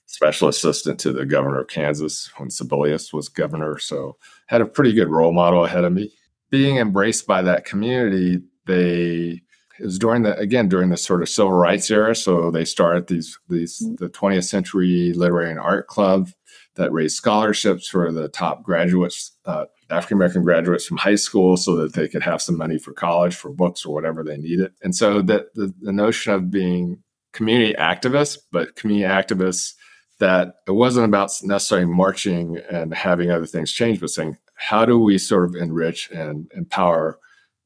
special 0.07 0.49
assistant 0.49 0.99
to 1.01 1.13
the 1.13 1.27
governor 1.27 1.61
of 1.61 1.69
Kansas 1.69 2.31
when 2.37 2.49
Sebelius 2.49 3.13
was 3.13 3.29
governor. 3.29 3.79
So 3.79 4.17
had 4.47 4.61
a 4.61 4.67
pretty 4.67 4.93
good 4.93 5.09
role 5.09 5.33
model 5.33 5.65
ahead 5.65 5.85
of 5.85 5.93
me. 5.93 6.13
Being 6.51 6.79
embraced 6.79 7.27
by 7.27 7.43
that 7.43 7.65
community, 7.65 8.43
they 8.67 9.43
it 9.79 9.85
was 9.85 9.99
during 9.99 10.23
the 10.23 10.37
again 10.39 10.69
during 10.69 10.91
the 10.91 10.97
sort 10.97 11.23
of 11.23 11.29
civil 11.29 11.53
rights 11.53 11.91
era. 11.91 12.17
So 12.17 12.51
they 12.51 12.65
started 12.65 13.07
these 13.07 13.39
these 13.49 13.83
mm. 13.85 13.99
the 13.99 14.09
20th 14.09 14.45
century 14.45 15.13
literary 15.15 15.51
and 15.51 15.61
art 15.61 15.87
club 15.87 16.31
that 16.79 16.93
raised 16.93 17.17
scholarships 17.17 17.89
for 17.89 18.11
the 18.11 18.29
top 18.29 18.63
graduates 18.63 19.33
uh, 19.45 19.67
African 19.91 20.17
American 20.17 20.43
graduates 20.43 20.87
from 20.87 20.97
high 20.97 21.17
school 21.17 21.57
so 21.57 21.77
that 21.77 21.95
they 21.95 22.09
could 22.09 22.23
have 22.23 22.41
some 22.41 22.57
money 22.57 22.79
for 22.79 22.93
college, 22.93 23.35
for 23.35 23.51
books, 23.51 23.85
or 23.85 23.95
whatever 23.95 24.23
they 24.23 24.37
needed. 24.37 24.73
And 24.83 24.95
so 24.95 25.23
that 25.23 25.55
the, 25.55 25.75
the 25.81 25.93
notion 25.93 26.33
of 26.33 26.51
being 26.51 27.03
community 27.33 27.75
activists, 27.75 28.39
but 28.53 28.77
community 28.77 29.09
activists 29.09 29.75
that 30.19 30.57
it 30.67 30.73
wasn't 30.73 31.07
about 31.07 31.31
necessarily 31.43 31.87
marching 31.87 32.59
and 32.71 32.93
having 32.93 33.31
other 33.31 33.47
things 33.47 33.73
change, 33.73 34.01
but 34.01 34.11
saying, 34.11 34.37
how 34.55 34.85
do 34.85 34.99
we 34.99 35.17
sort 35.17 35.45
of 35.45 35.55
enrich 35.55 36.11
and 36.11 36.51
empower 36.55 37.19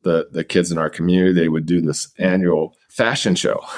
the, 0.02 0.28
the 0.30 0.44
kids 0.44 0.70
in 0.70 0.78
our 0.78 0.90
community? 0.90 1.32
They 1.32 1.48
would 1.48 1.66
do 1.66 1.80
this 1.80 2.12
annual 2.18 2.76
fashion 2.88 3.34
show. 3.34 3.60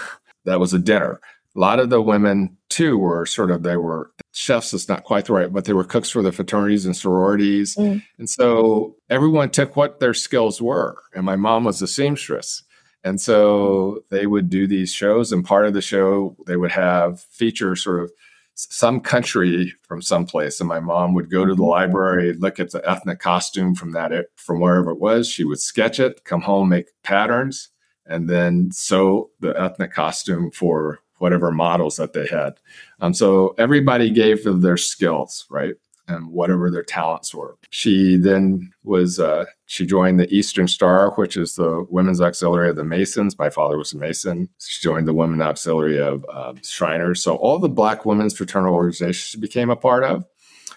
That 0.47 0.61
was 0.61 0.75
a 0.75 0.79
dinner. 0.79 1.23
A 1.57 1.59
lot 1.59 1.81
of 1.81 1.88
the 1.88 2.03
women 2.03 2.59
too 2.68 2.99
were 2.99 3.25
sort 3.25 3.51
of 3.51 3.62
they 3.62 3.79
were 3.79 4.11
chefs 4.35 4.75
is 4.75 4.88
not 4.88 5.05
quite 5.05 5.27
the 5.27 5.33
right, 5.33 5.53
but 5.53 5.64
they 5.64 5.73
were 5.73 5.85
cooks 5.85 6.11
for 6.11 6.20
the 6.20 6.33
fraternities 6.33 6.85
and 6.85 6.97
sororities. 6.97 7.77
Mm. 7.77 8.03
And 8.18 8.29
so 8.29 8.97
everyone 9.09 9.51
took 9.51 9.77
what 9.77 10.01
their 10.01 10.14
skills 10.14 10.61
were. 10.61 10.97
And 11.14 11.25
my 11.25 11.37
mom 11.37 11.64
was 11.64 11.81
a 11.81 11.87
seamstress. 11.87 12.62
And 13.05 13.20
so 13.20 14.03
they 14.11 14.27
would 14.27 14.51
do 14.51 14.66
these 14.66 14.92
shows, 14.92 15.31
and 15.31 15.44
part 15.44 15.66
of 15.66 15.75
the 15.75 15.83
show 15.83 16.37
they 16.47 16.57
would 16.57 16.73
have 16.73 17.20
feature 17.20 17.77
sort 17.77 18.03
of 18.03 18.11
some 18.55 19.01
country 19.01 19.75
from 19.83 20.01
someplace. 20.01 20.59
And 20.59 20.68
my 20.68 20.81
mom 20.81 21.12
would 21.14 21.31
go 21.31 21.44
to 21.44 21.55
the 21.55 21.64
library, 21.64 22.33
look 22.33 22.59
at 22.59 22.70
the 22.70 22.83
ethnic 22.88 23.18
costume 23.18 23.75
from 23.75 23.92
that 23.92 24.11
from 24.37 24.61
wherever 24.61 24.90
it 24.90 25.01
was. 25.01 25.29
She 25.29 25.44
would 25.44 25.61
sketch 25.61 26.01
it, 26.01 26.25
come 26.25 26.40
home, 26.40 26.70
make 26.70 26.88
patterns, 27.03 27.68
and 28.07 28.29
then 28.29 28.70
sew 28.73 29.31
the 29.38 29.51
ethnic 29.61 29.92
costume 29.92 30.51
for 30.51 31.01
whatever 31.25 31.51
models 31.51 31.97
that 31.97 32.13
they 32.13 32.27
had. 32.27 32.53
Um, 33.01 33.15
so 33.15 33.55
everybody 33.57 34.11
gave 34.11 34.45
of 34.47 34.61
their 34.61 34.77
skills, 34.77 35.47
right? 35.49 35.73
And 36.07 36.29
whatever 36.29 36.71
their 36.71 36.83
talents 36.83 37.35
were. 37.35 37.57
She 37.71 38.19
then 38.19 38.71
was, 38.83 39.19
uh, 39.19 39.47
she 39.65 39.87
joined 39.87 40.21
the 40.21 40.31
Eastern 40.31 40.69
Star, 40.69 41.13
which 41.13 41.39
is 41.39 41.55
the 41.55 41.87
women's 41.89 42.21
auxiliary 42.21 42.69
of 42.69 42.77
the 42.77 42.85
Masons. 42.85 43.39
My 43.39 43.49
father 43.49 43.79
was 43.79 43.95
a 43.95 43.97
Mason. 43.97 44.51
She 44.59 44.83
joined 44.83 45.09
the 45.09 45.15
women 45.15 45.41
auxiliary 45.41 45.99
of 45.99 46.27
uh, 46.31 46.53
Shriners. 46.63 47.23
So 47.23 47.37
all 47.37 47.59
the 47.59 47.71
Black 47.71 48.05
women's 48.05 48.37
fraternal 48.37 48.75
organizations 48.75 49.17
she 49.17 49.41
became 49.41 49.71
a 49.71 49.77
part 49.77 50.05
of. 50.05 50.27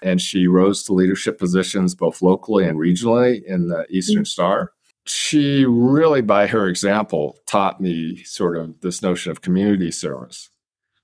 And 0.01 0.21
she 0.21 0.47
rose 0.47 0.81
to 0.83 0.93
leadership 0.93 1.37
positions 1.37 1.93
both 1.93 2.21
locally 2.21 2.63
and 2.65 2.79
regionally 2.79 3.43
in 3.43 3.67
the 3.67 3.85
Eastern 3.89 4.23
mm-hmm. 4.23 4.35
Star 4.35 4.71
she 5.09 5.65
really, 5.65 6.21
by 6.21 6.47
her 6.47 6.67
example, 6.67 7.37
taught 7.45 7.81
me 7.81 8.23
sort 8.23 8.57
of 8.57 8.79
this 8.81 9.01
notion 9.01 9.31
of 9.31 9.41
community 9.41 9.91
service. 9.91 10.49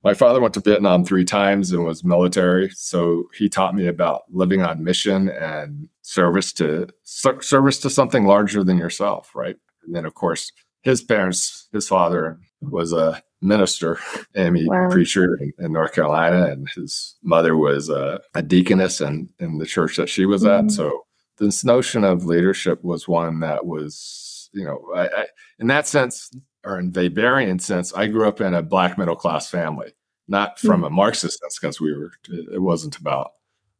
My 0.03 0.13
father 0.13 0.41
went 0.41 0.53
to 0.55 0.59
Vietnam 0.59 1.05
three 1.05 1.23
times 1.23 1.71
and 1.71 1.85
was 1.85 2.03
military, 2.03 2.69
so 2.71 3.29
he 3.37 3.47
taught 3.47 3.73
me 3.73 3.87
about 3.87 4.23
living 4.29 4.61
on 4.61 4.83
mission 4.83 5.29
and 5.29 5.87
service 6.01 6.51
to 6.53 6.87
service 7.03 7.79
to 7.79 7.89
something 7.89 8.25
larger 8.25 8.63
than 8.65 8.77
yourself, 8.77 9.31
right? 9.33 9.55
And 9.85 9.95
then, 9.95 10.05
of 10.05 10.13
course, 10.13 10.51
his 10.81 11.01
parents, 11.01 11.69
his 11.71 11.87
father 11.87 12.37
was 12.61 12.91
a 12.91 13.23
minister, 13.41 13.97
Amy 14.35 14.65
wow. 14.65 14.89
preacher 14.89 15.37
in, 15.39 15.53
in, 15.59 15.71
North 15.71 15.93
Carolina, 15.93 16.47
and 16.47 16.67
his 16.75 17.15
mother 17.23 17.55
was 17.55 17.89
a, 17.89 18.21
a 18.33 18.41
deaconess 18.41 18.99
in, 19.01 19.29
in 19.39 19.57
the 19.57 19.65
church 19.65 19.97
that 19.97 20.09
she 20.09 20.25
was 20.25 20.43
mm-hmm. 20.43 20.67
at. 20.67 20.71
So 20.71 21.05
this 21.37 21.63
notion 21.63 22.03
of 22.03 22.25
leadership 22.25 22.83
was 22.83 23.07
one 23.07 23.39
that 23.39 23.65
was, 23.65 24.49
you 24.53 24.65
know, 24.65 24.81
I, 24.95 25.07
I, 25.07 25.25
in 25.59 25.67
that 25.67 25.87
sense, 25.87 26.31
or 26.63 26.79
in 26.79 26.91
Weberian 26.91 27.59
sense, 27.59 27.93
I 27.93 28.07
grew 28.07 28.27
up 28.27 28.39
in 28.39 28.53
a 28.53 28.61
black 28.61 28.97
middle 28.97 29.15
class 29.15 29.49
family, 29.49 29.93
not 30.27 30.59
from 30.59 30.77
mm-hmm. 30.77 30.85
a 30.85 30.89
Marxist 30.91 31.39
sense, 31.39 31.59
because 31.59 31.81
we 31.81 31.93
were, 31.93 32.11
it 32.29 32.61
wasn't 32.61 32.97
about 32.97 33.31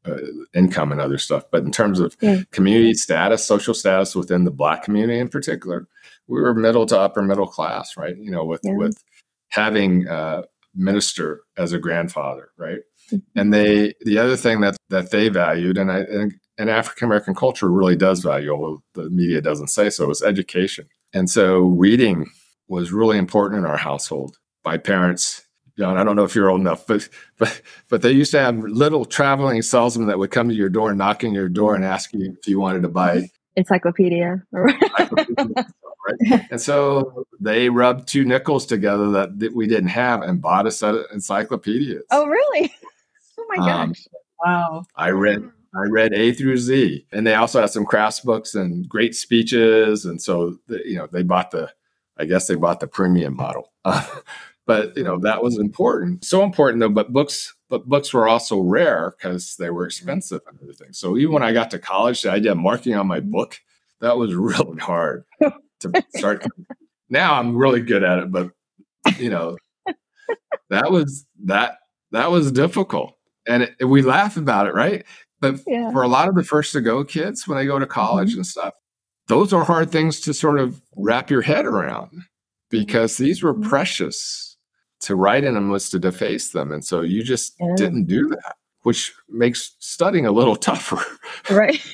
uh, 0.05 0.17
income 0.53 0.91
and 0.91 0.99
other 0.99 1.17
stuff, 1.17 1.43
but 1.51 1.63
in 1.63 1.71
terms 1.71 1.99
of 1.99 2.17
yeah. 2.21 2.41
community 2.51 2.93
status, 2.93 3.45
social 3.45 3.73
status 3.73 4.15
within 4.15 4.43
the 4.43 4.51
black 4.51 4.83
community 4.83 5.19
in 5.19 5.29
particular, 5.29 5.87
we 6.27 6.41
were 6.41 6.53
middle 6.53 6.85
to 6.85 6.99
upper 6.99 7.21
middle 7.21 7.47
class, 7.47 7.95
right? 7.95 8.17
You 8.17 8.31
know, 8.31 8.43
with 8.43 8.61
yeah. 8.63 8.75
with 8.75 9.01
having 9.49 10.07
a 10.07 10.43
minister 10.75 11.41
as 11.57 11.71
a 11.71 11.79
grandfather, 11.79 12.49
right? 12.57 12.79
Mm-hmm. 13.11 13.39
And 13.39 13.53
they, 13.53 13.93
the 14.01 14.17
other 14.17 14.35
thing 14.35 14.61
that 14.61 14.75
that 14.89 15.11
they 15.11 15.29
valued, 15.29 15.77
and 15.77 15.91
I, 15.91 15.99
and 15.99 16.33
and 16.63 16.71
African 16.71 17.08
American 17.08 17.36
culture 17.36 17.69
really 17.69 17.97
does 17.97 18.21
value, 18.21 18.52
although 18.52 18.82
the 18.93 19.10
media 19.10 19.41
doesn't 19.41 19.67
say 19.67 19.89
so, 19.89 20.10
is 20.10 20.23
education. 20.23 20.88
And 21.13 21.30
so 21.30 21.60
reading 21.60 22.32
was 22.69 22.93
really 22.93 23.17
important 23.17 23.60
in 23.60 23.69
our 23.69 23.76
household. 23.76 24.38
My 24.63 24.78
parents, 24.78 25.45
John, 25.78 25.97
I 25.97 26.06
don't 26.06 26.15
know 26.15 26.23
if 26.23 26.36
you're 26.36 26.49
old 26.49 26.62
enough, 26.62 26.88
but 26.88 27.10
but 27.38 27.62
but 27.89 28.02
they 28.02 28.13
used 28.13 28.32
to 28.32 28.39
have 28.39 28.58
little 28.60 29.04
traveling 29.04 29.62
salesmen 29.62 30.08
that 30.08 30.17
would 30.19 30.32
come 30.32 30.47
to 30.47 30.56
your 30.56 30.69
door, 30.69 30.93
knocking 30.95 31.34
your 31.34 31.49
door, 31.49 31.76
and 31.76 31.84
ask 31.84 32.13
you 32.13 32.34
if 32.39 32.47
you 32.47 32.62
wanted 32.62 32.84
to 32.84 32.89
buy 32.89 33.30
encyclopedia. 33.58 34.41
encyclopedia 34.54 35.65
right? 36.21 36.45
And 36.49 36.62
so 36.62 37.25
they 37.42 37.69
rubbed 37.69 38.08
two 38.08 38.23
nickels 38.23 38.65
together 38.65 39.12
that, 39.12 39.40
that 39.40 39.54
we 39.54 39.67
didn't 39.67 39.90
have 39.90 40.21
and 40.21 40.42
bought 40.42 40.65
a 40.65 40.71
set 40.71 40.96
of 40.96 41.06
encyclopedias. 41.13 42.04
Oh, 42.10 42.25
really? 42.25 42.73
Oh 43.35 43.46
my 43.50 43.58
um, 43.58 43.90
gosh! 43.90 44.08
Um, 44.46 44.52
wow! 44.52 44.83
I 44.96 45.10
read 45.10 45.50
I 45.76 45.90
read 45.90 46.13
A 46.13 46.34
through 46.34 46.58
Z, 46.58 47.06
and 47.12 47.26
they 47.26 47.36
also 47.36 47.62
had 47.62 47.69
some 47.69 47.86
crafts 47.86 48.19
books 48.19 48.56
and 48.56 48.88
great 48.88 49.15
speeches. 49.15 50.06
And 50.06 50.21
so, 50.21 50.58
the, 50.67 50.82
you 50.86 50.96
know, 50.96 51.08
they 51.08 51.24
bought 51.24 51.52
the, 51.52 51.71
I 52.17 52.26
guess 52.26 52.48
they 52.48 52.56
bought 52.56 52.80
the 52.80 52.88
premium 52.88 53.36
model. 53.36 53.71
But 54.65 54.96
you 54.96 55.04
know, 55.04 55.19
that 55.19 55.44
was 55.44 55.58
important. 55.58 56.24
So 56.24 56.44
important 56.44 56.80
though. 56.80 56.90
But 56.90 57.12
books, 57.12 57.54
but 57.69 57.88
books 57.88 58.13
were 58.13 58.28
also 58.28 58.60
rare 58.60 59.13
because 59.17 59.56
they 59.58 59.69
were 59.69 59.82
mm-hmm. 59.82 59.88
expensive 59.88 60.42
and 60.48 60.58
everything. 60.62 60.94
So 60.94 61.17
even 61.17 61.34
when 61.34 61.44
I 61.44 61.52
got 61.52 61.71
to 61.71 61.80
college, 61.80 62.21
the 62.21 62.32
idea 62.32 62.52
of 62.52 62.58
marking 62.58 62.96
on 62.96 63.08
my 63.08 63.19
mm-hmm. 63.19 63.32
book 63.32 63.60
that 64.00 64.17
was 64.17 64.34
really 64.36 64.80
hard 64.80 65.26
to 65.80 66.04
start. 66.15 66.46
now 67.10 67.36
I'm 67.36 67.58
really 67.58 67.82
good 67.82 68.04
at 68.04 68.19
it, 68.19 68.32
but 68.32 68.52
you 69.17 69.30
know, 69.30 69.58
that 70.69 70.92
was 70.92 71.26
that 71.46 71.80
that 72.12 72.32
was 72.32 72.52
difficult, 72.52 73.17
and 73.46 73.63
it, 73.63 73.86
we 73.86 74.02
laugh 74.02 74.38
about 74.38 74.67
it, 74.67 74.74
right? 74.74 75.06
But 75.44 75.60
yeah. 75.67 75.91
for 75.91 76.04
a 76.04 76.08
lot 76.08 76.29
of 76.29 76.35
the 76.35 76.44
first 76.46 76.71
to 76.71 76.79
go 76.79 77.04
kids, 77.04 77.46
when 77.46 77.58
they 77.58 77.65
go 77.65 77.77
to 77.77 77.85
college 77.85 78.29
mm-hmm. 78.29 78.39
and 78.39 78.48
stuff, 78.48 78.73
those 79.27 79.52
are 79.52 79.65
hard 79.65 79.91
things 79.91 80.21
to 80.21 80.33
sort 80.33 80.58
of 80.58 80.81
wrap 80.96 81.29
your 81.29 81.41
head 81.41 81.65
around 81.65 82.23
because 82.69 83.17
these 83.17 83.44
were 83.44 83.54
mm-hmm. 83.54 83.69
precious. 83.69 84.56
To 85.02 85.17
write 85.17 85.44
in 85.44 85.56
them 85.56 85.69
was 85.69 85.89
to 85.89 86.00
deface 86.00 86.52
them, 86.52 86.71
and 86.71 86.85
so 86.85 87.02
you 87.02 87.23
just 87.23 87.56
yeah. 87.60 87.73
didn't 87.75 88.06
do 88.06 88.29
that, 88.29 88.56
which 88.83 89.13
makes 89.27 89.75
studying 89.79 90.25
a 90.25 90.31
little 90.31 90.56
tougher, 90.69 91.04
right? 91.50 91.85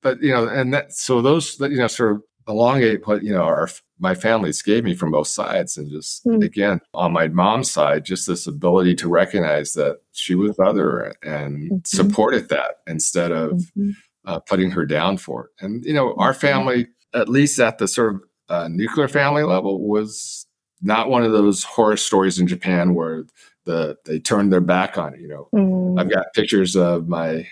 but 0.00 0.22
you 0.22 0.32
know, 0.32 0.48
and 0.48 0.72
that 0.72 0.94
so 0.94 1.20
those 1.20 1.58
that 1.58 1.70
you 1.70 1.76
know 1.76 1.86
sort 1.86 2.12
of 2.12 2.22
elongate 2.48 3.06
what 3.06 3.22
you 3.22 3.34
know 3.34 3.42
our 3.42 3.68
my 3.98 4.14
families 4.14 4.62
gave 4.62 4.84
me 4.84 4.94
from 4.94 5.10
both 5.10 5.28
sides 5.28 5.76
and 5.76 5.90
just 5.90 6.24
mm. 6.24 6.42
again 6.44 6.80
on 6.94 7.12
my 7.12 7.28
mom's 7.28 7.70
side 7.70 8.04
just 8.04 8.26
this 8.26 8.46
ability 8.46 8.94
to 8.94 9.08
recognize 9.08 9.72
that 9.72 10.00
she 10.12 10.34
was 10.34 10.58
other 10.58 11.14
and 11.22 11.70
mm-hmm. 11.70 11.76
supported 11.84 12.48
that 12.48 12.76
instead 12.86 13.32
of 13.32 13.52
mm-hmm. 13.52 13.90
uh, 14.26 14.38
putting 14.40 14.70
her 14.70 14.84
down 14.84 15.16
for 15.16 15.44
it 15.46 15.64
and 15.64 15.84
you 15.84 15.94
know 15.94 16.14
our 16.18 16.34
family 16.34 16.86
at 17.14 17.28
least 17.28 17.58
at 17.58 17.78
the 17.78 17.88
sort 17.88 18.14
of 18.14 18.20
uh, 18.48 18.68
nuclear 18.68 19.08
family 19.08 19.42
level 19.42 19.86
was 19.86 20.46
not 20.82 21.08
one 21.08 21.22
of 21.22 21.32
those 21.32 21.64
horror 21.64 21.96
stories 21.96 22.38
in 22.38 22.46
japan 22.46 22.94
where 22.94 23.24
the 23.64 23.96
they 24.04 24.18
turned 24.18 24.52
their 24.52 24.60
back 24.60 24.98
on 24.98 25.14
it 25.14 25.20
you 25.20 25.28
know 25.28 25.48
mm. 25.54 25.98
i've 25.98 26.10
got 26.10 26.32
pictures 26.34 26.76
of 26.76 27.08
my 27.08 27.46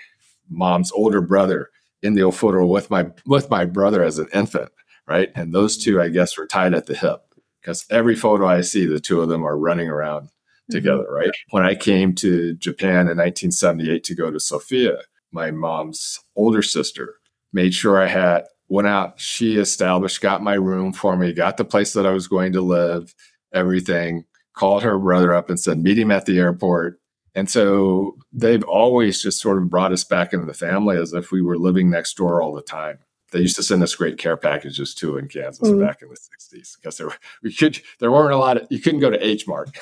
mom's 0.51 0.92
older 0.92 1.20
brother 1.20 1.70
in 2.03 2.14
the 2.14 2.22
old 2.22 2.36
photo 2.36 2.66
with 2.66 2.90
my 2.90 3.07
with 3.26 3.49
my 3.51 3.64
brother 3.64 4.05
as 4.05 4.18
an 4.18 4.28
infant 4.34 4.70
right? 5.07 5.30
And 5.34 5.52
those 5.52 5.76
two, 5.76 6.00
I 6.00 6.09
guess, 6.09 6.36
were 6.36 6.46
tied 6.46 6.74
at 6.74 6.86
the 6.86 6.94
hip 6.94 7.20
because 7.61 7.86
every 7.90 8.14
photo 8.14 8.46
I 8.46 8.61
see, 8.61 8.86
the 8.86 9.00
two 9.00 9.20
of 9.20 9.28
them 9.28 9.44
are 9.44 9.59
running 9.59 9.88
around 9.88 10.26
mm-hmm. 10.26 10.72
together, 10.72 11.07
right? 11.11 11.30
When 11.50 11.64
I 11.64 11.74
came 11.74 12.14
to 12.16 12.55
Japan 12.55 13.09
in 13.09 13.18
1978 13.18 14.05
to 14.05 14.14
go 14.14 14.30
to 14.30 14.40
Sophia, 14.40 14.98
my 15.32 15.50
mom's 15.50 16.20
older 16.36 16.62
sister 16.62 17.16
made 17.52 17.74
sure 17.74 18.00
I 18.00 18.09
had 18.09 18.44
went 18.68 18.88
out. 18.88 19.20
She 19.20 19.57
established, 19.57 20.20
got 20.20 20.42
my 20.42 20.55
room 20.55 20.92
for 20.92 21.16
me, 21.16 21.32
got 21.32 21.57
the 21.57 21.64
place 21.64 21.92
that 21.92 22.07
I 22.07 22.11
was 22.11 22.28
going 22.28 22.52
to 22.52 22.61
live, 22.61 23.14
everything. 23.52 24.24
Called 24.55 24.84
her 24.84 24.96
brother 25.00 25.34
up 25.34 25.50
and 25.50 25.59
said, 25.59 25.82
"Meet 25.82 25.98
him 25.98 26.12
at 26.12 26.26
the 26.26 26.38
airport." 26.38 27.00
And 27.34 27.50
so 27.50 28.16
they've 28.32 28.62
always 28.62 29.20
just 29.20 29.40
sort 29.40 29.61
of 29.61 29.68
brought 29.68 29.90
us 29.90 30.05
back 30.05 30.32
into 30.32 30.46
the 30.46 30.55
family 30.55 30.96
as 30.96 31.12
if 31.12 31.32
we 31.32 31.42
were 31.42 31.59
living 31.59 31.90
next 31.90 32.16
door 32.16 32.40
all 32.40 32.55
the 32.55 32.62
time 32.62 33.00
they 33.35 33.41
used 33.41 33.57
to 33.57 33.62
send 33.64 33.82
us 33.82 33.95
great 33.97 34.16
care 34.16 34.37
packages 34.37 34.95
too 34.95 35.18
in 35.18 35.26
Kansas 35.26 35.68
mm. 35.68 35.85
back 35.85 36.01
in 36.01 36.09
the 36.09 36.14
60s 36.14 36.76
because 36.76 36.97
there 36.97 37.09
were, 37.09 37.16
we 37.43 37.53
could 37.53 37.80
there 37.99 38.12
weren't 38.12 38.32
a 38.32 38.39
lot 38.39 38.57
of 38.57 38.66
you 38.70 38.78
couldn't 38.78 39.01
go 39.01 39.11
to 39.11 39.26
H 39.26 39.47
Mart. 39.47 39.76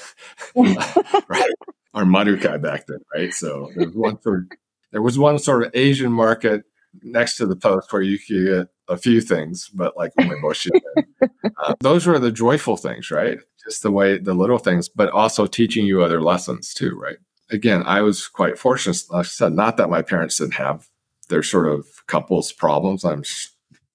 Right? 0.56 1.52
Or 1.94 2.04
Marukai 2.04 2.60
back 2.60 2.86
then 2.86 3.00
right? 3.14 3.32
So 3.32 3.70
there 3.76 3.86
was 3.86 3.94
one 3.94 4.22
sort 4.22 4.38
of, 4.40 4.58
there 4.90 5.02
was 5.02 5.18
one 5.18 5.38
sort 5.38 5.64
of 5.64 5.70
Asian 5.74 6.10
market 6.10 6.64
next 7.02 7.36
to 7.36 7.46
the 7.46 7.56
post 7.56 7.92
where 7.92 8.02
you 8.02 8.18
could 8.18 8.46
get 8.46 8.68
a 8.88 8.96
few 8.96 9.20
things 9.20 9.68
but 9.68 9.96
like 9.96 10.12
umeboshi 10.18 10.70
uh, 11.22 11.74
those 11.80 12.06
were 12.06 12.18
the 12.18 12.32
joyful 12.32 12.78
things 12.78 13.10
right? 13.10 13.38
Just 13.62 13.82
the 13.82 13.92
way 13.92 14.18
the 14.18 14.34
little 14.34 14.58
things 14.58 14.88
but 14.88 15.10
also 15.10 15.46
teaching 15.46 15.84
you 15.84 16.02
other 16.02 16.22
lessons 16.22 16.72
too 16.72 16.98
right? 16.98 17.18
Again 17.50 17.82
I 17.84 18.00
was 18.00 18.28
quite 18.28 18.58
fortunate 18.58 19.02
like 19.10 19.26
I 19.26 19.28
said 19.28 19.52
not 19.52 19.76
that 19.76 19.90
my 19.90 20.00
parents 20.00 20.38
didn't 20.38 20.54
have 20.54 20.88
their 21.32 21.42
sort 21.42 21.68
of 21.68 21.86
couples 22.06 22.52
problems. 22.52 23.04
I'm 23.04 23.24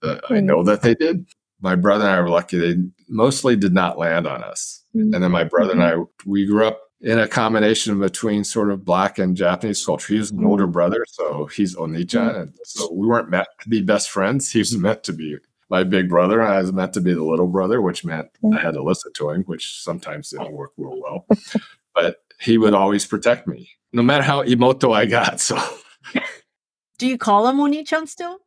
uh, 0.03 0.17
I 0.29 0.41
know 0.41 0.63
that 0.63 0.81
they 0.81 0.95
did. 0.95 1.25
My 1.61 1.75
brother 1.75 2.05
and 2.05 2.13
I 2.13 2.21
were 2.21 2.29
lucky; 2.29 2.57
they 2.57 2.75
mostly 3.07 3.55
did 3.55 3.73
not 3.73 3.97
land 3.97 4.27
on 4.27 4.43
us. 4.43 4.83
Mm-hmm. 4.95 5.13
And 5.13 5.23
then 5.23 5.31
my 5.31 5.43
brother 5.43 5.71
and 5.71 5.83
I, 5.83 5.95
we 6.25 6.45
grew 6.45 6.65
up 6.65 6.81
in 7.01 7.19
a 7.19 7.27
combination 7.27 7.99
between 7.99 8.43
sort 8.43 8.71
of 8.71 8.83
black 8.83 9.19
and 9.19 9.37
Japanese 9.37 9.85
culture. 9.85 10.13
He 10.13 10.19
was 10.19 10.31
an 10.31 10.45
older 10.45 10.63
mm-hmm. 10.63 10.71
brother, 10.73 11.05
so 11.07 11.45
he's 11.45 11.75
Onichan, 11.75 12.41
and 12.41 12.53
so 12.63 12.91
we 12.91 13.07
weren't 13.07 13.29
meant 13.29 13.47
to 13.61 13.69
be 13.69 13.81
best 13.81 14.09
friends. 14.09 14.51
He 14.51 14.59
was 14.59 14.75
meant 14.77 15.03
to 15.03 15.13
be 15.13 15.37
my 15.69 15.83
big 15.83 16.09
brother, 16.09 16.41
I 16.41 16.61
was 16.61 16.71
meant 16.71 16.93
to 16.93 17.01
be 17.01 17.13
the 17.13 17.23
little 17.23 17.47
brother, 17.47 17.81
which 17.81 18.05
meant 18.05 18.29
I 18.53 18.59
had 18.59 18.73
to 18.75 18.83
listen 18.83 19.11
to 19.13 19.31
him, 19.31 19.43
which 19.43 19.81
sometimes 19.81 20.29
didn't 20.29 20.53
work 20.53 20.71
real 20.77 21.01
well. 21.01 21.25
but 21.95 22.17
he 22.39 22.57
would 22.57 22.73
always 22.73 23.05
protect 23.05 23.47
me, 23.47 23.69
no 23.91 24.01
matter 24.01 24.23
how 24.23 24.43
emoto 24.43 24.95
I 24.95 25.05
got. 25.05 25.41
So 25.41 25.57
do 26.97 27.07
you 27.07 27.17
call 27.17 27.47
him 27.47 27.59
Oni-chan 27.59 28.07
still? 28.07 28.39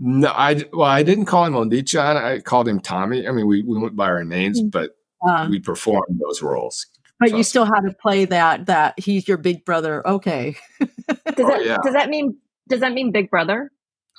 No, 0.00 0.28
I 0.28 0.64
well, 0.72 0.88
I 0.88 1.02
didn't 1.02 1.26
call 1.26 1.44
him 1.44 1.54
Oni-chan. 1.54 2.16
I 2.16 2.40
called 2.40 2.68
him 2.68 2.80
Tommy. 2.80 3.26
I 3.26 3.32
mean, 3.32 3.46
we, 3.46 3.62
we 3.62 3.78
went 3.78 3.96
by 3.96 4.06
our 4.06 4.24
names, 4.24 4.60
mm. 4.60 4.70
but 4.70 4.96
uh, 5.26 5.46
we 5.48 5.60
performed 5.60 6.20
those 6.20 6.42
roles. 6.42 6.86
But 7.20 7.36
you 7.36 7.44
still 7.44 7.64
had 7.64 7.80
to 7.82 7.94
play 8.02 8.24
that 8.26 8.66
that 8.66 8.98
he's 8.98 9.28
your 9.28 9.38
big 9.38 9.64
brother. 9.64 10.06
Okay. 10.06 10.56
does 10.80 10.88
that 11.08 11.38
oh, 11.38 11.60
yeah. 11.60 11.78
does 11.82 11.94
that 11.94 12.10
mean 12.10 12.36
does 12.68 12.80
that 12.80 12.92
mean 12.92 13.12
big 13.12 13.30
brother? 13.30 13.70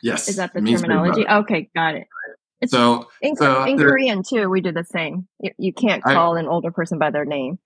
Yes. 0.02 0.28
Is 0.28 0.38
that 0.38 0.54
the 0.54 0.62
terminology? 0.62 1.28
Okay, 1.28 1.70
got 1.76 1.96
it. 1.96 2.08
It's 2.62 2.72
so 2.72 3.10
in, 3.22 3.36
so 3.36 3.64
in 3.64 3.78
Korean 3.78 4.24
too, 4.24 4.50
we 4.50 4.62
do 4.62 4.72
the 4.72 4.84
same. 4.84 5.28
You, 5.40 5.52
you 5.58 5.74
can't 5.74 6.02
call 6.04 6.38
I, 6.38 6.40
an 6.40 6.48
older 6.48 6.72
person 6.72 6.98
by 6.98 7.12
their 7.12 7.26
name. 7.26 7.60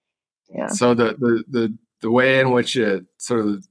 Yeah. 0.49 0.67
So 0.67 0.93
the 0.93 1.15
the 1.17 1.43
the 1.47 1.77
the 2.01 2.11
way 2.11 2.39
in 2.39 2.51
which 2.51 2.75
it 2.75 3.05
sort 3.17 3.41
of 3.45 3.67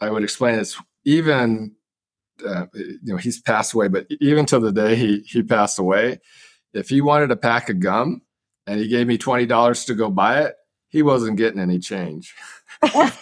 I 0.00 0.10
would 0.10 0.24
explain 0.24 0.58
is 0.58 0.76
even 1.04 1.75
uh, 2.44 2.66
you 2.74 2.98
know 3.02 3.16
he's 3.16 3.40
passed 3.40 3.74
away, 3.74 3.88
but 3.88 4.06
even 4.20 4.46
to 4.46 4.58
the 4.58 4.72
day 4.72 4.96
he 4.96 5.20
he 5.20 5.42
passed 5.42 5.78
away, 5.78 6.20
if 6.72 6.88
he 6.88 7.00
wanted 7.00 7.30
a 7.30 7.36
pack 7.36 7.68
of 7.68 7.80
gum 7.80 8.22
and 8.66 8.80
he 8.80 8.88
gave 8.88 9.06
me 9.06 9.18
twenty 9.18 9.46
dollars 9.46 9.84
to 9.86 9.94
go 9.94 10.10
buy 10.10 10.42
it, 10.42 10.54
he 10.88 11.02
wasn't 11.02 11.36
getting 11.36 11.60
any 11.60 11.78
change. 11.78 12.34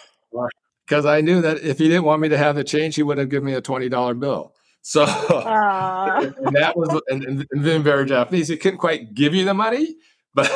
Because 0.87 1.07
I 1.07 1.23
knew 1.23 1.41
that 1.41 1.63
if 1.63 1.79
he 1.79 1.89
didn't 1.89 2.05
want 2.05 2.21
me 2.21 2.29
to 2.29 2.37
have 2.37 2.57
the 2.57 2.65
change, 2.65 2.95
he 2.95 3.03
would 3.03 3.17
have 3.17 3.31
given 3.31 3.47
me 3.47 3.55
a 3.55 3.63
twenty 3.63 3.89
dollar 3.89 4.13
bill. 4.13 4.55
So 4.83 5.03
and 5.05 6.57
that 6.57 6.75
was 6.77 7.01
and, 7.09 7.25
and, 7.25 7.47
then 7.51 7.83
very 7.83 8.05
Japanese. 8.05 8.49
He 8.49 8.59
couldn't 8.59 8.79
quite 8.79 9.15
give 9.15 9.35
you 9.35 9.47
the 9.47 9.55
money, 9.55 9.97
but 10.35 10.51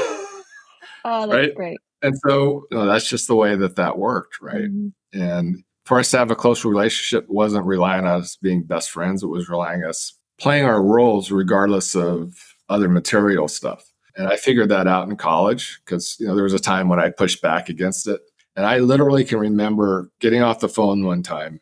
oh, 1.05 1.27
that's 1.27 1.33
right? 1.33 1.55
great. 1.55 1.79
And 2.03 2.15
so 2.27 2.67
you 2.71 2.77
know, 2.77 2.85
that's 2.85 3.09
just 3.09 3.27
the 3.27 3.35
way 3.35 3.57
that 3.57 3.77
that 3.77 3.97
worked, 3.97 4.43
right? 4.43 4.71
Mm-hmm. 4.71 5.21
And 5.21 5.65
for 5.89 5.99
us 5.99 6.11
to 6.11 6.19
have 6.19 6.31
a 6.31 6.37
close 6.37 6.67
relationship 6.67 7.27
wasn't 7.31 7.65
relying 7.65 8.05
on 8.05 8.21
us 8.21 8.37
being 8.37 8.63
best 8.63 8.91
friends. 8.91 9.23
It 9.23 9.29
was 9.29 9.49
relying 9.49 9.85
us 9.85 10.13
playing 10.39 10.67
our 10.67 10.83
roles 10.83 11.31
regardless 11.31 11.97
of 11.97 12.35
other 12.69 12.91
material 12.91 13.49
stuff. 13.49 13.91
And 14.15 14.29
I 14.29 14.37
figured 14.37 14.69
that 14.69 14.87
out 14.87 15.09
in 15.09 15.17
college 15.17 15.81
because, 15.83 16.19
you 16.21 16.27
know, 16.27 16.35
there 16.35 16.45
was 16.45 16.53
a 16.53 16.59
time 16.59 16.91
when 16.91 17.01
I 17.01 17.09
pushed 17.09 17.41
back 17.41 17.71
against 17.71 18.07
it. 18.07 18.21
And 18.55 18.67
I 18.67 18.81
literally 18.81 19.25
can 19.25 19.39
remember 19.39 20.11
getting 20.21 20.43
off 20.43 20.61
the 20.61 20.69
phone 20.69 21.07
one 21.07 21.23
time 21.23 21.59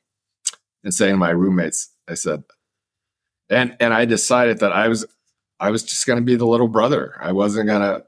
and 0.83 0.93
saying 0.93 1.13
to 1.13 1.19
my 1.19 1.31
roommates, 1.31 1.93
I 2.09 2.15
said, 2.15 2.43
and 3.49 3.77
and 3.79 3.95
I 3.95 4.07
decided 4.07 4.59
that 4.59 4.73
I 4.73 4.89
was 4.89 5.07
I 5.61 5.71
was 5.71 5.85
just 5.85 6.05
going 6.05 6.19
to 6.19 6.25
be 6.25 6.35
the 6.35 6.47
little 6.47 6.67
brother. 6.67 7.15
I 7.21 7.31
wasn't 7.31 7.69
going 7.69 7.83
to, 7.83 8.05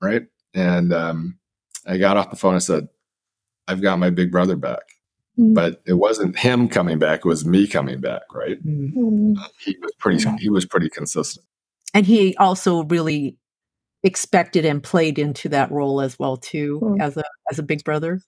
right? 0.00 0.26
And 0.54 0.94
um, 0.94 1.38
I 1.86 1.98
got 1.98 2.16
off 2.16 2.30
the 2.30 2.36
phone 2.36 2.54
and 2.54 2.62
said, 2.62 2.88
I've 3.68 3.82
got 3.82 3.98
my 3.98 4.08
big 4.08 4.32
brother 4.32 4.56
back. 4.56 4.84
Mm-hmm. 5.38 5.54
But 5.54 5.82
it 5.86 5.94
wasn't 5.94 6.38
him 6.38 6.68
coming 6.68 6.98
back; 6.98 7.20
it 7.20 7.24
was 7.24 7.44
me 7.44 7.66
coming 7.66 8.00
back. 8.00 8.22
Right? 8.34 8.62
Mm-hmm. 8.64 9.34
He 9.64 9.76
was 9.80 9.92
pretty. 9.98 10.24
He 10.38 10.50
was 10.50 10.66
pretty 10.66 10.88
consistent, 10.88 11.46
and 11.94 12.04
he 12.04 12.36
also 12.36 12.84
really 12.84 13.36
expected 14.02 14.64
and 14.64 14.82
played 14.82 15.18
into 15.18 15.48
that 15.50 15.70
role 15.70 16.00
as 16.00 16.18
well 16.18 16.36
too 16.36 16.80
mm-hmm. 16.82 17.00
as 17.00 17.16
a 17.16 17.24
as 17.50 17.58
a 17.58 17.62
big 17.62 17.84
brother. 17.84 18.20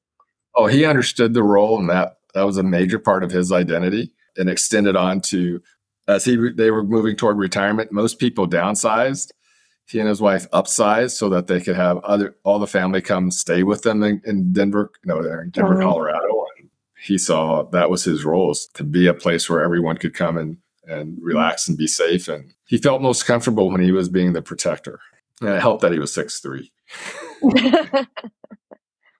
Oh, 0.54 0.66
he 0.66 0.84
understood 0.84 1.34
the 1.34 1.42
role, 1.42 1.78
and 1.78 1.88
that 1.90 2.18
that 2.34 2.44
was 2.44 2.56
a 2.56 2.62
major 2.62 2.98
part 2.98 3.24
of 3.24 3.30
his 3.30 3.52
identity, 3.52 4.12
and 4.36 4.48
extended 4.48 4.96
on 4.96 5.20
to 5.22 5.60
as 6.08 6.24
he 6.24 6.36
they 6.56 6.70
were 6.70 6.84
moving 6.84 7.16
toward 7.16 7.36
retirement. 7.38 7.92
Most 7.92 8.18
people 8.18 8.48
downsized. 8.48 9.32
He 9.86 9.98
and 9.98 10.08
his 10.08 10.20
wife 10.20 10.48
upsized 10.52 11.12
so 11.12 11.28
that 11.30 11.48
they 11.48 11.60
could 11.60 11.76
have 11.76 11.98
other 11.98 12.36
all 12.44 12.58
the 12.58 12.66
family 12.66 13.00
come 13.00 13.30
stay 13.30 13.62
with 13.62 13.82
them 13.82 14.02
in, 14.02 14.22
in 14.24 14.52
Denver, 14.52 14.90
no, 15.04 15.22
they're 15.22 15.42
in 15.42 15.50
Denver, 15.50 15.74
mm-hmm. 15.74 15.82
Colorado, 15.82 16.41
he 17.02 17.18
saw 17.18 17.64
that 17.70 17.90
was 17.90 18.04
his 18.04 18.24
role 18.24 18.54
to 18.74 18.84
be 18.84 19.06
a 19.06 19.14
place 19.14 19.50
where 19.50 19.62
everyone 19.62 19.96
could 19.96 20.14
come 20.14 20.38
and, 20.38 20.58
and 20.84 21.18
relax 21.20 21.68
and 21.68 21.76
be 21.76 21.86
safe. 21.86 22.28
And 22.28 22.54
he 22.66 22.78
felt 22.78 23.02
most 23.02 23.24
comfortable 23.24 23.70
when 23.70 23.80
he 23.80 23.92
was 23.92 24.08
being 24.08 24.32
the 24.32 24.42
protector. 24.42 25.00
And 25.40 25.50
it 25.50 25.60
helped 25.60 25.82
that 25.82 25.92
he 25.92 25.98
was 25.98 26.12
six 26.12 26.40
three. 26.40 26.72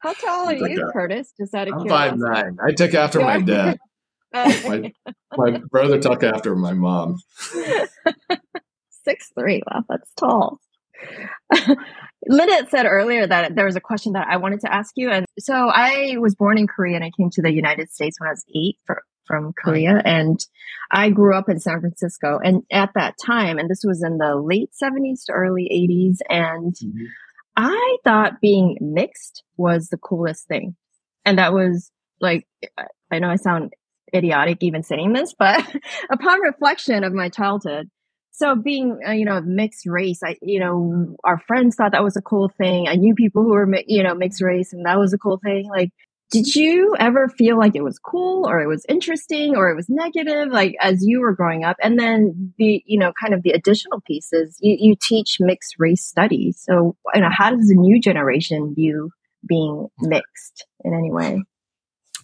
How 0.01 0.13
tall 0.15 0.49
are 0.49 0.55
you, 0.55 0.91
Curtiss? 0.93 1.33
Just 1.39 1.55
out 1.55 1.69
of 1.69 1.75
I'm 1.75 1.89
five 1.89 2.15
nine. 2.17 2.57
I 2.65 2.73
took 2.73 2.95
after 2.95 3.21
my 3.21 3.41
dad. 3.41 3.79
my, 4.35 4.93
my 5.37 5.59
brother 5.71 5.99
took 6.01 6.23
after 6.23 6.57
my 6.57 6.73
mom. 6.73 7.19
Six 9.05 9.31
three. 9.39 9.63
Wow, 9.71 9.85
that's 9.89 10.11
tall. 10.15 10.59
Linda 12.29 12.67
said 12.71 12.87
earlier 12.87 13.27
that 13.27 13.55
there 13.55 13.65
was 13.65 13.77
a 13.77 13.81
question 13.81 14.13
that 14.13 14.29
I 14.31 14.37
wanted 14.37 14.61
to 14.61 14.73
ask 14.73 14.93
you. 14.97 15.11
And 15.11 15.27
so 15.39 15.55
I 15.55 16.17
was 16.19 16.35
born 16.35 16.57
in 16.57 16.67
Korea 16.67 16.97
and 16.97 17.05
I 17.05 17.11
came 17.17 17.31
to 17.31 17.43
the 17.43 17.53
United 17.53 17.91
States 17.91 18.21
when 18.21 18.29
I 18.29 18.33
was 18.33 18.45
eight 18.55 18.79
for, 18.87 19.03
from 19.27 19.53
Korea. 19.53 20.01
And 20.05 20.39
I 20.91 21.11
grew 21.11 21.37
up 21.37 21.49
in 21.49 21.59
San 21.59 21.81
Francisco. 21.81 22.39
And 22.43 22.63
at 22.71 22.91
that 22.95 23.15
time, 23.25 23.59
and 23.59 23.69
this 23.69 23.83
was 23.85 24.03
in 24.05 24.19
the 24.19 24.37
late 24.37 24.71
70s 24.81 25.25
to 25.27 25.33
early 25.33 25.69
80s, 25.73 26.19
and 26.29 26.75
mm-hmm. 26.75 27.05
I 27.57 27.97
thought 28.05 28.41
being 28.41 28.79
mixed 28.81 29.43
was 29.57 29.89
the 29.89 29.99
coolest 29.99 30.47
thing. 30.47 30.77
And 31.25 31.39
that 31.39 31.53
was 31.53 31.91
like, 32.21 32.47
I 33.11 33.19
know 33.19 33.29
I 33.29 33.37
sound 33.37 33.73
idiotic 34.15 34.59
even 34.61 34.83
saying 34.83 35.13
this, 35.13 35.35
but 35.39 35.65
upon 36.11 36.41
reflection 36.41 37.05
of 37.05 37.13
my 37.13 37.29
childhood, 37.29 37.91
so 38.33 38.57
being, 38.57 38.99
uh, 39.07 39.13
you 39.13 39.27
know, 39.27 39.41
mixed 39.43 39.87
race, 39.87 40.23
I, 40.25 40.37
you 40.41 40.59
know, 40.59 41.17
our 41.23 41.39
friends 41.39 41.77
thought 41.77 41.93
that 41.93 42.03
was 42.03 42.17
a 42.17 42.23
cool 42.23 42.49
thing. 42.49 42.89
I 42.89 42.97
knew 42.97 43.15
people 43.15 43.43
who 43.43 43.51
were, 43.51 43.69
you 43.87 44.03
know, 44.03 44.15
mixed 44.15 44.43
race 44.43 44.73
and 44.73 44.87
that 44.87 44.99
was 44.99 45.13
a 45.13 45.19
cool 45.19 45.39
thing. 45.45 45.69
Like, 45.69 45.91
did 46.31 46.55
you 46.55 46.97
ever 46.99 47.29
feel 47.29 47.59
like 47.59 47.77
it 47.77 47.85
was 47.85 47.99
cool 47.99 48.49
or 48.49 48.63
it 48.63 48.67
was 48.67 48.87
interesting 48.89 49.55
or 49.55 49.69
it 49.69 49.77
was 49.77 49.91
negative, 49.91 50.49
like 50.51 50.75
as 50.81 51.05
you 51.05 51.21
were 51.21 51.35
growing 51.35 51.63
up? 51.63 51.77
And 51.83 52.01
then 52.01 52.55
the, 52.57 52.83
you 52.87 52.99
know, 52.99 53.13
kind 53.23 53.35
of 53.35 53.43
the 53.43 53.51
additional 53.51 54.01
pieces, 54.01 54.57
you, 54.63 54.77
you 54.81 54.97
teach 54.99 55.37
mixed 55.39 55.75
race 55.79 56.03
studies. 56.03 56.59
So, 56.65 56.97
you 57.15 57.21
know, 57.21 57.29
how 57.31 57.51
does 57.51 57.69
the 57.69 57.77
new 57.77 58.01
generation 58.01 58.75
view 58.75 59.11
being 59.47 59.89
mixed 60.01 60.65
in 60.83 60.95
any 60.95 61.13
way? 61.13 61.43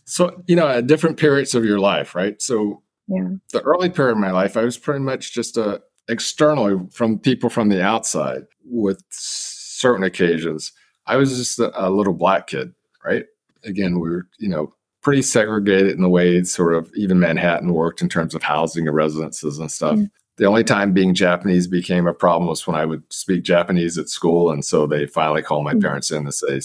So, 0.07 0.43
you 0.47 0.57
know, 0.57 0.69
at 0.69 0.87
different 0.87 1.19
periods 1.19 1.55
of 1.55 1.67
your 1.67 1.79
life, 1.79 2.15
right? 2.15 2.41
So, 2.41 2.83
yeah. 3.09 3.29
the 3.53 3.61
early 3.61 3.91
period 3.91 4.13
of 4.13 4.19
my 4.19 4.31
life, 4.31 4.57
I 4.57 4.65
was 4.65 4.79
pretty 4.79 5.01
much 5.01 5.35
just 5.35 5.59
a 5.59 5.83
externally 6.09 6.79
from 6.91 7.19
people 7.19 7.51
from 7.51 7.69
the 7.69 7.83
outside 7.83 8.43
with 8.65 9.03
certain 9.11 10.05
occasions. 10.05 10.73
I 11.07 11.17
was 11.17 11.37
just 11.37 11.59
a, 11.59 11.87
a 11.87 11.91
little 11.91 12.15
black 12.15 12.47
kid, 12.49 12.73
right? 13.05 13.27
Again, 13.65 14.01
we 14.01 14.09
were, 14.09 14.29
you 14.39 14.49
know, 14.49 14.75
pretty 15.03 15.23
segregated 15.23 15.93
in 15.93 16.03
the 16.03 16.09
way 16.09 16.37
it 16.37 16.47
sort 16.47 16.75
of 16.75 16.91
even 16.95 17.21
Manhattan 17.21 17.73
worked 17.73 18.03
in 18.03 18.09
terms 18.09 18.35
of 18.35 18.43
housing 18.43 18.87
and 18.87 18.97
residences 18.97 19.59
and 19.59 19.71
stuff. 19.71 19.97
Mm. 19.97 20.11
The 20.37 20.45
only 20.45 20.65
time 20.65 20.93
being 20.93 21.15
Japanese 21.15 21.67
became 21.67 22.07
a 22.07 22.15
problem 22.15 22.49
was 22.49 22.67
when 22.67 22.77
I 22.77 22.85
would 22.85 23.03
speak 23.13 23.43
Japanese 23.43 23.99
at 23.99 24.09
school. 24.09 24.51
And 24.51 24.65
so 24.65 24.87
they 24.87 25.07
finally 25.07 25.43
called 25.43 25.65
my 25.65 25.75
mm. 25.75 25.81
parents 25.81 26.11
in 26.11 26.25
to 26.25 26.33
say, 26.33 26.61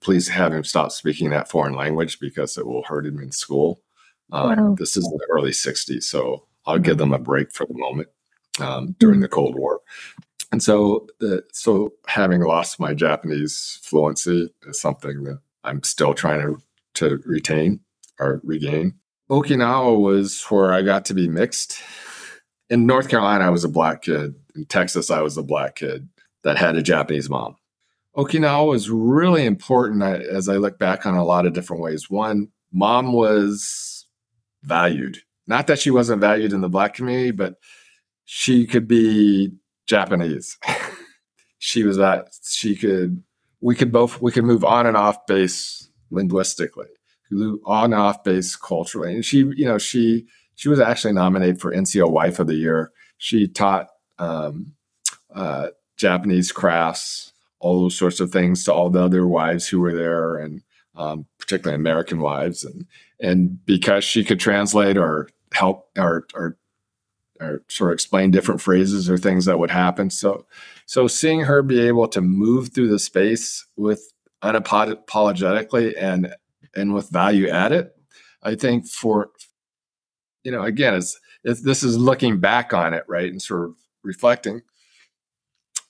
please 0.00 0.28
have 0.28 0.52
him 0.52 0.64
stop 0.64 0.90
speaking 0.90 1.30
that 1.30 1.48
foreign 1.48 1.74
language 1.74 2.18
because 2.18 2.58
it 2.58 2.66
will 2.66 2.82
hurt 2.82 3.06
him 3.06 3.20
in 3.20 3.30
school. 3.30 3.80
Uh, 4.32 4.54
wow. 4.56 4.74
This 4.78 4.96
is 4.96 5.04
the 5.04 5.26
early 5.30 5.50
60s. 5.50 6.04
So 6.04 6.46
I'll 6.66 6.78
give 6.78 6.98
them 6.98 7.12
a 7.12 7.18
break 7.18 7.52
for 7.52 7.66
the 7.66 7.74
moment 7.74 8.08
um, 8.60 8.94
during 8.98 9.20
the 9.20 9.28
Cold 9.28 9.54
War. 9.54 9.80
And 10.50 10.62
so, 10.62 11.06
uh, 11.22 11.38
so 11.52 11.94
having 12.06 12.42
lost 12.42 12.78
my 12.78 12.92
Japanese 12.92 13.80
fluency 13.82 14.52
is 14.66 14.80
something 14.80 15.24
that 15.24 15.38
I'm 15.64 15.82
still 15.82 16.12
trying 16.12 16.40
to, 16.40 16.62
to 16.94 17.22
retain 17.24 17.80
or 18.20 18.40
regain. 18.44 18.94
Okinawa 19.30 19.98
was 19.98 20.42
where 20.44 20.72
I 20.72 20.82
got 20.82 21.06
to 21.06 21.14
be 21.14 21.26
mixed. 21.26 21.80
In 22.68 22.86
North 22.86 23.08
Carolina, 23.08 23.46
I 23.46 23.50
was 23.50 23.64
a 23.64 23.68
black 23.68 24.02
kid. 24.02 24.34
In 24.54 24.66
Texas, 24.66 25.10
I 25.10 25.22
was 25.22 25.38
a 25.38 25.42
black 25.42 25.76
kid 25.76 26.08
that 26.42 26.58
had 26.58 26.76
a 26.76 26.82
Japanese 26.82 27.30
mom. 27.30 27.56
Okinawa 28.14 28.68
was 28.68 28.90
really 28.90 29.46
important 29.46 30.02
as 30.02 30.50
I 30.50 30.56
look 30.56 30.78
back 30.78 31.06
on 31.06 31.14
a 31.14 31.24
lot 31.24 31.46
of 31.46 31.54
different 31.54 31.82
ways. 31.82 32.10
One, 32.10 32.48
mom 32.70 33.14
was 33.14 34.06
valued. 34.62 35.18
Not 35.46 35.66
that 35.68 35.78
she 35.78 35.90
wasn't 35.90 36.20
valued 36.20 36.52
in 36.52 36.60
the 36.60 36.68
black 36.68 36.92
community, 36.92 37.30
but 37.30 37.56
she 38.24 38.66
could 38.66 38.88
be 38.88 39.52
Japanese. 39.86 40.58
she 41.58 41.82
was 41.84 41.96
that 41.96 42.28
she 42.42 42.76
could 42.76 43.22
we 43.60 43.74
could 43.74 43.92
both 43.92 44.20
we 44.20 44.32
could 44.32 44.44
move 44.44 44.64
on 44.64 44.86
and 44.86 44.96
off 44.96 45.26
base 45.26 45.88
linguistically, 46.10 46.88
on 47.64 47.84
and 47.84 47.94
off 47.94 48.22
base 48.24 48.56
culturally. 48.56 49.14
And 49.14 49.24
she, 49.24 49.38
you 49.38 49.64
know, 49.64 49.78
she 49.78 50.26
she 50.54 50.68
was 50.68 50.80
actually 50.80 51.14
nominated 51.14 51.60
for 51.60 51.72
NCO 51.72 52.10
Wife 52.10 52.38
of 52.38 52.46
the 52.46 52.54
Year. 52.54 52.92
She 53.18 53.48
taught 53.48 53.88
um, 54.18 54.74
uh, 55.34 55.68
Japanese 55.96 56.52
crafts, 56.52 57.32
all 57.60 57.82
those 57.82 57.96
sorts 57.96 58.20
of 58.20 58.30
things 58.30 58.64
to 58.64 58.72
all 58.72 58.90
the 58.90 59.02
other 59.02 59.26
wives 59.26 59.68
who 59.68 59.80
were 59.80 59.94
there, 59.94 60.36
and 60.36 60.62
um, 60.94 61.26
particularly 61.38 61.76
American 61.76 62.20
wives. 62.20 62.64
And 62.64 62.86
and 63.20 63.64
because 63.64 64.04
she 64.04 64.24
could 64.24 64.40
translate 64.40 64.96
or 64.96 65.28
help 65.52 65.88
or, 65.96 66.26
or 66.34 66.58
or 67.42 67.62
sort 67.68 67.90
of 67.90 67.94
explain 67.94 68.30
different 68.30 68.60
phrases 68.60 69.10
or 69.10 69.18
things 69.18 69.44
that 69.46 69.58
would 69.58 69.70
happen. 69.70 70.10
So, 70.10 70.46
so 70.86 71.06
seeing 71.06 71.42
her 71.42 71.62
be 71.62 71.80
able 71.80 72.08
to 72.08 72.20
move 72.20 72.72
through 72.72 72.88
the 72.88 72.98
space 72.98 73.66
with 73.76 74.12
unapologetically 74.42 75.94
and 75.98 76.34
and 76.74 76.94
with 76.94 77.10
value 77.10 77.48
added, 77.48 77.90
I 78.42 78.54
think 78.54 78.86
for 78.86 79.30
you 80.44 80.52
know 80.52 80.62
again, 80.62 80.94
it's, 80.94 81.18
it's 81.44 81.62
this 81.62 81.82
is 81.82 81.98
looking 81.98 82.40
back 82.40 82.72
on 82.72 82.94
it 82.94 83.04
right 83.08 83.30
and 83.30 83.42
sort 83.42 83.64
of 83.64 83.76
reflecting. 84.02 84.62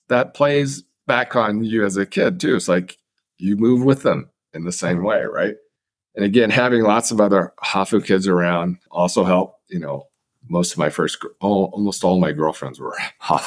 That 0.08 0.34
plays 0.34 0.82
back 1.06 1.36
on 1.36 1.64
you 1.64 1.84
as 1.84 1.96
a 1.96 2.06
kid 2.06 2.40
too. 2.40 2.56
It's 2.56 2.68
like 2.68 2.98
you 3.38 3.56
move 3.56 3.84
with 3.84 4.02
them 4.02 4.30
in 4.52 4.64
the 4.64 4.72
same 4.72 5.02
way, 5.02 5.22
right? 5.22 5.56
And 6.14 6.24
again, 6.24 6.50
having 6.50 6.82
lots 6.82 7.10
of 7.10 7.20
other 7.20 7.54
Hafu 7.64 8.04
kids 8.04 8.28
around 8.28 8.78
also 8.90 9.24
help, 9.24 9.56
you 9.68 9.78
know, 9.78 10.06
most 10.48 10.72
of 10.72 10.78
my 10.78 10.90
first, 10.90 11.24
all, 11.40 11.70
almost 11.72 12.04
all 12.04 12.18
my 12.18 12.32
girlfriends 12.32 12.80
were, 12.80 12.96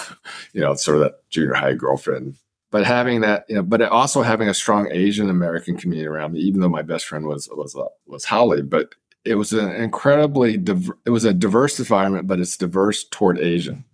you 0.54 0.62
know, 0.62 0.74
sort 0.76 0.98
of 0.98 1.04
that 1.04 1.30
junior 1.30 1.54
high 1.54 1.74
girlfriend. 1.74 2.36
But 2.72 2.86
having 2.86 3.22
that, 3.22 3.46
you 3.48 3.56
know, 3.56 3.64
but 3.64 3.82
also 3.82 4.22
having 4.22 4.50
a 4.50 4.54
strong 4.54 4.92
Asian 4.92 5.30
American 5.30 5.78
community 5.78 6.08
around 6.08 6.34
me, 6.34 6.40
even 6.40 6.62
though 6.62 6.70
my 6.70 6.82
best 6.82 7.06
friend 7.06 7.26
was 7.26 7.48
was 7.52 7.76
uh, 7.76 7.86
was 8.06 8.26
Holly, 8.26 8.62
but 8.62 8.96
it 9.24 9.36
was 9.36 9.54
an 9.54 9.72
incredibly 9.72 10.56
it 11.06 11.10
was 11.10 11.24
a 11.24 11.34
diverse 11.34 11.80
environment, 11.80 12.28
but 12.28 12.40
it's 12.40 12.58
diverse 12.58 13.06
toward 13.06 13.40
Asian, 13.40 13.86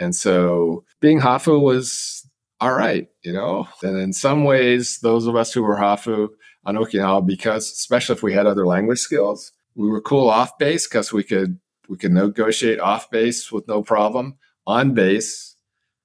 and 0.00 0.16
so 0.16 0.84
being 1.00 1.20
Hafu 1.20 1.60
was 1.60 2.28
all 2.60 2.72
right, 2.72 3.08
you 3.22 3.32
know. 3.32 3.68
And 3.82 3.98
in 3.98 4.12
some 4.12 4.44
ways, 4.44 4.98
those 5.00 5.26
of 5.26 5.36
us 5.36 5.52
who 5.52 5.62
were 5.62 5.76
Hafu 5.76 6.28
on 6.64 6.76
Okinawa, 6.76 7.24
because 7.26 7.70
especially 7.70 8.14
if 8.14 8.22
we 8.22 8.32
had 8.32 8.46
other 8.46 8.66
language 8.66 8.98
skills, 8.98 9.52
we 9.74 9.88
were 9.88 10.00
cool 10.00 10.28
off 10.28 10.56
base 10.58 10.88
because 10.88 11.12
we 11.12 11.22
could 11.22 11.58
we 11.88 11.96
could 11.96 12.12
negotiate 12.12 12.80
off 12.80 13.10
base 13.10 13.50
with 13.52 13.68
no 13.68 13.82
problem. 13.82 14.36
On 14.66 14.94
base, 14.94 15.56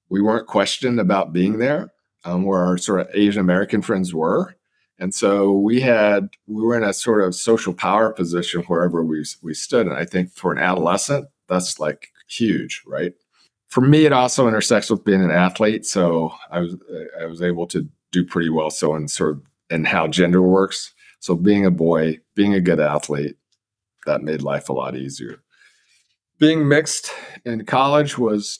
we 0.08 0.20
weren't 0.20 0.46
questioned 0.46 1.00
about 1.00 1.32
being 1.32 1.58
there, 1.58 1.92
um, 2.24 2.44
where 2.44 2.60
our 2.60 2.76
sort 2.76 3.00
of 3.00 3.08
Asian 3.14 3.40
American 3.40 3.80
friends 3.80 4.12
were. 4.12 4.56
And 4.98 5.14
so 5.14 5.52
we 5.52 5.80
had 5.80 6.28
we 6.46 6.62
were 6.62 6.76
in 6.76 6.84
a 6.84 6.92
sort 6.92 7.22
of 7.22 7.34
social 7.34 7.72
power 7.72 8.12
position 8.12 8.62
wherever 8.64 9.02
we 9.02 9.24
we 9.42 9.54
stood. 9.54 9.86
And 9.86 9.96
I 9.96 10.04
think 10.04 10.30
for 10.32 10.52
an 10.52 10.58
adolescent, 10.58 11.28
that's 11.48 11.80
like 11.80 12.08
huge, 12.28 12.82
right? 12.86 13.14
For 13.68 13.80
me, 13.80 14.04
it 14.04 14.12
also 14.12 14.46
intersects 14.46 14.90
with 14.90 15.04
being 15.04 15.22
an 15.22 15.30
athlete. 15.30 15.86
So 15.86 16.34
I 16.50 16.60
was 16.60 16.76
I 17.18 17.24
was 17.24 17.40
able 17.40 17.66
to 17.68 17.88
do 18.12 18.26
pretty 18.26 18.50
well. 18.50 18.70
So 18.70 18.94
in 18.94 19.08
sort 19.08 19.30
of 19.30 19.42
in 19.70 19.84
how 19.84 20.06
gender 20.06 20.42
works. 20.42 20.92
So 21.20 21.34
being 21.34 21.64
a 21.64 21.70
boy, 21.70 22.18
being 22.34 22.54
a 22.54 22.60
good 22.60 22.80
athlete, 22.80 23.36
that 24.06 24.22
made 24.22 24.42
life 24.42 24.68
a 24.68 24.72
lot 24.72 24.96
easier 24.96 25.42
being 26.40 26.66
mixed 26.66 27.12
in 27.44 27.64
college 27.66 28.18
was 28.18 28.58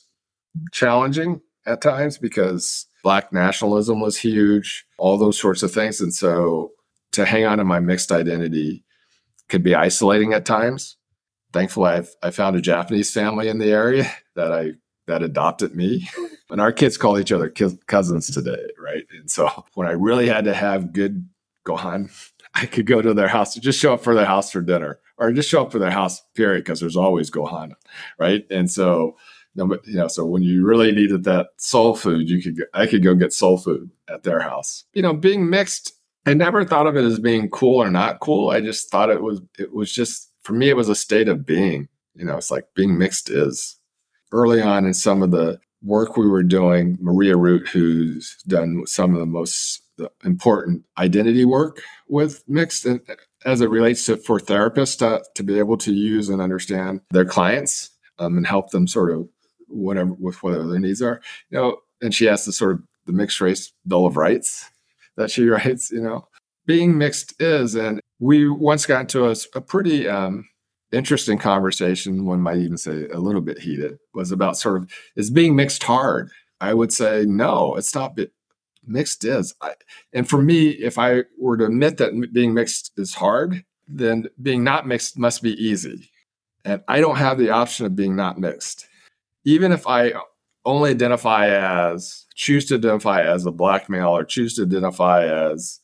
challenging 0.70 1.40
at 1.66 1.80
times 1.80 2.18
because 2.18 2.86
black 3.02 3.32
nationalism 3.32 4.00
was 4.00 4.18
huge, 4.18 4.84
all 4.98 5.16
those 5.16 5.38
sorts 5.38 5.62
of 5.62 5.72
things. 5.72 6.00
And 6.00 6.14
so 6.14 6.72
to 7.12 7.24
hang 7.24 7.46
on 7.46 7.58
to 7.58 7.64
my 7.64 7.80
mixed 7.80 8.12
identity 8.12 8.84
could 9.48 9.62
be 9.62 9.74
isolating 9.74 10.34
at 10.34 10.44
times. 10.44 10.96
Thankfully, 11.52 11.90
I've, 11.90 12.14
I 12.22 12.30
found 12.30 12.54
a 12.54 12.60
Japanese 12.60 13.12
family 13.12 13.48
in 13.48 13.58
the 13.58 13.72
area 13.72 14.12
that 14.36 14.52
I 14.52 14.72
that 15.06 15.22
adopted 15.22 15.74
me. 15.74 16.08
And 16.50 16.60
our 16.60 16.72
kids 16.72 16.96
call 16.96 17.16
each 17.16 17.30
other 17.30 17.48
cousins 17.86 18.28
today, 18.28 18.66
right? 18.76 19.04
And 19.16 19.30
so 19.30 19.66
when 19.74 19.86
I 19.86 19.92
really 19.92 20.26
had 20.26 20.46
to 20.46 20.52
have 20.52 20.92
good 20.92 21.28
gohan, 21.64 22.10
I 22.56 22.66
could 22.66 22.86
go 22.86 23.00
to 23.00 23.14
their 23.14 23.28
house 23.28 23.54
to 23.54 23.60
just 23.60 23.78
show 23.78 23.94
up 23.94 24.02
for 24.02 24.16
their 24.16 24.24
house 24.24 24.50
for 24.50 24.60
dinner 24.60 24.98
or 25.20 25.30
just 25.32 25.48
show 25.48 25.62
up 25.62 25.70
for 25.70 25.78
their 25.78 25.90
house, 25.90 26.20
period, 26.34 26.64
because 26.64 26.80
there's 26.80 26.96
always 26.96 27.30
Gohan, 27.30 27.72
right? 28.18 28.44
And 28.50 28.70
so, 28.70 29.16
you 29.54 29.80
know, 29.86 30.08
so 30.08 30.24
when 30.24 30.42
you 30.42 30.64
really 30.64 30.90
needed 30.90 31.24
that 31.24 31.48
soul 31.58 31.94
food, 31.94 32.28
you 32.28 32.42
could, 32.42 32.64
I 32.74 32.86
could 32.86 33.04
go 33.04 33.14
get 33.14 33.32
soul 33.32 33.58
food 33.58 33.90
at 34.08 34.22
their 34.22 34.40
house. 34.40 34.84
You 34.94 35.02
know, 35.02 35.12
being 35.12 35.48
mixed, 35.50 35.92
I 36.26 36.34
never 36.34 36.64
thought 36.64 36.86
of 36.86 36.96
it 36.96 37.04
as 37.04 37.20
being 37.20 37.50
cool 37.50 37.82
or 37.82 37.90
not 37.90 38.20
cool. 38.20 38.50
I 38.50 38.60
just 38.60 38.90
thought 38.90 39.10
it 39.10 39.22
was, 39.22 39.40
it 39.58 39.72
was 39.72 39.92
just, 39.92 40.32
for 40.42 40.54
me, 40.54 40.70
it 40.70 40.76
was 40.76 40.88
a 40.88 40.94
state 40.94 41.28
of 41.28 41.44
being. 41.44 41.88
You 42.14 42.24
know, 42.24 42.36
it's 42.36 42.50
like 42.50 42.64
being 42.74 42.98
mixed 42.98 43.30
is. 43.30 43.76
Early 44.32 44.62
on 44.62 44.86
in 44.86 44.94
some 44.94 45.22
of 45.22 45.32
the 45.32 45.58
work 45.82 46.16
we 46.16 46.28
were 46.28 46.44
doing, 46.44 46.96
Maria 47.00 47.36
Root, 47.36 47.68
who's 47.68 48.36
done 48.46 48.86
some 48.86 49.12
of 49.12 49.20
the 49.20 49.26
most 49.26 49.82
important 50.24 50.84
identity 50.98 51.44
work 51.44 51.82
with 52.08 52.44
mixed 52.46 52.86
as 53.44 53.60
it 53.60 53.70
relates 53.70 54.06
to 54.06 54.16
for 54.16 54.38
therapists 54.38 54.98
to, 54.98 55.24
to 55.34 55.42
be 55.42 55.58
able 55.58 55.76
to 55.78 55.92
use 55.92 56.28
and 56.28 56.42
understand 56.42 57.00
their 57.10 57.24
clients 57.24 57.90
um, 58.18 58.36
and 58.36 58.46
help 58.46 58.70
them 58.70 58.86
sort 58.86 59.10
of 59.10 59.28
whatever 59.68 60.12
with 60.12 60.42
whatever 60.42 60.66
their 60.66 60.80
needs 60.80 61.02
are. 61.02 61.20
You 61.50 61.58
know, 61.58 61.76
and 62.02 62.14
she 62.14 62.26
has 62.26 62.44
the 62.44 62.52
sort 62.52 62.72
of 62.72 62.82
the 63.06 63.12
mixed 63.12 63.40
race 63.40 63.72
bill 63.86 64.06
of 64.06 64.16
rights 64.16 64.68
that 65.16 65.30
she 65.30 65.44
writes. 65.48 65.90
You 65.90 66.02
know, 66.02 66.28
being 66.66 66.98
mixed 66.98 67.40
is, 67.40 67.74
and 67.74 68.00
we 68.18 68.48
once 68.48 68.86
got 68.86 69.00
into 69.00 69.28
a, 69.28 69.34
a 69.54 69.60
pretty 69.60 70.08
um, 70.08 70.48
interesting 70.92 71.38
conversation. 71.38 72.26
One 72.26 72.40
might 72.40 72.58
even 72.58 72.76
say 72.76 73.06
a 73.08 73.18
little 73.18 73.40
bit 73.40 73.58
heated. 73.58 73.98
Was 74.14 74.32
about 74.32 74.58
sort 74.58 74.82
of 74.82 74.90
is 75.16 75.30
being 75.30 75.56
mixed 75.56 75.82
hard. 75.82 76.30
I 76.60 76.74
would 76.74 76.92
say 76.92 77.24
no, 77.26 77.74
it's 77.76 77.94
not. 77.94 78.18
Mixed 78.86 79.24
is. 79.24 79.54
I, 79.60 79.74
and 80.12 80.28
for 80.28 80.40
me, 80.40 80.70
if 80.70 80.98
I 80.98 81.24
were 81.38 81.56
to 81.56 81.66
admit 81.66 81.98
that 81.98 82.30
being 82.32 82.54
mixed 82.54 82.92
is 82.96 83.14
hard, 83.14 83.64
then 83.88 84.28
being 84.40 84.64
not 84.64 84.86
mixed 84.86 85.18
must 85.18 85.42
be 85.42 85.52
easy. 85.62 86.10
And 86.64 86.82
I 86.88 87.00
don't 87.00 87.16
have 87.16 87.38
the 87.38 87.50
option 87.50 87.86
of 87.86 87.96
being 87.96 88.16
not 88.16 88.38
mixed. 88.38 88.86
Even 89.44 89.72
if 89.72 89.86
I 89.86 90.12
only 90.64 90.90
identify 90.90 91.48
as, 91.48 92.26
choose 92.34 92.66
to 92.66 92.74
identify 92.74 93.22
as 93.22 93.46
a 93.46 93.50
black 93.50 93.88
male 93.88 94.10
or 94.10 94.24
choose 94.24 94.54
to 94.56 94.62
identify 94.62 95.24
as 95.24 95.80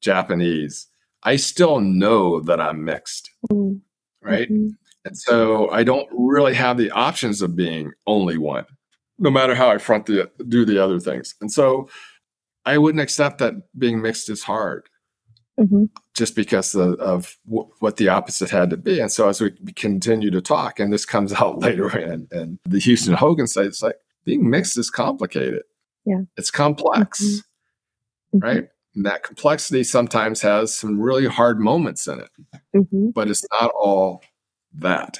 Japanese, 0.00 0.86
I 1.24 1.36
still 1.36 1.80
know 1.80 2.40
that 2.40 2.60
I'm 2.60 2.84
mixed. 2.84 3.30
Mm-hmm. 3.50 3.78
Right. 4.26 4.48
Mm-hmm. 4.48 4.68
And 5.04 5.18
so 5.18 5.68
I 5.70 5.82
don't 5.82 6.08
really 6.12 6.54
have 6.54 6.76
the 6.76 6.92
options 6.92 7.42
of 7.42 7.56
being 7.56 7.92
only 8.06 8.38
one, 8.38 8.66
no 9.18 9.30
matter 9.30 9.54
how 9.54 9.68
I 9.68 9.78
front 9.78 10.06
the 10.06 10.30
do 10.48 10.64
the 10.64 10.78
other 10.78 11.00
things. 11.00 11.34
And 11.40 11.50
so 11.50 11.88
I 12.64 12.78
wouldn't 12.78 13.02
accept 13.02 13.38
that 13.38 13.54
being 13.78 14.00
mixed 14.00 14.28
is 14.28 14.42
hard. 14.42 14.88
Mm-hmm. 15.60 15.84
Just 16.14 16.34
because 16.34 16.74
of, 16.74 16.94
of 16.94 17.36
w- 17.46 17.68
what 17.80 17.98
the 17.98 18.08
opposite 18.08 18.48
had 18.48 18.70
to 18.70 18.76
be. 18.76 19.00
And 19.00 19.12
so, 19.12 19.28
as 19.28 19.40
we 19.40 19.50
continue 19.76 20.30
to 20.30 20.40
talk, 20.40 20.80
and 20.80 20.92
this 20.92 21.04
comes 21.04 21.32
out 21.40 21.58
later 21.58 21.96
in, 21.96 22.26
in 22.32 22.58
the 22.64 22.78
Houston 22.78 23.14
Hogan 23.14 23.46
site, 23.46 23.66
it's 23.66 23.82
like 23.82 23.96
being 24.24 24.48
mixed 24.48 24.78
is 24.78 24.90
complicated. 24.90 25.62
Yeah. 26.04 26.22
It's 26.36 26.50
complex, 26.50 27.22
mm-hmm. 27.22 28.38
mm-hmm. 28.38 28.44
right? 28.44 28.68
And 28.94 29.06
that 29.06 29.22
complexity 29.22 29.84
sometimes 29.84 30.40
has 30.42 30.76
some 30.76 31.00
really 31.00 31.26
hard 31.26 31.60
moments 31.60 32.06
in 32.06 32.20
it, 32.20 32.30
mm-hmm. 32.74 33.10
but 33.10 33.30
it's 33.30 33.44
not 33.52 33.70
all 33.78 34.22
that, 34.74 35.18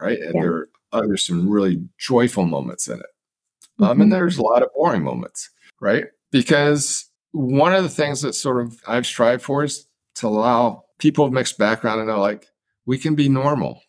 right? 0.00 0.18
And 0.18 0.34
yeah. 0.34 0.40
there 0.40 0.68
are 0.92 1.06
there's 1.06 1.26
some 1.26 1.48
really 1.48 1.82
joyful 1.98 2.44
moments 2.44 2.88
in 2.88 2.98
it. 2.98 3.06
Um, 3.78 3.90
and 3.92 4.00
mm-hmm. 4.00 4.10
there's 4.10 4.38
a 4.38 4.42
lot 4.42 4.62
of 4.62 4.68
boring 4.74 5.02
moments, 5.02 5.50
right? 5.80 6.06
Because 6.32 7.08
one 7.30 7.74
of 7.74 7.84
the 7.84 7.88
things 7.88 8.22
that 8.22 8.32
sort 8.32 8.64
of 8.64 8.80
I've 8.88 9.06
strived 9.06 9.42
for 9.42 9.62
is 9.62 9.86
to 10.16 10.26
allow 10.26 10.84
people 10.98 11.24
of 11.24 11.32
mixed 11.32 11.58
background 11.58 12.00
to 12.00 12.04
know 12.04 12.20
like 12.20 12.46
we 12.86 12.98
can 12.98 13.14
be 13.14 13.28
normal. 13.28 13.80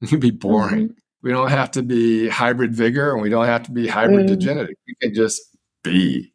We 0.00 0.08
can 0.08 0.20
be 0.20 0.30
boring. 0.30 0.88
Mm-hmm. 0.88 0.98
We 1.22 1.30
don't 1.30 1.50
have 1.50 1.70
to 1.72 1.82
be 1.82 2.28
hybrid 2.28 2.74
vigor 2.74 3.12
and 3.12 3.20
we 3.20 3.28
don't 3.28 3.44
have 3.44 3.64
to 3.64 3.70
be 3.70 3.86
hybrid 3.86 4.26
mm-hmm. 4.26 4.38
degenerate. 4.38 4.78
We 4.86 4.94
can 4.94 5.14
just 5.14 5.42
be. 5.82 6.32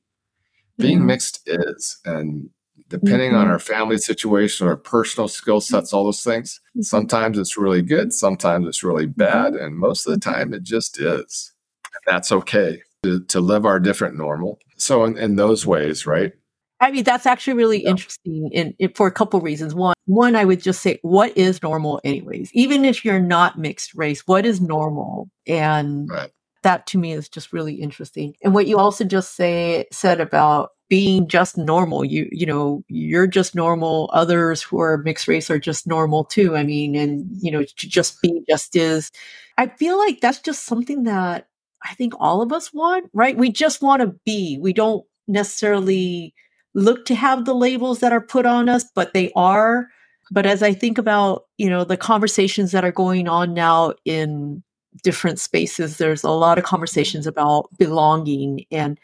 Being 0.78 1.00
mm-hmm. 1.00 1.08
mixed 1.08 1.42
is. 1.48 1.98
And 2.06 2.50
depending 2.90 3.34
on 3.34 3.46
mm-hmm. 3.46 3.54
our 3.54 3.60
family 3.60 3.98
situation, 3.98 4.68
our 4.68 4.78
personal 4.78 5.28
skill 5.28 5.62
sets, 5.62 5.94
all 5.94 6.04
those 6.04 6.24
things, 6.24 6.60
mm-hmm. 6.72 6.82
sometimes 6.82 7.40
it's 7.40 7.58
really 7.58 7.82
good, 7.82 8.14
sometimes 8.14 8.68
it's 8.68 8.84
really 8.84 9.08
mm-hmm. 9.08 9.20
bad. 9.20 9.56
And 9.56 9.78
most 9.78 10.06
of 10.06 10.14
the 10.14 10.20
time 10.20 10.54
it 10.54 10.62
just 10.64 11.00
is. 11.00 11.54
And 11.94 12.02
That's 12.06 12.32
okay 12.32 12.82
to, 13.06 13.24
to 13.26 13.40
live 13.40 13.66
our 13.66 13.80
different 13.80 14.18
normal. 14.18 14.60
So 14.78 15.04
in, 15.06 15.18
in 15.18 15.36
those 15.36 15.66
ways, 15.66 16.06
right? 16.06 16.34
I 16.82 16.92
mean, 16.92 17.04
that's 17.04 17.26
actually 17.26 17.54
really 17.54 17.84
yeah. 17.84 17.92
interesting 17.92 18.50
in, 18.52 18.76
in, 18.80 18.92
for 18.94 19.08
a 19.08 19.12
couple 19.12 19.40
reasons. 19.40 19.74
One, 19.74 19.96
one, 20.06 20.36
I 20.36 20.44
would 20.44 20.62
just 20.62 20.82
say, 20.82 21.00
what 21.04 21.36
is 21.38 21.64
normal, 21.64 22.02
anyways? 22.04 22.52
Even 22.54 22.84
if 22.84 23.06
you're 23.06 23.20
not 23.20 23.58
mixed 23.58 23.96
race, 23.96 24.28
what 24.28 24.46
is 24.46 24.60
normal? 24.60 25.30
And 25.48 26.10
right. 26.10 26.32
that 26.64 26.86
to 26.88 26.98
me 26.98 27.14
is 27.14 27.30
just 27.30 27.54
really 27.54 27.76
interesting. 27.76 28.36
And 28.44 28.54
what 28.54 28.68
you 28.68 28.78
also 28.78 29.06
just 29.06 29.36
say 29.36 29.86
said 29.92 30.20
about 30.20 30.72
being 30.90 31.28
just 31.28 31.58
normal, 31.58 32.06
you 32.06 32.30
you 32.32 32.46
know, 32.46 32.84
you're 32.90 33.26
just 33.26 33.56
normal. 33.56 34.10
Others 34.14 34.62
who 34.62 34.80
are 34.80 35.00
mixed 35.00 35.28
race 35.28 35.50
are 35.50 35.58
just 35.58 35.88
normal 35.88 36.26
too. 36.26 36.56
I 36.56 36.64
mean, 36.64 36.96
and 36.96 37.26
you 37.42 37.52
know, 37.52 37.64
to 37.64 37.90
just 37.90 38.22
be 38.22 38.44
just 38.48 38.76
is. 38.76 39.12
I 39.58 39.68
feel 39.68 39.98
like 39.98 40.20
that's 40.20 40.40
just 40.40 40.66
something 40.66 41.04
that 41.04 41.48
I 41.90 41.94
think 41.94 42.14
all 42.20 42.42
of 42.42 42.52
us 42.52 42.74
want, 42.74 43.10
right? 43.14 43.38
We 43.38 43.52
just 43.52 43.82
want 43.82 44.02
to 44.02 44.16
be. 44.26 44.58
We 44.60 44.74
don't 44.74 45.06
necessarily 45.28 46.34
look 46.74 47.06
to 47.06 47.16
have 47.16 47.46
the 47.46 47.56
labels 47.56 48.00
that 48.00 48.12
are 48.12 48.22
put 48.22 48.46
on 48.46 48.68
us, 48.70 48.86
but 48.96 49.14
they 49.14 49.32
are. 49.36 49.88
But 50.32 50.46
as 50.46 50.64
I 50.64 50.74
think 50.74 50.98
about, 50.98 51.46
you 51.58 51.70
know, 51.70 51.84
the 51.84 51.98
conversations 51.98 52.72
that 52.72 52.84
are 52.84 52.92
going 52.92 53.28
on 53.28 53.54
now 53.54 53.94
in 54.06 54.64
different 55.04 55.40
spaces, 55.40 55.98
there's 55.98 56.24
a 56.24 56.32
lot 56.32 56.58
of 56.58 56.64
conversations 56.64 57.28
about 57.28 57.70
belonging. 57.78 58.66
And 58.72 59.00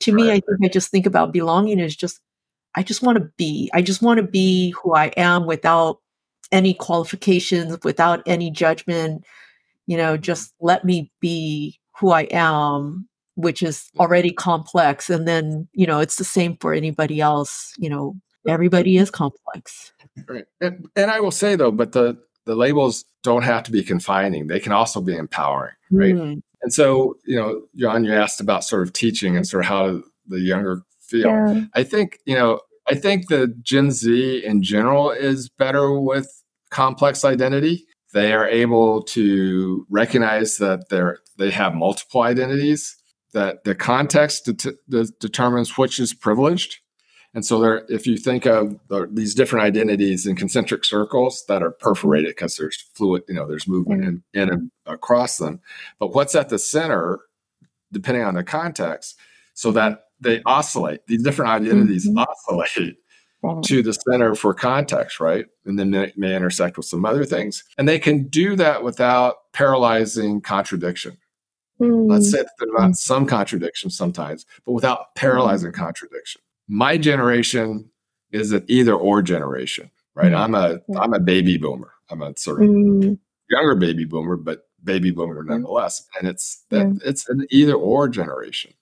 to 0.00 0.12
right. 0.12 0.24
me, 0.24 0.30
I 0.30 0.40
think 0.40 0.64
I 0.64 0.68
just 0.68 0.90
think 0.90 1.06
about 1.06 1.32
belonging 1.32 1.80
as 1.80 1.94
just, 1.94 2.20
I 2.74 2.82
just 2.82 3.02
want 3.02 3.18
to 3.18 3.30
be. 3.36 3.70
I 3.72 3.82
just 3.82 4.02
want 4.02 4.18
to 4.18 4.26
be 4.26 4.70
who 4.70 4.94
I 4.94 5.06
am 5.16 5.46
without 5.46 6.00
any 6.50 6.74
qualifications, 6.74 7.78
without 7.84 8.22
any 8.26 8.50
judgment. 8.50 9.24
You 9.86 9.96
know, 9.96 10.16
just 10.16 10.52
let 10.60 10.84
me 10.84 11.12
be 11.20 11.78
who 12.04 12.10
I 12.10 12.22
am 12.30 13.08
which 13.36 13.62
is 13.62 13.90
already 13.98 14.30
complex. 14.30 15.10
And 15.10 15.26
then, 15.26 15.68
you 15.72 15.86
know, 15.86 16.00
it's 16.00 16.16
the 16.16 16.24
same 16.24 16.56
for 16.60 16.72
anybody 16.72 17.20
else. 17.20 17.72
You 17.78 17.90
know, 17.90 18.14
everybody 18.46 18.96
is 18.96 19.10
complex. 19.10 19.92
Right. 20.28 20.44
And, 20.60 20.86
and 20.94 21.10
I 21.10 21.20
will 21.20 21.30
say 21.30 21.56
though, 21.56 21.72
but 21.72 21.92
the, 21.92 22.16
the 22.46 22.54
labels 22.54 23.04
don't 23.22 23.42
have 23.42 23.62
to 23.64 23.72
be 23.72 23.82
confining. 23.82 24.46
They 24.46 24.60
can 24.60 24.72
also 24.72 25.00
be 25.00 25.16
empowering. 25.16 25.74
Right. 25.90 26.14
Mm. 26.14 26.42
And 26.62 26.72
so, 26.72 27.16
you 27.26 27.36
know, 27.36 27.62
John, 27.76 28.04
you 28.04 28.14
asked 28.14 28.40
about 28.40 28.64
sort 28.64 28.82
of 28.82 28.92
teaching 28.92 29.36
and 29.36 29.46
sort 29.46 29.64
of 29.64 29.68
how 29.68 30.02
the 30.28 30.40
younger 30.40 30.82
feel. 31.00 31.28
Yeah. 31.28 31.64
I 31.74 31.82
think, 31.82 32.20
you 32.26 32.36
know, 32.36 32.60
I 32.86 32.94
think 32.94 33.28
the 33.28 33.48
Gen 33.62 33.90
Z 33.90 34.44
in 34.44 34.62
general 34.62 35.10
is 35.10 35.48
better 35.48 35.98
with 35.98 36.28
complex 36.70 37.24
identity. 37.24 37.86
They 38.14 38.32
are 38.32 38.48
able 38.48 39.02
to 39.02 39.86
recognize 39.90 40.56
that 40.58 40.88
they're 40.88 41.18
they 41.36 41.50
have 41.50 41.74
multiple 41.74 42.22
identities 42.22 42.96
that 43.32 43.64
the 43.64 43.74
context 43.74 44.44
det- 44.46 44.78
det- 44.88 45.18
determines 45.18 45.76
which 45.76 45.98
is 45.98 46.14
privileged. 46.14 46.78
And 47.34 47.44
so 47.44 47.58
there, 47.58 47.84
if 47.88 48.06
you 48.06 48.16
think 48.16 48.46
of 48.46 48.78
the, 48.86 49.08
these 49.12 49.34
different 49.34 49.64
identities 49.64 50.24
in 50.24 50.36
concentric 50.36 50.84
circles 50.84 51.42
that 51.48 51.60
are 51.60 51.72
perforated 51.72 52.30
because 52.30 52.54
there's 52.54 52.80
fluid, 52.94 53.24
you 53.28 53.34
know, 53.34 53.48
there's 53.48 53.66
movement 53.66 54.04
in, 54.04 54.22
in 54.32 54.48
and 54.48 54.70
across 54.86 55.38
them. 55.38 55.60
But 55.98 56.14
what's 56.14 56.36
at 56.36 56.48
the 56.48 56.60
center, 56.60 57.18
depending 57.90 58.22
on 58.22 58.34
the 58.34 58.44
context, 58.44 59.16
so 59.54 59.72
that 59.72 60.04
they 60.20 60.40
oscillate, 60.46 61.04
these 61.08 61.24
different 61.24 61.50
identities 61.50 62.08
mm-hmm. 62.08 62.18
oscillate 62.18 62.94
to 63.64 63.82
the 63.82 63.92
center 63.92 64.34
for 64.34 64.54
context, 64.54 65.20
right? 65.20 65.46
And 65.64 65.78
then 65.78 65.90
they 65.90 66.12
may 66.16 66.34
intersect 66.34 66.76
with 66.76 66.86
some 66.86 67.04
other 67.04 67.24
things. 67.24 67.64
And 67.78 67.88
they 67.88 67.98
can 67.98 68.28
do 68.28 68.56
that 68.56 68.82
without 68.82 69.52
paralyzing 69.52 70.40
contradiction. 70.40 71.18
Mm. 71.80 72.10
Let's 72.10 72.30
say 72.30 72.38
that 72.38 72.50
there's 72.58 72.70
not 72.72 72.96
some 72.96 73.26
contradiction 73.26 73.90
sometimes, 73.90 74.46
but 74.64 74.72
without 74.72 75.14
paralyzing 75.14 75.72
mm. 75.72 75.74
contradiction. 75.74 76.40
My 76.68 76.96
generation 76.96 77.90
is 78.30 78.52
an 78.52 78.64
either 78.68 78.94
or 78.94 79.22
generation, 79.22 79.90
right? 80.14 80.32
Mm. 80.32 80.38
I'm 80.38 80.54
a 80.54 81.02
am 81.02 81.12
a 81.12 81.20
baby 81.20 81.58
boomer. 81.58 81.92
I'm 82.10 82.22
a 82.22 82.36
sort 82.36 82.62
of 82.62 82.68
mm. 82.68 83.18
younger 83.50 83.74
baby 83.74 84.04
boomer, 84.04 84.36
but 84.36 84.68
baby 84.82 85.10
boomer 85.10 85.42
nonetheless. 85.42 86.06
And 86.18 86.28
it's 86.28 86.64
that 86.70 86.86
yeah. 86.86 87.08
it's 87.08 87.28
an 87.28 87.46
either 87.50 87.74
or 87.74 88.08
generation. 88.08 88.72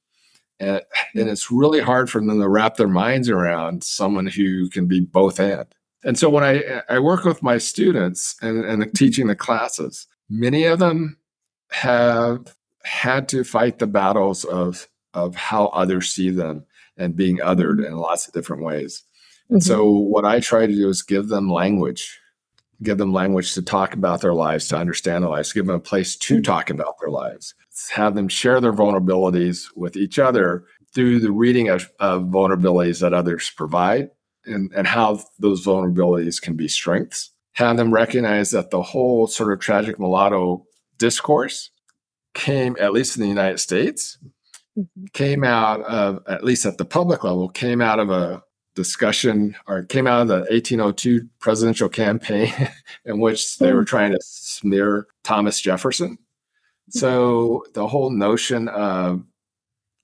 And, 0.63 0.81
and 1.15 1.29
it's 1.29 1.51
really 1.51 1.81
hard 1.81 2.09
for 2.09 2.21
them 2.21 2.41
to 2.41 2.49
wrap 2.49 2.77
their 2.77 2.89
minds 2.89 3.29
around 3.29 3.83
someone 3.83 4.27
who 4.29 4.71
can 4.71 4.87
be 4.87 5.01
both 5.01 5.41
and. 5.41 5.67
And 6.05 6.19
so 6.19 6.31
when 6.31 6.45
I, 6.45 6.83
I 6.89 7.01
work 7.01 7.25
with 7.25 7.43
my 7.43 7.59
students 7.59 8.37
and, 8.41 8.65
and 8.65 8.95
teaching 8.95 9.27
the 9.27 9.37
classes, 9.37 10.07
many 10.31 10.65
of 10.65 10.79
them 10.79 11.19
have 11.71 12.55
had 12.85 13.29
to 13.31 13.45
fight 13.45 13.79
the 13.79 13.87
battles 13.87 14.45
of 14.45 14.89
of 15.15 15.37
how 15.37 15.67
others 15.67 16.11
see 16.11 16.31
them 16.31 16.65
and 16.97 17.15
being 17.15 17.37
othered 17.39 17.85
in 17.85 17.97
lots 17.97 18.27
of 18.27 18.33
different 18.33 18.63
ways. 18.63 19.03
Mm-hmm. 19.51 19.61
So 19.61 19.91
what 19.91 20.25
I 20.25 20.41
try 20.41 20.67
to 20.67 20.75
do 20.75 20.89
is 20.89 21.03
give 21.03 21.29
them 21.29 21.51
language, 21.51 22.19
give 22.83 22.99
them 22.99 23.13
language 23.13 23.55
to 23.55 23.63
talk 23.63 23.95
about 23.95 24.21
their 24.21 24.35
lives, 24.35 24.69
to 24.69 24.77
understand 24.77 25.23
their 25.23 25.31
lives, 25.31 25.53
give 25.53 25.67
them 25.67 25.77
a 25.77 25.81
place 25.81 26.17
to 26.17 26.35
mm-hmm. 26.35 26.43
talk 26.43 26.71
about 26.71 26.97
their 27.01 27.11
lives, 27.11 27.55
have 27.91 28.15
them 28.15 28.29
share 28.29 28.61
their 28.61 28.73
vulnerabilities 28.73 29.67
with 29.75 29.97
each 29.97 30.19
other 30.19 30.65
through 30.95 31.21
the 31.21 31.33
reading 31.33 31.69
of, 31.69 31.91
of 31.99 32.23
vulnerabilities 32.25 33.01
that 33.01 33.15
others 33.15 33.51
provide 33.51 34.11
and, 34.45 34.71
and 34.75 34.87
how 34.87 35.21
those 35.39 35.65
vulnerabilities 35.65 36.41
can 36.41 36.55
be 36.55 36.69
strengths. 36.69 37.31
Have 37.55 37.77
them 37.77 37.93
recognize 37.93 38.51
that 38.51 38.71
the 38.71 38.83
whole 38.83 39.27
sort 39.27 39.53
of 39.53 39.61
tragic 39.61 39.99
mulatto 39.99 40.67
discourse 40.99 41.71
came, 42.35 42.77
at 42.81 42.93
least 42.93 43.17
in 43.17 43.23
the 43.23 43.29
United 43.29 43.59
States, 43.59 44.19
mm-hmm. 44.77 45.05
came 45.13 45.45
out 45.45 45.83
of, 45.83 46.23
at 46.27 46.45
least 46.45 46.67
at 46.67 46.79
the 46.79 46.85
public 46.85 47.25
level, 47.25 47.49
came 47.49 47.81
out 47.81 47.99
of 47.99 48.11
a 48.11 48.43
discussion 48.75 49.55
or 49.67 49.83
came 49.85 50.07
out 50.07 50.23
of 50.23 50.29
the 50.29 50.39
1802 50.51 51.29
presidential 51.39 51.89
campaign 51.89 52.53
in 53.05 53.21
which 53.21 53.59
they 53.59 53.73
were 53.73 53.83
mm. 53.83 53.87
trying 53.87 54.13
to 54.13 54.19
smear 54.23 55.07
Thomas 55.25 55.61
Jefferson. 55.61 56.19
So 56.89 57.65
the 57.75 57.87
whole 57.87 58.11
notion 58.11 58.69
of 58.69 59.25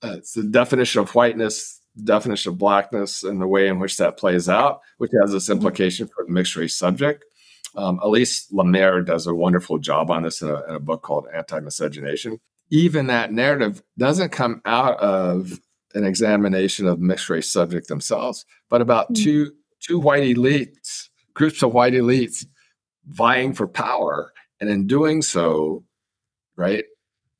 uh, 0.01 0.17
the 0.35 0.43
definition 0.43 1.01
of 1.01 1.13
whiteness, 1.13 1.81
definition 2.03 2.53
of 2.53 2.57
blackness, 2.57 3.23
and 3.23 3.41
the 3.41 3.47
way 3.47 3.67
in 3.67 3.79
which 3.79 3.97
that 3.97 4.17
plays 4.17 4.47
out, 4.47 4.81
which 4.97 5.11
has 5.21 5.31
this 5.31 5.49
implication 5.49 6.07
for 6.07 6.25
the 6.25 6.31
mixed 6.31 6.55
race 6.55 6.75
subject. 6.75 7.25
Um, 7.75 7.99
Elise 8.01 8.47
Lemire 8.51 9.05
does 9.05 9.27
a 9.27 9.35
wonderful 9.35 9.77
job 9.77 10.09
on 10.09 10.23
this 10.23 10.41
in 10.41 10.49
a, 10.49 10.63
in 10.67 10.75
a 10.75 10.79
book 10.79 11.03
called 11.03 11.27
Anti 11.33 11.59
Miscegenation. 11.59 12.39
Even 12.71 13.07
that 13.07 13.31
narrative 13.31 13.83
doesn't 13.97 14.29
come 14.29 14.61
out 14.65 14.99
of 14.99 15.59
an 15.93 16.03
examination 16.05 16.87
of 16.87 16.99
mixed 16.99 17.29
race 17.29 17.51
subject 17.51 17.87
themselves, 17.87 18.45
but 18.69 18.81
about 18.81 19.11
Mm. 19.11 19.23
two 19.23 19.51
two 19.81 19.97
white 19.99 20.23
elites, 20.23 21.07
groups 21.33 21.63
of 21.63 21.73
white 21.73 21.93
elites 21.93 22.45
vying 23.07 23.53
for 23.53 23.65
power, 23.67 24.33
and 24.59 24.69
in 24.69 24.85
doing 24.87 25.21
so, 25.21 25.83
right, 26.57 26.83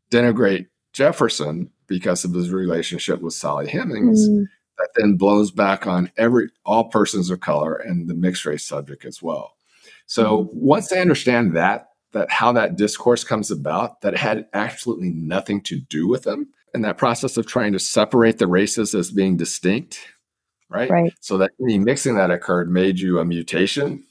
denigrate 0.10 0.68
Jefferson 0.94 1.70
because 1.88 2.24
of 2.24 2.34
his 2.34 2.52
relationship 2.52 3.22
with 3.22 3.34
Sally 3.34 3.68
Hemings. 3.68 4.30
Mm. 4.30 4.46
That 4.78 4.90
then 4.96 5.18
blows 5.18 5.52
back 5.52 5.86
on 5.86 6.10
every 6.16 6.50
all 6.66 6.86
persons 6.86 7.30
of 7.30 7.42
color 7.42 7.76
and 7.76 8.08
the 8.08 8.14
mixed 8.14 8.46
race 8.46 8.64
subject 8.66 9.04
as 9.04 9.22
well. 9.22 9.58
So 10.06 10.50
once 10.54 10.88
they 10.88 11.02
understand 11.02 11.54
that, 11.58 11.90
that 12.14 12.32
how 12.32 12.54
that 12.54 12.78
discourse 12.78 13.26
comes 13.26 13.52
about, 13.52 14.00
that 14.02 14.14
it 14.14 14.20
had 14.20 14.48
absolutely 14.54 15.10
nothing 15.10 15.60
to 15.64 15.82
do 15.82 16.08
with 16.08 16.24
them, 16.24 16.48
and 16.74 16.84
that 16.86 16.98
process 16.98 17.38
of 17.38 17.46
trying 17.46 17.74
to 17.74 17.80
separate 17.80 18.38
the 18.38 18.48
races 18.48 18.94
as 18.96 19.12
being 19.12 19.38
distinct, 19.38 20.00
right? 20.70 20.90
Right. 20.90 21.14
So 21.22 21.38
that 21.40 21.52
any 21.62 21.80
mixing 21.80 22.16
that 22.16 22.32
occurred 22.32 22.70
made 22.70 23.00
you 23.00 23.20
a 23.20 23.26
mutation 23.26 24.04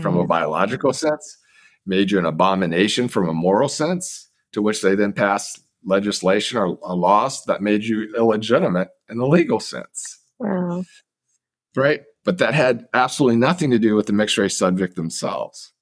from 0.00 0.16
a 0.16 0.26
biological 0.26 0.92
sense, 0.94 1.36
made 1.84 2.10
you 2.10 2.18
an 2.18 2.24
abomination 2.24 3.08
from 3.08 3.28
a 3.28 3.34
moral 3.34 3.68
sense, 3.68 4.30
to 4.52 4.62
which 4.62 4.80
they 4.80 4.94
then 4.94 5.12
passed 5.12 5.60
legislation 5.84 6.56
or, 6.58 6.78
laws 6.94 7.44
that 7.44 7.60
made 7.60 7.84
you 7.84 8.10
illegitimate 8.16 8.88
in 9.10 9.18
the 9.18 9.26
legal 9.26 9.60
sense, 9.60 10.20
Wow. 10.38 10.84
right? 11.76 12.02
But 12.24 12.38
that 12.38 12.54
had 12.54 12.86
absolutely 12.94 13.36
nothing 13.36 13.70
to 13.70 13.78
do 13.78 13.94
with 13.94 14.06
the 14.06 14.12
mixed 14.14 14.38
race 14.38 14.56
subject 14.56 14.96
themselves, 14.96 15.72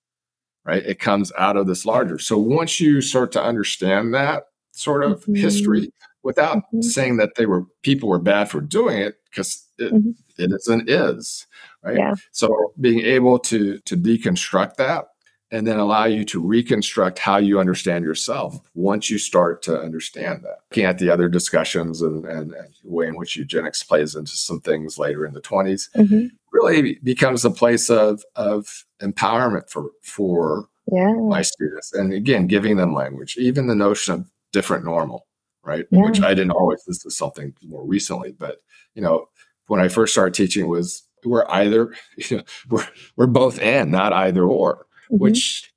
right? 0.65 0.83
It 0.85 0.99
comes 0.99 1.31
out 1.39 1.57
of 1.57 1.67
this 1.69 1.85
larger. 1.87 2.19
So 2.19 2.37
once 2.39 2.81
you 2.81 3.01
start 3.01 3.31
to 3.33 3.43
understand 3.43 4.13
that 4.15 4.45
sort 4.73 5.05
of 5.05 5.25
Mhm. 5.27 5.37
history, 5.37 5.93
without 6.23 6.63
Mhm. 6.75 6.85
saying 6.85 7.17
that 7.19 7.35
they 7.37 7.47
were 7.47 7.65
people 7.83 8.09
were 8.09 8.19
bad 8.19 8.51
for 8.51 8.61
doing 8.61 8.99
it, 8.99 9.17
because 9.31 9.65
it, 9.79 9.93
Mhm. 9.93 10.15
it 10.39 10.53
is 10.53 10.67
and 10.69 10.89
is, 10.89 11.47
right? 11.85 11.97
Yeah. 11.97 12.15
So 12.33 12.73
being 12.81 13.01
able 13.01 13.39
to 13.41 13.79
to 13.81 13.97
deconstruct 13.97 14.77
that 14.77 15.07
and 15.53 15.67
then 15.67 15.79
allow 15.81 16.05
you 16.05 16.25
to 16.25 16.41
reconstruct 16.41 17.19
how 17.19 17.37
you 17.39 17.59
understand 17.59 18.05
yourself 18.05 18.57
once 18.75 19.11
you 19.11 19.19
start 19.19 19.63
to 19.63 19.81
understand 19.81 20.45
that. 20.45 20.59
Looking 20.71 20.85
at 20.85 20.99
the 20.99 21.11
other 21.11 21.29
discussions 21.29 22.03
and, 22.03 22.25
and, 22.25 22.53
and 22.55 22.69
the 22.85 22.91
way 22.91 23.09
in 23.09 23.17
which 23.17 23.37
eugenics 23.37 23.83
plays 23.83 24.15
into 24.15 24.37
some 24.37 24.61
things 24.61 24.97
later 24.99 25.27
in 25.27 25.35
the 25.35 25.41
20s 25.41 25.89
hmm 25.95 26.27
really 26.53 26.99
becomes 27.05 27.45
a 27.45 27.51
place 27.51 27.89
of 27.91 28.23
of 28.37 28.85
empowerment 29.01 29.71
for 29.71 29.91
for 30.03 30.67
Yeah. 30.93 31.15
my 31.29 31.43
students. 31.43 31.93
And 31.95 32.13
again, 32.13 32.47
giving 32.49 32.77
them 32.77 32.93
language, 32.95 33.37
even 33.39 33.67
the 33.69 33.75
notion 33.77 34.15
of 34.15 34.27
different 34.53 34.85
normal, 34.85 35.27
right? 35.65 35.87
Yeah. 35.91 36.03
Which 36.05 36.21
I 36.21 36.35
didn't 36.35 36.53
always, 36.53 36.83
this 36.87 37.05
is 37.05 37.17
something 37.17 37.55
more 37.67 37.85
recently, 37.87 38.33
but 38.33 38.59
you 38.95 39.03
know, 39.03 39.27
when 39.67 39.81
I 39.81 39.89
first 39.89 40.13
started 40.13 40.35
teaching 40.35 40.69
was 40.69 41.03
we're 41.25 41.47
either, 41.51 41.95
you 42.17 42.39
know, 42.39 42.43
we're, 42.71 42.87
we're 43.17 43.27
both 43.27 43.59
and 43.61 43.91
not 43.93 44.13
either 44.13 44.43
or, 44.45 44.87
Mhm. 45.11 45.19
which, 45.19 45.73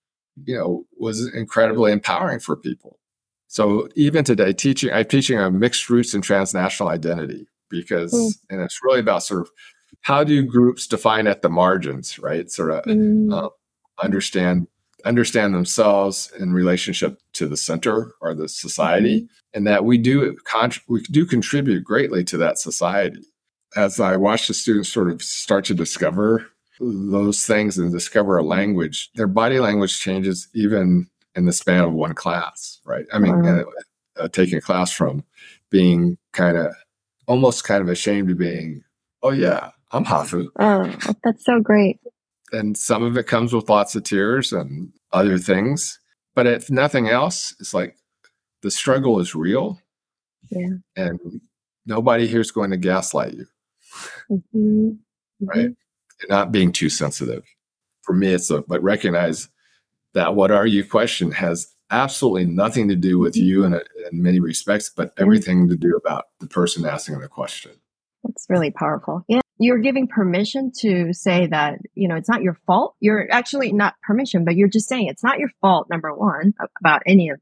you 0.46 0.56
know, 0.58 0.86
was 0.98 1.32
incredibly 1.34 1.92
empowering 1.92 2.40
for 2.40 2.56
people. 2.56 3.00
So 3.48 3.88
even 3.96 4.24
today, 4.24 4.54
teaching, 4.54 4.92
I'm 4.92 5.06
teaching 5.06 5.38
a 5.38 5.52
mixed 5.52 5.90
roots 5.90 6.14
and 6.14 6.24
transnational 6.24 6.90
identity 6.92 7.46
because, 7.70 8.14
Mm. 8.14 8.32
and 8.50 8.62
it's 8.62 8.80
really 8.84 9.00
about 9.00 9.24
sort 9.24 9.42
of 9.42 9.50
how 10.02 10.24
do 10.24 10.44
groups 10.44 10.88
define 10.88 11.28
at 11.28 11.42
the 11.44 11.50
margins, 11.50 12.18
right? 12.20 12.50
Sort 12.50 12.72
of 12.72 12.84
Mm. 12.86 13.32
uh, 13.34 13.50
understand 14.02 14.68
understand 15.06 15.54
themselves 15.54 16.32
in 16.39 16.54
relationship 16.54 17.20
to 17.34 17.47
the 17.47 17.58
center 17.58 18.14
or 18.22 18.34
the 18.34 18.47
society 18.47 19.28
and 19.54 19.68
that 19.68 19.84
we 19.86 19.97
do 19.97 20.36
we 20.88 21.01
do 21.04 21.26
contribute 21.26 21.84
greatly 21.84 22.24
to 22.24 22.38
that 22.38 22.58
society 22.58 23.22
as 23.76 23.99
i 23.99 24.16
watch 24.16 24.47
the 24.47 24.54
students 24.54 24.89
sort 24.89 25.12
of 25.12 25.22
start 25.22 25.66
to 25.66 25.74
discover 25.74 26.45
those 26.80 27.45
things 27.45 27.78
and 27.78 27.91
discover 27.91 28.38
a 28.38 28.43
language 28.43 29.10
their 29.16 29.28
body 29.28 29.60
language 29.60 29.99
changes 29.99 30.47
even 30.54 31.08
in 31.36 31.45
the 31.45 31.54
span 31.54 31.84
of 31.84 31.91
one 31.93 32.14
class 32.14 32.80
right 32.86 33.06
i 33.14 33.20
mean 33.20 33.41
Wow. 33.41 33.60
uh, 33.62 34.24
uh, 34.24 34.28
taking 34.30 34.58
a 34.58 34.62
class 34.62 34.91
from 34.91 35.24
being 35.70 36.18
kind 36.34 36.56
of 36.58 36.74
almost 37.28 37.64
kind 37.64 37.82
of 37.82 37.89
ashamed 37.89 38.30
of 38.32 38.38
being 38.38 38.84
oh 39.24 39.32
yeah 39.32 39.72
i'm 39.91 40.06
hafu 40.06 40.47
Oh, 40.60 40.86
that's 41.24 41.43
so 41.45 41.60
great. 41.60 41.99
And 42.54 42.78
some 42.78 43.04
of 43.04 43.18
it 43.18 43.28
comes 43.28 43.54
with 43.54 43.70
lots 43.70 43.95
of 43.95 44.04
tears 44.04 44.54
and 44.54 44.91
other 45.12 45.38
things. 45.38 45.99
But 46.36 46.47
if 46.47 46.72
nothing 46.72 47.10
else, 47.10 47.56
it's 47.60 47.74
like 47.74 47.97
the 48.62 48.72
struggle 48.72 49.20
is 49.20 49.36
real. 49.36 49.80
Yeah. 50.49 50.78
And 50.95 51.41
nobody 51.86 52.28
here 52.28 52.41
is 52.41 52.51
going 52.51 52.72
to 52.72 52.78
gaslight 52.78 53.34
you. 53.34 53.45
hmm 54.51 54.91
Right. 55.41 55.72
You're 56.22 56.30
not 56.30 56.54
being 56.54 56.72
too 56.72 56.89
sensitive. 56.89 57.43
For 58.04 58.14
me, 58.14 58.30
it's 58.30 58.49
a, 58.49 58.62
but 58.62 58.82
recognize 58.82 59.49
that 60.14 60.36
what 60.36 60.51
are 60.51 60.66
you 60.66 60.86
question 60.86 61.32
has 61.32 61.74
absolutely 61.91 62.45
nothing 62.45 62.88
to 62.88 62.95
do 62.95 63.20
with 63.20 63.36
you 63.36 63.66
in, 63.66 63.74
a, 63.74 63.82
in 64.10 64.24
many 64.24 64.39
respects, 64.39 64.89
but 64.89 65.14
everything 65.18 65.68
to 65.68 65.76
do 65.76 65.95
about 65.97 66.26
the 66.39 66.47
person 66.47 66.86
asking 66.86 67.20
the 67.20 67.28
question. 67.28 67.72
That's 68.24 68.45
really 68.49 68.72
powerful. 68.72 69.26
Yeah. 69.28 69.41
You're 69.64 69.80
giving 69.80 70.07
permission 70.07 70.72
to 70.80 71.14
say 71.14 71.47
that, 71.47 71.80
you 71.93 72.07
know, 72.07 72.16
it's 72.16 72.28
not 72.30 72.41
your 72.41 72.57
fault. 72.68 72.95
You're 72.99 73.28
actually 73.32 73.72
not 73.72 73.95
permission, 74.03 74.43
but 74.45 74.55
you're 74.55 74.68
just 74.68 74.89
saying 74.89 75.07
it's 75.07 75.24
not 75.24 75.39
your 75.39 75.49
fault, 75.61 75.88
number 75.89 76.14
one, 76.14 76.53
about 76.80 77.01
any 77.05 77.30
of 77.30 77.39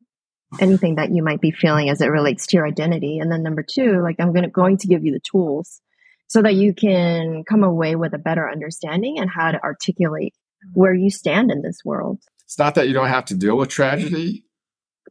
anything 0.59 0.95
that 0.95 1.09
you 1.11 1.23
might 1.23 1.41
be 1.41 1.51
feeling 1.51 1.89
as 1.89 2.01
it 2.01 2.07
relates 2.07 2.45
to 2.47 2.57
your 2.57 2.67
identity. 2.67 3.19
And 3.19 3.31
then 3.31 3.41
number 3.41 3.63
two, 3.67 4.01
like 4.03 4.17
I'm 4.19 4.33
gonna 4.33 4.49
going 4.49 4.77
to 4.77 4.87
give 4.87 5.03
you 5.05 5.13
the 5.13 5.21
tools 5.21 5.81
so 6.27 6.41
that 6.41 6.55
you 6.55 6.73
can 6.73 7.43
come 7.49 7.63
away 7.63 7.95
with 7.95 8.13
a 8.13 8.17
better 8.17 8.49
understanding 8.49 9.17
and 9.19 9.29
how 9.29 9.51
to 9.51 9.61
articulate 9.63 10.33
where 10.73 10.93
you 10.93 11.09
stand 11.09 11.51
in 11.51 11.61
this 11.61 11.79
world. 11.83 12.19
It's 12.45 12.59
not 12.59 12.75
that 12.75 12.87
you 12.87 12.93
don't 12.93 13.07
have 13.07 13.25
to 13.25 13.35
deal 13.35 13.57
with 13.57 13.69
tragedy 13.69 14.45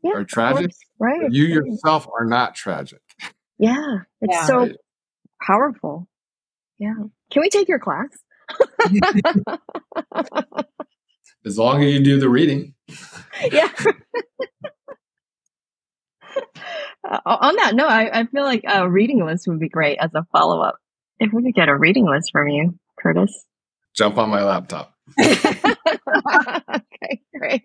Yeah. 0.02 0.12
or 0.14 0.20
of 0.20 0.28
tragic. 0.28 0.70
course, 0.70 0.78
Right. 0.98 1.32
You 1.32 1.44
yourself 1.46 2.06
are 2.18 2.24
not 2.26 2.54
tragic. 2.54 3.00
Yeah. 3.58 4.00
It's 4.20 4.34
Yeah. 4.34 4.44
so 4.44 4.68
powerful. 5.42 6.06
Yeah. 6.80 6.94
Can 7.30 7.42
we 7.42 7.50
take 7.50 7.68
your 7.68 7.78
class? 7.78 8.08
As 11.46 11.56
long 11.58 11.84
as 11.84 11.92
you 11.92 12.02
do 12.02 12.18
the 12.18 12.28
reading. 12.28 12.74
yeah. 13.52 13.70
Uh, 17.02 17.18
on 17.24 17.56
that 17.56 17.74
note, 17.74 17.88
I, 17.88 18.20
I 18.20 18.26
feel 18.26 18.44
like 18.44 18.62
a 18.66 18.88
reading 18.88 19.24
list 19.24 19.46
would 19.48 19.60
be 19.60 19.68
great 19.68 19.98
as 20.00 20.10
a 20.14 20.24
follow 20.32 20.62
up. 20.62 20.76
If 21.18 21.32
we 21.32 21.42
could 21.42 21.54
get 21.54 21.68
a 21.68 21.76
reading 21.76 22.06
list 22.06 22.30
from 22.32 22.48
you, 22.48 22.78
Curtiss. 22.98 23.44
Jump 23.94 24.18
on 24.18 24.30
my 24.30 24.42
laptop. 24.42 24.94
okay, 25.20 27.20
great. 27.36 27.64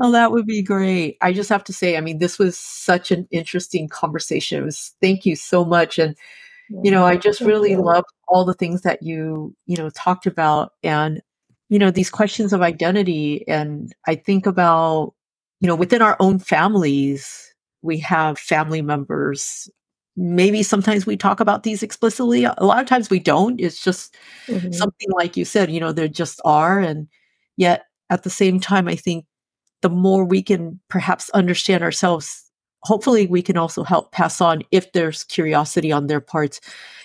Oh, 0.00 0.10
that 0.12 0.32
would 0.32 0.46
be 0.46 0.62
great. 0.62 1.18
I 1.20 1.32
just 1.32 1.50
have 1.50 1.64
to 1.64 1.72
say, 1.72 1.96
I 1.96 2.00
mean, 2.00 2.18
this 2.18 2.38
was 2.38 2.58
such 2.58 3.10
an 3.10 3.28
interesting 3.30 3.86
conversation. 3.88 4.62
It 4.62 4.64
was, 4.64 4.94
thank 5.00 5.26
you 5.26 5.36
so 5.36 5.64
much. 5.64 5.98
And, 5.98 6.16
you 6.82 6.90
know, 6.90 7.04
I 7.04 7.16
just 7.16 7.40
really 7.42 7.76
love 7.76 8.04
all 8.26 8.46
the 8.46 8.54
things 8.54 8.80
that 8.82 9.02
you, 9.02 9.54
you 9.66 9.76
know, 9.76 9.90
talked 9.90 10.26
about 10.26 10.72
and, 10.82 11.20
you 11.68 11.78
know, 11.78 11.90
these 11.90 12.08
questions 12.10 12.52
of 12.54 12.62
identity. 12.62 13.46
And 13.46 13.92
I 14.06 14.14
think 14.14 14.46
about, 14.46 15.12
you 15.60 15.68
know, 15.68 15.74
within 15.74 16.00
our 16.00 16.16
own 16.18 16.38
families, 16.38 17.54
we 17.82 17.98
have 17.98 18.38
family 18.38 18.80
members. 18.80 19.68
Maybe 20.16 20.62
sometimes 20.62 21.04
we 21.04 21.16
talk 21.16 21.40
about 21.40 21.62
these 21.62 21.82
explicitly. 21.82 22.44
A 22.44 22.54
lot 22.60 22.80
of 22.80 22.86
times 22.86 23.10
we 23.10 23.20
don't. 23.20 23.60
It's 23.60 23.84
just 23.84 24.16
Mhm. 24.48 24.72
something 24.74 25.08
like 25.10 25.36
you 25.36 25.44
said, 25.44 25.70
you 25.70 25.80
know, 25.80 25.92
there 25.92 26.08
just 26.08 26.40
are. 26.44 26.78
And 26.78 27.08
yet 27.56 27.84
at 28.08 28.22
the 28.22 28.30
same 28.30 28.60
time, 28.60 28.88
I 28.88 28.96
think 28.96 29.26
the 29.82 29.90
more 29.90 30.24
we 30.24 30.42
can 30.42 30.80
perhaps 30.88 31.30
understand 31.30 31.82
ourselves, 31.82 32.50
hopefully 32.82 33.26
we 33.26 33.42
can 33.42 33.56
also 33.56 33.82
help 33.82 34.12
pass 34.12 34.40
on 34.40 34.62
if 34.70 34.92
there's 34.92 35.24
curiosity 35.24 35.92
on 35.92 36.06
their 36.06 36.20
parts, 36.20 36.60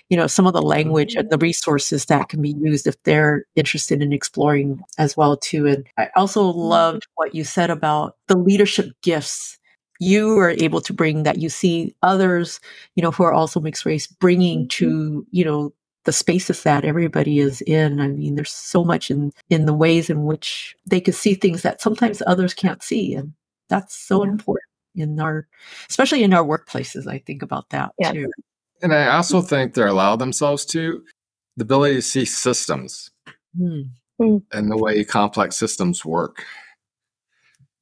you 0.10 0.18
know, 0.18 0.28
some 0.28 0.48
of 0.48 0.54
the 0.54 0.62
language 0.62 1.16
and 1.16 1.30
the 1.30 1.36
mm-hmm. 1.36 1.44
resources 1.44 2.06
that 2.06 2.30
can 2.30 2.42
be 2.42 2.56
used 2.62 2.88
if 2.88 3.02
they're 3.04 3.46
interested 3.56 4.02
in 4.02 4.14
exploring 4.14 4.80
as 4.98 5.18
well 5.18 5.38
too. 5.38 5.68
And 5.68 5.86
I 5.98 6.10
also 6.16 6.50
mm-hmm. 6.50 6.60
loved 6.60 7.08
what 7.16 7.36
you 7.36 7.44
said 7.44 7.70
about 7.70 8.16
the 8.28 8.38
leadership 8.38 8.92
gifts 9.02 9.58
you 10.00 10.38
are 10.40 10.52
able 10.52 10.82
to 10.82 10.94
bring 10.94 11.24
that 11.24 11.40
you 11.40 11.50
see 11.50 11.96
others, 12.04 12.60
you 12.96 13.04
know, 13.04 13.12
who 13.12 13.24
are 13.24 13.34
also 13.34 13.60
mixed 13.60 13.86
race 13.86 14.08
bringing 14.08 14.68
to, 14.68 14.90
mm-hmm. 14.90 15.20
you 15.32 15.46
know, 15.46 15.74
the 16.06 16.12
spaces 16.14 16.64
that 16.64 16.86
everybody 16.86 17.40
is 17.40 17.62
in. 17.62 18.00
I 18.00 18.08
mean, 18.08 18.36
there's 18.36 18.52
so 18.52 18.84
much 18.84 19.12
in 19.12 19.32
in 19.50 19.66
the 19.66 19.74
ways 19.74 20.10
in 20.10 20.24
which 20.26 20.76
they 20.86 21.02
could 21.02 21.16
see 21.16 21.34
things 21.34 21.62
that 21.64 21.82
sometimes 21.82 22.22
others 22.26 22.54
can't 22.54 22.82
see, 22.82 23.14
and 23.16 23.34
that's 23.70 23.96
so 23.96 24.24
Yeah. 24.24 24.32
important 24.32 24.70
in 24.96 25.20
our, 25.20 25.48
especially 25.90 26.24
in 26.24 26.34
our 26.34 26.44
workplaces. 26.46 27.06
I 27.08 27.20
think 27.20 27.42
about 27.42 27.70
that 27.72 27.92
Yeah. 28.00 28.14
too. 28.14 28.32
And 28.82 28.94
I 28.94 29.08
also 29.16 29.42
think 29.42 29.74
they 29.74 29.82
allow 29.84 30.16
themselves 30.16 30.66
to 30.68 31.04
the 31.58 31.64
ability 31.64 31.96
to 31.96 32.02
see 32.02 32.26
systems 32.26 33.12
Hmm. 33.58 33.82
and 34.20 34.72
the 34.72 34.78
way 34.78 35.04
complex 35.04 35.56
systems 35.58 36.06
work. 36.06 36.46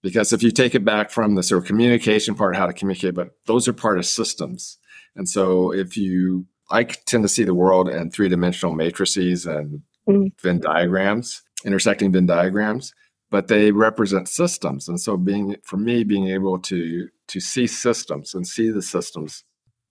Because 0.02 0.34
if 0.34 0.44
you 0.44 0.52
take 0.52 0.76
it 0.76 0.84
back 0.84 1.12
from 1.12 1.36
the 1.36 1.44
sort 1.44 1.62
of 1.64 1.68
communication 1.68 2.36
part, 2.36 2.56
how 2.56 2.66
to 2.68 2.74
communicate, 2.74 3.16
but 3.16 3.32
those 3.46 3.68
are 3.68 3.74
part 3.74 3.98
of 3.98 4.06
systems. 4.06 4.78
And 5.16 5.30
so 5.30 5.72
if 5.72 5.96
you, 5.96 6.46
I 6.74 6.84
tend 6.84 7.24
to 7.24 7.30
see 7.30 7.44
the 7.44 7.54
world 7.54 7.88
in 7.88 8.10
three 8.10 8.28
dimensional 8.28 8.74
matrices 8.74 9.46
and 9.46 9.82
mm. 10.10 10.32
Venn 10.42 10.60
diagrams, 10.60 11.44
intersecting 11.64 12.12
Venn 12.12 12.26
diagrams, 12.26 12.94
but 13.30 13.48
they 13.48 13.72
represent 13.72 14.28
systems. 14.28 14.90
And 14.90 15.00
so 15.00 15.16
being, 15.16 15.56
for 15.64 15.78
me, 15.78 16.04
being 16.04 16.30
able 16.30 16.60
to, 16.60 17.08
to 17.28 17.40
see 17.40 17.68
systems 17.68 18.34
and 18.34 18.48
see 18.48 18.72
the 18.72 18.82
systems. 18.82 19.44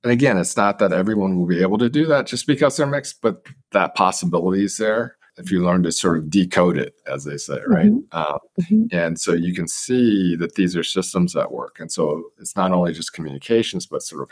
And 0.02 0.12
again, 0.12 0.36
it's 0.36 0.56
not 0.56 0.80
that 0.80 0.92
everyone 0.92 1.38
will 1.38 1.46
be 1.46 1.62
able 1.62 1.78
to 1.78 1.88
do 1.88 2.04
that 2.06 2.26
just 2.26 2.48
because 2.48 2.76
they're 2.76 2.86
mixed, 2.86 3.22
but 3.22 3.46
that 3.70 3.94
possibility 3.94 4.64
is 4.64 4.76
there 4.76 5.16
if 5.36 5.50
you 5.50 5.64
learn 5.64 5.82
to 5.84 5.92
sort 5.92 6.18
of 6.18 6.28
decode 6.28 6.76
it, 6.76 6.94
as 7.06 7.24
they 7.24 7.36
say, 7.36 7.58
right? 7.66 7.86
Mm-hmm. 7.86 8.00
Uh, 8.12 8.38
mm-hmm. 8.60 8.84
And 8.90 9.18
so 9.18 9.32
you 9.32 9.54
can 9.54 9.68
see 9.68 10.36
that 10.36 10.56
these 10.56 10.76
are 10.76 10.82
systems 10.82 11.36
at 11.36 11.52
work. 11.52 11.76
And 11.78 11.90
so 11.90 12.24
it's 12.38 12.56
not 12.56 12.72
only 12.72 12.92
just 12.92 13.12
communications, 13.12 13.86
but 13.86 14.02
sort 14.02 14.22
of 14.22 14.30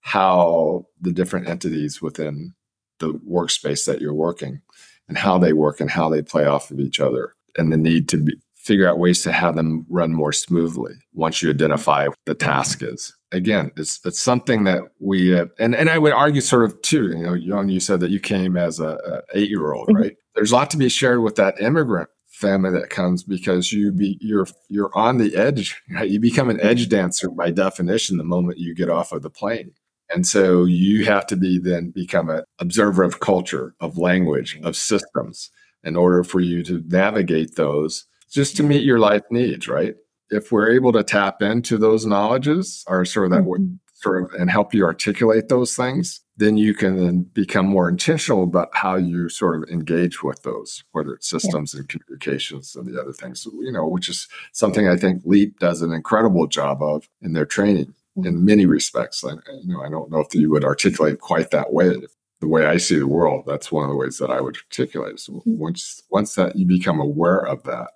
how 0.00 0.86
the 1.00 1.12
different 1.12 1.48
entities 1.48 2.00
within 2.00 2.54
the 2.98 3.12
workspace 3.28 3.86
that 3.86 4.00
you're 4.00 4.14
working 4.14 4.60
and 5.08 5.18
how 5.18 5.38
they 5.38 5.52
work 5.52 5.80
and 5.80 5.90
how 5.90 6.08
they 6.08 6.22
play 6.22 6.46
off 6.46 6.70
of 6.70 6.80
each 6.80 7.00
other 7.00 7.34
and 7.56 7.72
the 7.72 7.76
need 7.76 8.08
to 8.08 8.18
be, 8.18 8.34
figure 8.54 8.88
out 8.88 8.98
ways 8.98 9.22
to 9.22 9.32
have 9.32 9.56
them 9.56 9.86
run 9.88 10.12
more 10.12 10.32
smoothly 10.32 10.92
once 11.12 11.42
you 11.42 11.50
identify 11.50 12.06
what 12.06 12.18
the 12.26 12.34
task 12.34 12.82
is. 12.82 13.16
Again, 13.32 13.70
it's 13.76 14.00
it's 14.04 14.20
something 14.20 14.64
that 14.64 14.82
we 14.98 15.28
have, 15.28 15.50
and 15.58 15.74
and 15.74 15.88
I 15.88 15.98
would 15.98 16.12
argue 16.12 16.40
sort 16.40 16.64
of 16.64 16.80
too. 16.82 17.08
You 17.08 17.22
know, 17.22 17.34
Young, 17.34 17.68
you 17.68 17.80
said 17.80 18.00
that 18.00 18.10
you 18.10 18.20
came 18.20 18.56
as 18.56 18.80
a, 18.80 18.98
a 19.06 19.38
eight 19.38 19.48
year 19.48 19.72
old, 19.72 19.88
mm-hmm. 19.88 20.02
right? 20.02 20.16
There's 20.34 20.52
a 20.52 20.56
lot 20.56 20.70
to 20.70 20.76
be 20.76 20.88
shared 20.88 21.22
with 21.22 21.36
that 21.36 21.60
immigrant 21.60 22.08
family 22.28 22.70
that 22.70 22.90
comes 22.90 23.22
because 23.22 23.72
you 23.72 23.92
be 23.92 24.18
you're 24.20 24.46
you're 24.68 24.90
on 24.96 25.18
the 25.18 25.36
edge. 25.36 25.80
Right? 25.90 26.10
You 26.10 26.18
become 26.20 26.50
an 26.50 26.60
edge 26.60 26.88
dancer 26.88 27.30
by 27.30 27.50
definition 27.50 28.16
the 28.16 28.24
moment 28.24 28.58
you 28.58 28.74
get 28.74 28.90
off 28.90 29.12
of 29.12 29.22
the 29.22 29.30
plane. 29.30 29.72
And 30.12 30.26
so 30.26 30.64
you 30.64 31.04
have 31.04 31.26
to 31.28 31.36
be 31.36 31.58
then 31.58 31.90
become 31.90 32.28
an 32.30 32.42
observer 32.58 33.04
of 33.04 33.20
culture, 33.20 33.74
of 33.80 33.96
language, 33.96 34.58
of 34.62 34.76
systems 34.76 35.50
in 35.84 35.96
order 35.96 36.24
for 36.24 36.40
you 36.40 36.62
to 36.64 36.82
navigate 36.86 37.54
those 37.56 38.06
just 38.30 38.56
to 38.56 38.62
meet 38.62 38.82
your 38.82 38.98
life 38.98 39.22
needs, 39.30 39.68
right? 39.68 39.94
If 40.30 40.52
we're 40.52 40.70
able 40.70 40.92
to 40.92 41.02
tap 41.02 41.42
into 41.42 41.78
those 41.78 42.06
knowledges 42.06 42.84
or 42.86 43.04
sort 43.04 43.26
of 43.26 43.30
that 43.32 43.42
mm-hmm. 43.42 43.74
sort 43.94 44.22
of 44.22 44.40
and 44.40 44.50
help 44.50 44.74
you 44.74 44.84
articulate 44.84 45.48
those 45.48 45.74
things, 45.74 46.20
then 46.36 46.56
you 46.56 46.74
can 46.74 46.96
then 46.96 47.22
become 47.34 47.66
more 47.66 47.88
intentional 47.88 48.44
about 48.44 48.70
how 48.72 48.96
you 48.96 49.28
sort 49.28 49.56
of 49.56 49.68
engage 49.68 50.22
with 50.22 50.42
those, 50.42 50.82
whether 50.92 51.12
it's 51.14 51.28
systems 51.28 51.74
yeah. 51.74 51.80
and 51.80 51.88
communications 51.88 52.74
and 52.74 52.86
the 52.86 53.00
other 53.00 53.12
things, 53.12 53.46
you 53.60 53.72
know, 53.72 53.86
which 53.86 54.08
is 54.08 54.28
something 54.52 54.88
I 54.88 54.96
think 54.96 55.22
LEAP 55.24 55.58
does 55.58 55.82
an 55.82 55.92
incredible 55.92 56.46
job 56.46 56.82
of 56.82 57.08
in 57.20 57.32
their 57.32 57.46
training. 57.46 57.94
In 58.16 58.44
many 58.44 58.66
respects. 58.66 59.24
I, 59.24 59.32
you 59.62 59.72
know, 59.72 59.82
I 59.82 59.88
don't 59.88 60.10
know 60.10 60.20
if 60.20 60.34
you 60.34 60.50
would 60.50 60.64
articulate 60.64 61.20
quite 61.20 61.50
that 61.50 61.72
way 61.72 61.94
the 62.40 62.48
way 62.48 62.66
I 62.66 62.78
see 62.78 62.98
the 62.98 63.06
world, 63.06 63.44
that's 63.46 63.70
one 63.70 63.84
of 63.84 63.90
the 63.90 63.96
ways 63.96 64.18
that 64.18 64.30
I 64.30 64.40
would 64.40 64.56
articulate. 64.56 65.20
So 65.20 65.34
mm-hmm. 65.34 65.58
once 65.58 66.02
once 66.10 66.34
that 66.34 66.56
you 66.56 66.66
become 66.66 66.98
aware 66.98 67.46
of 67.46 67.62
that, 67.64 67.90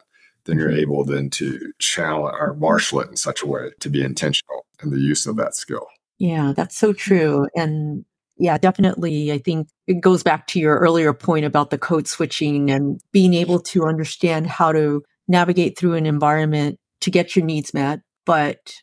then 0.44 0.58
you're 0.58 0.70
able 0.70 1.04
then 1.04 1.30
to 1.30 1.72
channel 1.78 2.26
or 2.26 2.54
marshal 2.54 3.00
it 3.00 3.08
in 3.08 3.16
such 3.16 3.42
a 3.42 3.46
way 3.46 3.70
to 3.80 3.88
be 3.88 4.02
intentional 4.02 4.66
in 4.82 4.90
the 4.90 5.00
use 5.00 5.26
of 5.26 5.36
that 5.36 5.54
skill. 5.54 5.86
Yeah, 6.18 6.52
that's 6.54 6.76
so 6.76 6.92
true. 6.92 7.48
And 7.56 8.04
yeah, 8.36 8.58
definitely. 8.58 9.32
I 9.32 9.38
think 9.38 9.68
it 9.86 10.00
goes 10.00 10.22
back 10.22 10.46
to 10.48 10.60
your 10.60 10.78
earlier 10.78 11.14
point 11.14 11.44
about 11.44 11.70
the 11.70 11.78
code 11.78 12.06
switching 12.06 12.70
and 12.70 13.00
being 13.12 13.32
able 13.32 13.60
to 13.60 13.84
understand 13.84 14.46
how 14.46 14.72
to 14.72 15.02
navigate 15.26 15.78
through 15.78 15.94
an 15.94 16.06
environment 16.06 16.78
to 17.00 17.10
get 17.10 17.34
your 17.34 17.44
needs 17.44 17.72
met, 17.72 18.00
but 18.26 18.74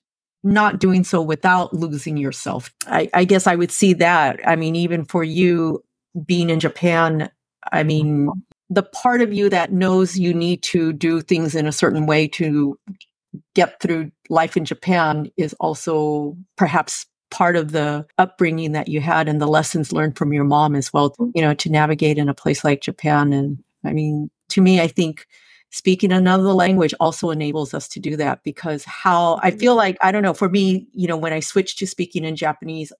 not 0.44 0.80
doing 0.80 1.04
so 1.04 1.22
without 1.22 1.74
losing 1.74 2.18
yourself. 2.18 2.74
I, 2.88 3.10
I 3.14 3.26
guess 3.26 3.48
I 3.48 3.56
would 3.56 3.72
see 3.72 3.94
that. 3.94 4.40
I 4.46 4.56
mean, 4.56 4.76
even 4.76 5.06
for 5.06 5.24
you 5.24 5.84
being 6.26 6.50
in 6.50 6.60
Japan, 6.60 7.30
I 7.72 7.84
mean, 7.84 8.30
the 8.70 8.84
part 8.84 9.22
of 9.22 9.34
you 9.34 9.50
that 9.50 9.72
knows 9.72 10.18
you 10.18 10.34
need 10.34 10.64
to 10.64 10.94
do 10.94 11.22
things 11.22 11.56
in 11.56 11.68
a 11.68 11.72
certain 11.72 12.06
way 12.06 12.28
to 12.30 12.80
get 13.54 13.80
through 13.80 14.12
life 14.30 14.58
in 14.58 14.66
Japan 14.66 15.30
is 15.38 15.54
also 15.60 16.38
perhaps 16.58 17.06
part 17.30 17.56
of 17.56 17.72
the 17.72 18.06
upbringing 18.18 18.74
that 18.74 18.88
you 18.88 19.00
had 19.00 19.28
and 19.28 19.42
the 19.42 19.48
lessons 19.48 19.94
learned 19.94 20.18
from 20.18 20.34
your 20.34 20.44
mom 20.44 20.76
as 20.76 20.92
well, 20.92 21.16
you 21.34 21.42
know, 21.42 21.54
to 21.54 21.70
navigate 21.70 22.18
in 22.18 22.30
a 22.30 22.34
place 22.34 22.64
like 22.64 22.82
Japan. 22.82 23.32
And 23.32 23.64
I 23.86 23.94
mean, 23.94 24.30
to 24.50 24.62
me, 24.62 24.82
I 24.82 24.88
think 24.88 25.26
speaking 25.72 26.12
another 26.12 26.54
language 26.54 26.94
also 27.00 27.30
enables 27.30 27.74
us 27.74 27.88
to 27.88 28.00
do 28.00 28.18
that 28.18 28.44
because 28.44 28.84
how 28.84 29.40
I 29.42 29.52
feel 29.52 29.76
like, 29.76 29.98
I 30.02 30.12
don't 30.12 30.22
know, 30.22 30.34
for 30.34 30.50
me, 30.50 30.88
you 30.94 31.08
know, 31.08 31.18
when 31.18 31.34
I 31.34 31.40
switched 31.40 31.80
to 31.80 31.88
speaking 31.88 32.26
in 32.26 32.36
Japanese, 32.36 32.92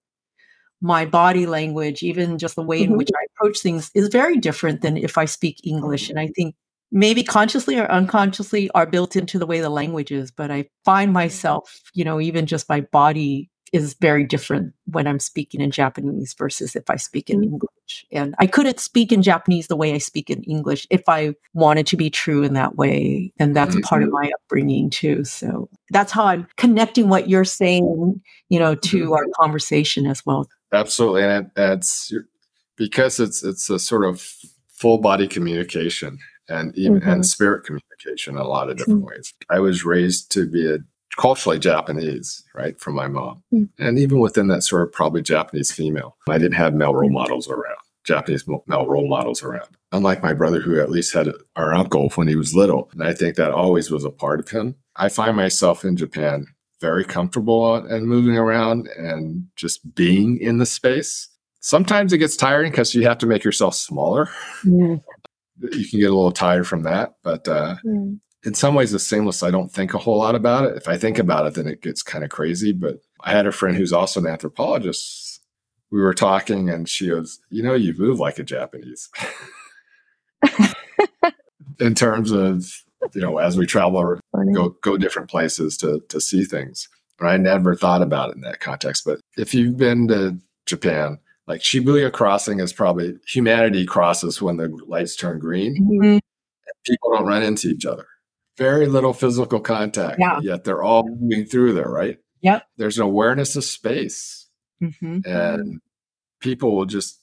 my 0.82 1.06
body 1.06 1.46
language, 1.46 2.02
even 2.02 2.38
just 2.38 2.56
the 2.56 2.64
way 2.64 2.82
mm-hmm. 2.82 2.94
in 2.94 2.98
which 2.98 3.10
I 3.14 3.26
approach 3.36 3.60
things, 3.60 3.92
is 3.94 4.08
very 4.08 4.38
different 4.38 4.82
than 4.82 4.98
if 4.98 5.18
I 5.18 5.26
speak 5.26 5.60
English. 5.64 6.10
And 6.10 6.20
I 6.20 6.28
think 6.28 6.56
maybe 6.92 7.24
consciously 7.24 7.78
or 7.78 7.92
unconsciously 7.92 8.72
are 8.72 8.88
built 8.88 9.16
into 9.16 9.38
the 9.38 9.46
way 9.46 9.60
the 9.60 9.70
language 9.70 10.12
is. 10.12 10.32
But 10.32 10.50
I 10.50 10.70
find 10.86 11.10
mm-hmm. 11.10 11.14
myself, 11.14 11.82
you 11.94 12.04
know, 12.04 12.20
even 12.20 12.46
just 12.46 12.70
my 12.70 12.82
body 12.82 13.51
is 13.72 13.94
very 13.96 14.26
different 14.26 14.74
when 14.86 15.08
I'm 15.08 15.20
speaking 15.20 15.62
in 15.62 15.72
Japanese 15.72 16.34
versus 16.34 16.76
if 16.76 16.90
I 16.90 16.98
speak 16.98 17.30
in 17.30 17.38
mm-hmm. 17.38 17.54
English. 17.54 18.06
And 18.12 18.36
I 18.40 18.48
couldn't 18.48 18.80
speak 18.80 19.12
in 19.12 19.22
Japanese 19.22 19.68
the 19.68 19.76
way 19.76 19.94
I 19.94 19.98
speak 19.98 20.30
in 20.30 20.44
English 20.44 20.88
if 20.90 21.04
I 21.08 21.36
wanted 21.54 21.88
to 21.88 21.98
be 21.98 22.10
true 22.10 22.44
in 22.44 22.54
that 22.54 22.76
way. 22.76 23.34
And 23.40 23.56
that's 23.56 23.76
mm-hmm. 23.76 23.82
part 23.82 24.04
of 24.04 24.12
my 24.12 24.32
upbringing 24.36 24.90
too. 24.90 25.24
So 25.24 25.70
that's 25.90 26.12
how 26.12 26.26
I'm 26.26 26.48
connecting 26.58 27.10
what 27.10 27.30
you're 27.30 27.46
saying, 27.46 28.22
you 28.50 28.60
know, 28.60 28.76
to 28.76 29.04
mm-hmm. 29.04 29.14
our 29.14 29.26
conversation 29.40 30.06
as 30.06 30.26
well. 30.26 30.50
Absolutely. 30.74 31.24
And 31.24 31.48
it, 31.48 31.52
it's 31.56 32.14
because 32.76 33.20
it's 33.20 33.44
it's 33.44 33.70
a 33.70 33.80
sort 33.80 34.06
of 34.06 34.26
full 34.74 34.98
body 34.98 35.28
communication 35.28 36.18
and 36.50 36.76
even 36.76 37.00
mm-hmm. 37.00 37.10
and 37.10 37.26
spirit 37.26 37.66
communication 37.66 38.36
in 38.36 38.42
a 38.42 38.48
lot 38.48 38.70
of 38.70 38.78
different 38.78 39.04
ways. 39.04 39.34
I 39.50 39.60
was 39.60 39.86
raised 39.86 40.32
to 40.32 40.50
be 40.50 40.70
a 40.70 40.80
culturally 41.18 41.60
Japanese, 41.60 42.44
right, 42.56 42.80
from 42.80 42.96
my 42.96 43.08
mom. 43.08 43.44
Mm. 43.54 43.70
And 43.80 44.00
even 44.00 44.20
within 44.20 44.48
that 44.48 44.64
sort 44.64 44.84
of 44.84 44.92
probably 44.92 45.22
Japanese 45.22 45.72
female, 45.72 46.18
I 46.30 46.38
didn't 46.38 46.56
have 46.56 46.74
male 46.74 46.96
role 46.96 47.10
models 47.10 47.50
around, 47.50 47.78
Japanese 48.04 48.46
male 48.48 48.88
role 48.88 49.08
models 49.08 49.44
around. 49.44 49.70
Unlike 49.92 50.24
my 50.24 50.34
brother, 50.34 50.62
who 50.62 50.80
at 50.80 50.90
least 50.90 51.14
had 51.14 51.30
our 51.56 51.74
uncle 51.74 52.10
when 52.16 52.28
he 52.28 52.36
was 52.36 52.56
little. 52.56 52.90
And 52.94 53.04
I 53.04 53.14
think 53.14 53.36
that 53.36 53.52
always 53.52 53.92
was 53.92 54.06
a 54.06 54.10
part 54.10 54.40
of 54.40 54.50
him. 54.50 54.76
I 54.96 55.10
find 55.10 55.36
myself 55.36 55.84
in 55.84 55.98
Japan 55.98 56.48
very 56.80 57.04
comfortable 57.04 57.76
and 57.76 58.08
moving 58.08 58.38
around 58.38 58.88
and 58.98 59.46
just 59.56 59.94
being 59.94 60.40
in 60.40 60.58
the 60.58 60.66
space. 60.66 61.28
Sometimes 61.60 62.12
it 62.12 62.18
gets 62.18 62.36
tiring 62.36 62.72
because 62.72 62.96
you 62.96 63.04
have 63.04 63.20
to 63.20 63.28
make 63.28 63.44
yourself 63.44 63.76
smaller. 63.76 64.30
Mm. 64.66 65.02
You 65.60 65.88
can 65.88 66.00
get 66.00 66.10
a 66.10 66.16
little 66.16 66.32
tired 66.32 66.68
from 66.68 66.84
that, 66.84 67.14
but 67.24 67.48
uh, 67.48 67.76
mm 67.86 68.20
in 68.44 68.54
some 68.54 68.76
ways 68.76 68.94
it's 68.94 69.06
seamless. 69.06 69.44
I 69.44 69.52
don't 69.52 69.72
think 69.72 69.94
a 69.94 70.00
whole 70.00 70.18
lot 70.18 70.36
about 70.36 70.66
it. 70.66 70.76
If 70.76 70.88
I 70.88 70.98
think 70.98 71.20
about 71.20 71.46
it, 71.46 71.54
then 71.54 71.68
it 71.68 71.82
gets 71.82 72.02
kind 72.02 72.24
of 72.24 72.30
crazy. 72.30 72.72
But 72.72 73.02
I 73.22 73.32
had 73.32 73.46
a 73.46 73.52
friend 73.52 73.76
who's 73.78 73.94
also 73.94 74.20
an 74.20 74.28
anthropologist. 74.28 75.42
We 75.92 76.02
were 76.02 76.14
talking 76.14 76.70
and 76.70 76.88
she 76.90 77.10
goes, 77.10 77.40
You 77.50 77.64
know, 77.64 77.74
you 77.74 77.94
move 77.98 78.20
like 78.20 78.40
a 78.40 78.44
Japanese. 78.44 79.10
in 81.80 81.96
terms 81.96 82.32
of, 82.32 82.66
you 83.14 83.22
know, 83.22 83.38
as 83.38 83.58
we 83.58 83.66
travel 83.66 84.20
go 84.54 84.70
go 84.82 84.98
different 84.98 85.30
places 85.30 85.78
to 85.78 86.02
to 86.10 86.20
see 86.20 86.44
things. 86.44 86.90
And 87.20 87.30
I 87.30 87.38
never 87.38 87.76
thought 87.76 88.02
about 88.02 88.30
it 88.30 88.36
in 88.36 88.42
that 88.42 88.60
context. 88.60 89.06
But 89.06 89.20
if 89.38 89.54
you've 89.54 89.78
been 89.78 90.08
to 90.08 90.40
Japan, 90.66 91.20
like 91.46 91.62
Shibuya 91.62 92.12
crossing 92.12 92.60
is 92.60 92.74
probably 92.74 93.18
humanity 93.28 93.86
crosses 93.86 94.42
when 94.42 94.58
the 94.58 94.76
lights 94.88 95.16
turn 95.16 95.38
green. 95.38 95.76
Mm-hmm. 95.76 96.18
People 96.84 97.12
don't 97.12 97.28
run 97.28 97.44
into 97.44 97.68
each 97.68 97.86
other 97.86 98.08
very 98.62 98.86
little 98.86 99.14
physical 99.14 99.60
contact, 99.60 100.20
yeah. 100.20 100.40
yet 100.42 100.64
they're 100.64 100.84
all 100.84 101.08
moving 101.08 101.46
through 101.46 101.74
there, 101.74 101.90
right? 101.90 102.20
Yep. 102.42 102.64
There's 102.78 102.98
an 102.98 103.04
awareness 103.04 103.56
of 103.56 103.64
space. 103.64 104.48
Mm-hmm. 104.82 105.20
And 105.26 105.82
people 106.42 106.76
will 106.76 106.86
just 106.86 107.20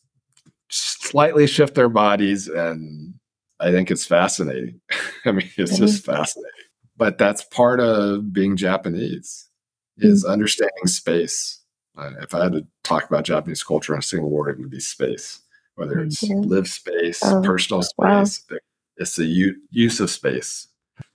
slightly 0.69 1.47
shift 1.47 1.75
their 1.77 1.89
bodies. 1.89 2.49
And 2.49 3.15
I 3.61 3.71
think 3.71 3.91
it's 3.91 4.05
fascinating. 4.05 4.81
I 5.25 5.33
mean, 5.33 5.49
it's 5.57 5.75
mm-hmm. 5.75 5.87
just 5.87 6.05
fascinating. 6.05 6.51
But 6.97 7.19
that's 7.19 7.45
part 7.45 7.79
of 7.79 8.33
being 8.33 8.57
Japanese 8.57 9.49
is 9.97 10.25
mm-hmm. 10.25 10.33
understanding 10.33 10.87
space. 10.87 11.63
Uh, 11.97 12.11
if 12.21 12.35
I 12.35 12.45
had 12.45 12.53
to 12.53 12.67
talk 12.83 13.05
about 13.05 13.25
Japanese 13.25 13.63
culture 13.63 13.93
in 13.93 14.01
a 14.01 14.03
single 14.03 14.31
word, 14.31 14.51
it 14.51 14.61
would 14.61 14.71
be 14.71 14.81
space, 14.81 15.41
whether 15.77 16.01
it's 16.01 16.23
live 16.23 16.69
space, 16.69 17.21
oh, 17.25 17.43
personal 17.43 17.83
space. 17.83 18.45
Wow. 18.51 18.59
It's 18.97 19.15
the 19.15 19.25
u- 19.25 19.61
use 19.71 20.01
of 20.01 20.11
space 20.11 20.69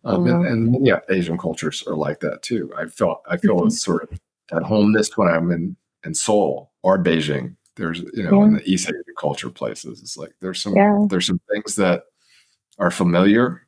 um, 0.05 0.27
and, 0.27 0.27
mm-hmm. 0.27 0.75
and, 0.75 0.87
yeah, 0.87 0.99
Asian 1.09 1.37
cultures 1.37 1.83
are 1.87 1.95
like 1.95 2.19
that 2.21 2.41
too. 2.41 2.71
I 2.77 2.85
feel 2.85 3.21
I 3.27 3.37
feel 3.37 3.57
mm-hmm. 3.57 3.69
sort 3.69 4.03
of 4.03 4.19
at 4.51 4.63
homeness 4.63 5.17
when 5.17 5.27
I'm 5.27 5.51
in 5.51 5.75
in 6.05 6.13
Seoul 6.13 6.71
or 6.83 7.01
Beijing. 7.01 7.55
There's 7.75 7.99
you 8.13 8.23
know 8.23 8.39
yeah. 8.39 8.45
in 8.45 8.53
the 8.53 8.69
East 8.69 8.87
Asian 8.87 9.03
culture 9.19 9.49
places. 9.49 10.01
It's 10.01 10.17
like 10.17 10.33
there's 10.41 10.61
some 10.61 10.75
yeah. 10.75 11.05
there's 11.09 11.27
some 11.27 11.41
things 11.51 11.75
that 11.75 12.03
are 12.79 12.91
familiar 12.91 13.61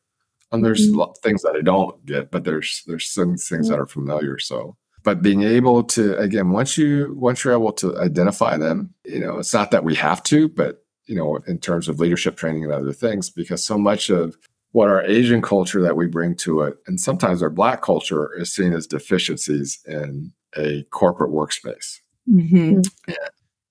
And 0.51 0.63
there's 0.63 0.89
mm-hmm. 0.89 1.11
things 1.23 1.41
that 1.41 1.55
I 1.55 1.61
don't 1.61 2.05
get, 2.05 2.31
but 2.31 2.43
there's 2.43 2.83
there's 2.87 3.09
some 3.09 3.35
things 3.37 3.69
that 3.69 3.79
are 3.79 3.87
familiar. 3.87 4.39
So, 4.39 4.77
but 5.03 5.21
being 5.21 5.43
able 5.43 5.83
to 5.83 6.17
again, 6.17 6.51
once 6.51 6.77
you 6.77 7.13
once 7.17 7.43
you're 7.43 7.53
able 7.53 7.73
to 7.73 7.97
identify 7.99 8.57
them, 8.57 8.93
you 9.05 9.19
know, 9.19 9.39
it's 9.39 9.53
not 9.53 9.71
that 9.71 9.83
we 9.83 9.95
have 9.95 10.23
to, 10.23 10.49
but 10.49 10.83
you 11.05 11.15
know, 11.15 11.37
in 11.47 11.59
terms 11.59 11.87
of 11.87 11.99
leadership 11.99 12.35
training 12.37 12.63
and 12.63 12.73
other 12.73 12.93
things, 12.93 13.29
because 13.29 13.65
so 13.65 13.77
much 13.77 14.09
of 14.09 14.37
what 14.75 14.89
our 14.89 15.05
Asian 15.05 15.41
culture 15.41 15.81
that 15.81 15.95
we 15.95 16.05
bring 16.05 16.35
to 16.35 16.59
it, 16.59 16.75
and 16.85 16.99
sometimes 16.99 17.41
our 17.41 17.49
Black 17.49 17.81
culture, 17.81 18.33
is 18.37 18.53
seen 18.53 18.73
as 18.73 18.85
deficiencies 18.85 19.79
in 19.87 20.33
a 20.57 20.83
corporate 20.91 21.31
workspace. 21.31 22.01
Mm-hmm. 22.29 22.81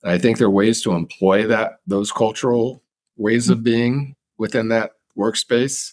I 0.02 0.16
think 0.16 0.38
there 0.38 0.46
are 0.46 0.50
ways 0.50 0.80
to 0.80 0.92
employ 0.92 1.46
that 1.46 1.80
those 1.86 2.10
cultural 2.10 2.82
ways 3.18 3.50
of 3.50 3.62
being 3.62 4.16
within 4.38 4.68
that 4.68 4.92
workspace. 5.14 5.92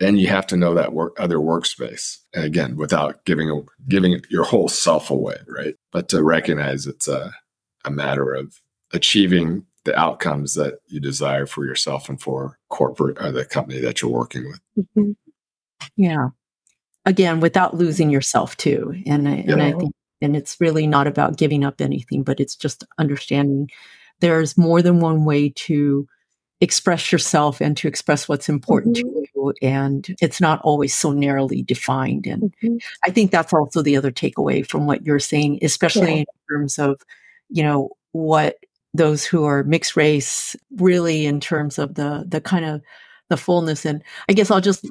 And 0.00 0.20
you 0.20 0.26
have 0.26 0.48
to 0.48 0.56
know 0.56 0.74
that 0.74 0.94
work, 0.94 1.14
other 1.20 1.38
workspace. 1.38 2.16
And 2.34 2.44
again, 2.44 2.76
without 2.76 3.24
giving 3.24 3.64
giving 3.86 4.20
your 4.30 4.42
whole 4.42 4.68
self 4.68 5.10
away, 5.10 5.36
right? 5.46 5.76
But 5.92 6.08
to 6.08 6.24
recognize 6.24 6.88
it's 6.88 7.06
a, 7.06 7.32
a 7.84 7.90
matter 7.92 8.34
of 8.34 8.60
achieving 8.92 9.66
the 9.84 9.98
outcomes 9.98 10.54
that 10.54 10.74
you 10.88 11.00
desire 11.00 11.46
for 11.46 11.64
yourself 11.64 12.08
and 12.08 12.20
for 12.20 12.58
corporate 12.68 13.16
or 13.20 13.32
the 13.32 13.44
company 13.44 13.80
that 13.80 14.02
you're 14.02 14.10
working 14.10 14.46
with. 14.46 14.60
Mm-hmm. 14.78 15.12
Yeah. 15.96 16.28
Again, 17.06 17.40
without 17.40 17.74
losing 17.74 18.10
yourself 18.10 18.56
too. 18.56 18.94
And 19.06 19.26
I, 19.26 19.36
yeah. 19.36 19.52
and 19.52 19.62
I 19.62 19.72
think, 19.72 19.92
and 20.20 20.36
it's 20.36 20.60
really 20.60 20.86
not 20.86 21.06
about 21.06 21.38
giving 21.38 21.64
up 21.64 21.80
anything, 21.80 22.22
but 22.22 22.40
it's 22.40 22.54
just 22.54 22.84
understanding 22.98 23.70
there's 24.20 24.58
more 24.58 24.82
than 24.82 25.00
one 25.00 25.24
way 25.24 25.48
to 25.48 26.06
express 26.60 27.10
yourself 27.10 27.62
and 27.62 27.74
to 27.78 27.88
express 27.88 28.28
what's 28.28 28.50
important 28.50 28.96
mm-hmm. 28.96 29.08
to 29.08 29.26
you. 29.34 29.54
And 29.62 30.14
it's 30.20 30.42
not 30.42 30.60
always 30.60 30.94
so 30.94 31.10
narrowly 31.10 31.62
defined. 31.62 32.26
And 32.26 32.54
mm-hmm. 32.62 32.76
I 33.02 33.10
think 33.10 33.30
that's 33.30 33.54
also 33.54 33.80
the 33.80 33.96
other 33.96 34.12
takeaway 34.12 34.68
from 34.68 34.86
what 34.86 35.06
you're 35.06 35.18
saying, 35.18 35.60
especially 35.62 36.12
yeah. 36.12 36.18
in 36.18 36.26
terms 36.50 36.78
of, 36.78 37.00
you 37.48 37.62
know, 37.62 37.92
what 38.12 38.56
those 38.94 39.24
who 39.24 39.44
are 39.44 39.64
mixed 39.64 39.96
race 39.96 40.56
really 40.76 41.26
in 41.26 41.40
terms 41.40 41.78
of 41.78 41.94
the 41.94 42.24
the 42.26 42.40
kind 42.40 42.64
of 42.64 42.80
the 43.28 43.36
fullness 43.36 43.84
and 43.84 44.02
i 44.28 44.32
guess 44.32 44.50
i'll 44.50 44.60
just 44.60 44.84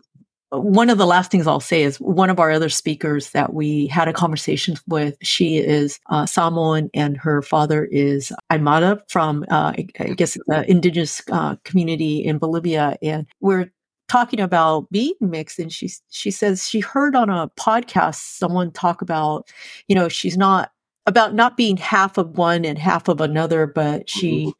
one 0.51 0.89
of 0.89 0.97
the 0.97 1.05
last 1.05 1.29
things 1.29 1.45
I'll 1.45 1.59
say 1.59 1.83
is 1.83 1.99
one 1.99 2.29
of 2.29 2.39
our 2.39 2.51
other 2.51 2.69
speakers 2.69 3.31
that 3.31 3.53
we 3.53 3.87
had 3.87 4.07
a 4.07 4.13
conversation 4.13 4.77
with. 4.87 5.15
She 5.21 5.57
is 5.57 5.99
uh, 6.09 6.25
Samoan, 6.25 6.89
and 6.93 7.17
her 7.17 7.41
father 7.41 7.85
is 7.85 8.33
Aymara 8.51 9.01
from, 9.09 9.45
uh, 9.49 9.73
I 9.99 10.13
guess, 10.15 10.37
the 10.47 10.69
indigenous 10.69 11.21
uh, 11.31 11.55
community 11.65 12.25
in 12.25 12.39
Bolivia. 12.39 12.97
And 13.03 13.27
we're 13.41 13.71
talking 14.07 14.39
about 14.39 14.89
being 14.89 15.13
mixed, 15.21 15.59
and 15.59 15.71
she 15.71 15.91
she 16.09 16.31
says 16.31 16.67
she 16.67 16.79
heard 16.79 17.15
on 17.15 17.29
a 17.29 17.49
podcast 17.49 18.15
someone 18.15 18.71
talk 18.71 19.03
about, 19.03 19.47
you 19.87 19.95
know, 19.95 20.09
she's 20.09 20.37
not 20.37 20.71
about 21.09 21.33
not 21.33 21.57
being 21.57 21.75
half 21.75 22.19
of 22.19 22.37
one 22.37 22.63
and 22.63 22.77
half 22.77 23.07
of 23.07 23.19
another, 23.19 23.65
but 23.65 24.07
she 24.07 24.53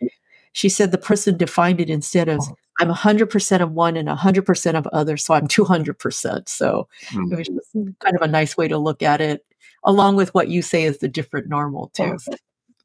she 0.52 0.68
said 0.68 0.92
the 0.92 0.98
person 0.98 1.38
defined 1.38 1.80
it 1.80 1.92
instead 1.92 2.28
of 2.28 2.42
I'm 2.80 2.90
100% 2.90 3.62
of 3.62 3.72
one 3.72 3.96
and 3.96 4.10
100% 4.10 4.74
of 4.74 4.88
other, 4.88 5.16
so 5.16 5.34
I'm 5.34 5.48
200%. 5.48 6.50
So 6.50 6.88
mm-hmm. 7.10 7.34
it 7.34 7.38
was 7.38 7.48
just 7.48 8.00
kind 8.00 8.16
of 8.16 8.22
a 8.22 8.28
nice 8.28 8.58
way 8.58 8.68
to 8.68 8.78
look 8.78 9.04
at 9.04 9.22
it, 9.22 9.46
along 9.84 10.16
with 10.16 10.34
what 10.34 10.48
you 10.48 10.62
say 10.62 10.84
is 10.84 10.98
the 10.98 11.08
different 11.08 11.50
normal 11.50 11.90
too. 11.90 12.18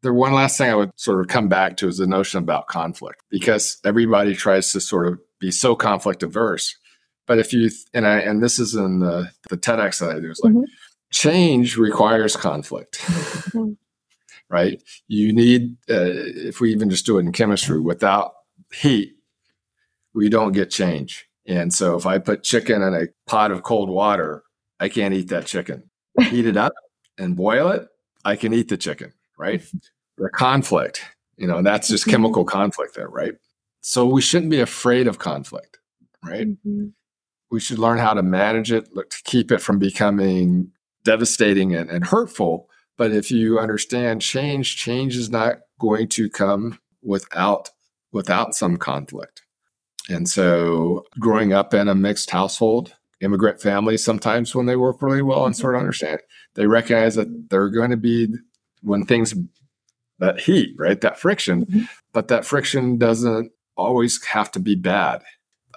The 0.03 0.13
one 0.13 0.35
last 0.35 0.59
thing 0.59 0.69
I 0.69 0.75
would 0.75 0.91
sort 0.97 1.21
of 1.21 1.29
come 1.29 1.49
back 1.49 1.79
to 1.79 1.89
is 1.89 1.97
the 1.97 2.07
notion 2.07 2.39
about 2.39 2.67
conflict, 2.67 3.23
because 3.31 3.79
everybody 3.83 4.35
tries 4.35 4.73
to 4.73 4.81
sort 4.81 5.07
of 5.07 5.19
be 5.41 5.51
so 5.51 5.75
conflict 5.75 6.23
averse. 6.23 6.77
But 7.27 7.39
if 7.39 7.55
you 7.55 7.71
and 7.95 8.07
I 8.07 8.19
and 8.19 8.43
this 8.43 8.59
is 8.59 8.75
in 8.75 9.01
the, 9.01 9.31
the 9.49 9.57
TEDx 9.57 10.01
that 10.01 10.11
I 10.11 10.21
do, 10.21 10.31
is 10.31 10.41
like 10.45 10.53
mm-hmm 10.53 10.65
change 11.15 11.77
requires 11.77 12.37
conflict 12.37 12.99
mm-hmm. 12.99 13.73
right 14.51 14.83
you 15.07 15.33
need 15.33 15.77
uh, 15.89 16.11
if 16.49 16.61
we 16.61 16.73
even 16.73 16.91
just 16.91 17.07
do 17.07 17.19
it 17.19 17.21
in 17.21 17.31
chemistry 17.31 17.81
without 17.81 18.35
heat 18.73 19.15
we 20.13 20.29
don't 20.29 20.53
get 20.53 20.71
change 20.71 21.27
and 21.47 21.73
so 21.73 21.97
if 21.97 22.05
i 22.05 22.19
put 22.19 22.43
chicken 22.43 22.83
in 22.83 22.95
a 22.95 23.07
pot 23.29 23.53
of 23.53 23.63
cold 23.63 23.89
water 23.89 24.43
i 24.81 24.89
can't 24.89 25.15
eat 25.15 25.29
that 25.29 25.47
chicken 25.47 25.89
heat 26.31 26.47
it 26.47 26.57
up 26.57 26.75
and 27.17 27.37
boil 27.37 27.69
it 27.69 27.87
i 28.25 28.35
can 28.35 28.53
eat 28.53 28.69
the 28.69 28.77
chicken 28.77 29.13
right 29.39 29.63
the 30.19 30.29
conflict 30.31 31.05
you 31.37 31.47
know 31.47 31.59
and 31.59 31.67
that's 31.67 31.87
just 31.87 32.03
mm-hmm. 32.03 32.11
chemical 32.11 32.45
conflict 32.45 32.97
there 32.97 33.09
right 33.09 33.35
so 33.83 34.05
we 34.05 34.21
shouldn't 34.21 34.51
be 34.51 34.61
afraid 34.61 35.07
of 35.07 35.21
conflict 35.21 35.79
right 36.25 36.49
mm-hmm. 36.49 36.87
we 37.53 37.61
should 37.61 37.79
learn 37.79 37.99
how 37.99 38.15
to 38.15 38.23
manage 38.23 38.73
it 38.73 38.93
look, 38.97 39.11
to 39.11 39.23
keep 39.23 39.53
it 39.53 39.61
from 39.61 39.79
becoming 39.79 40.73
devastating 41.05 41.75
and, 41.75 41.91
and 41.91 42.07
hurtful. 42.07 42.69
But 42.97 43.13
if 43.13 43.31
you 43.31 43.59
understand 43.59 44.23
change, 44.23 44.77
change 44.77 45.17
is 45.17 45.31
not 45.31 45.59
going 45.79 46.09
to 46.09 46.31
come 46.31 46.79
without 47.03 47.71
without 48.13 48.55
some 48.55 48.77
conflict. 48.77 49.43
And 50.09 50.29
so 50.29 51.05
growing 51.19 51.53
up 51.53 51.75
in 51.75 51.89
a 51.89 51.95
mixed 51.95 52.31
household, 52.31 52.95
immigrant 53.21 53.61
families 53.61 54.05
sometimes 54.05 54.55
when 54.55 54.67
they 54.67 54.77
work 54.77 55.03
really 55.03 55.23
well 55.23 55.47
and 55.47 55.57
sort 55.57 55.75
of 55.75 55.81
understand, 55.81 56.21
they 56.55 56.67
recognize 56.67 57.17
that 57.17 57.51
they're 57.51 57.71
going 57.71 57.91
to 57.91 57.97
be 57.97 58.29
when 58.83 59.05
things 59.05 59.35
that 60.19 60.41
heat, 60.41 60.75
right? 60.79 61.01
That 61.01 61.19
friction, 61.19 61.67
mm-hmm. 61.67 61.85
but 62.13 62.29
that 62.29 62.45
friction 62.45 62.99
doesn't 62.99 63.51
always 63.77 64.23
have 64.27 64.51
to 64.53 64.61
be 64.61 64.77
bad. 64.77 65.23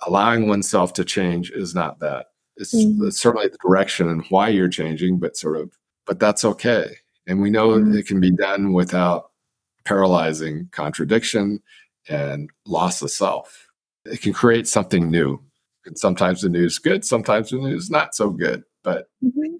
Allowing 0.05 0.47
oneself 0.47 0.93
to 0.93 1.05
change 1.05 1.49
is 1.49 1.73
not 1.73 1.99
bad. 1.99 2.25
It's, 2.57 2.73
mm-hmm. 2.73 3.09
certainly 3.09 3.47
the 3.47 3.57
direction 3.57 4.09
and 4.09 4.25
why 4.29 4.49
you're 4.49 4.69
changing, 4.69 5.19
but 5.19 5.37
sort 5.37 5.57
of, 5.57 5.71
but 6.05 6.19
that's 6.19 6.43
okay. 6.43 6.95
And 7.27 7.41
we 7.41 7.49
know 7.49 7.69
mm-hmm. 7.69 7.95
it 7.97 8.07
can 8.07 8.19
be 8.19 8.31
done 8.31 8.73
without 8.73 9.31
paralyzing 9.85 10.69
contradiction 10.71 11.61
and 12.09 12.49
loss 12.65 13.01
of 13.01 13.11
self. 13.11 13.67
It 14.05 14.21
can 14.21 14.33
create 14.33 14.67
something 14.67 15.09
new. 15.09 15.41
And 15.85 15.97
sometimes 15.97 16.41
the 16.41 16.49
news 16.49 16.73
is 16.73 16.79
good, 16.79 17.05
sometimes 17.05 17.49
the 17.49 17.57
news 17.57 17.85
is 17.85 17.89
not 17.89 18.15
so 18.15 18.29
good. 18.29 18.63
But 18.83 19.09
mm-hmm. 19.23 19.55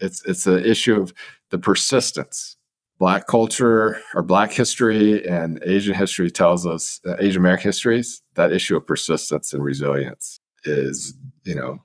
it's 0.00 0.24
it's 0.24 0.46
an 0.46 0.64
issue 0.64 1.00
of 1.00 1.12
the 1.50 1.58
persistence. 1.58 2.56
Black 2.98 3.28
culture 3.28 4.00
or 4.14 4.22
Black 4.22 4.50
history 4.52 5.24
and 5.26 5.62
Asian 5.64 5.94
history 5.94 6.32
tells 6.32 6.66
us, 6.66 7.00
uh, 7.06 7.14
Asian 7.20 7.40
American 7.40 7.68
histories, 7.68 8.22
that 8.34 8.50
issue 8.50 8.76
of 8.76 8.86
persistence 8.86 9.52
and 9.52 9.62
resilience 9.62 10.40
is, 10.64 11.14
you 11.44 11.54
know, 11.54 11.80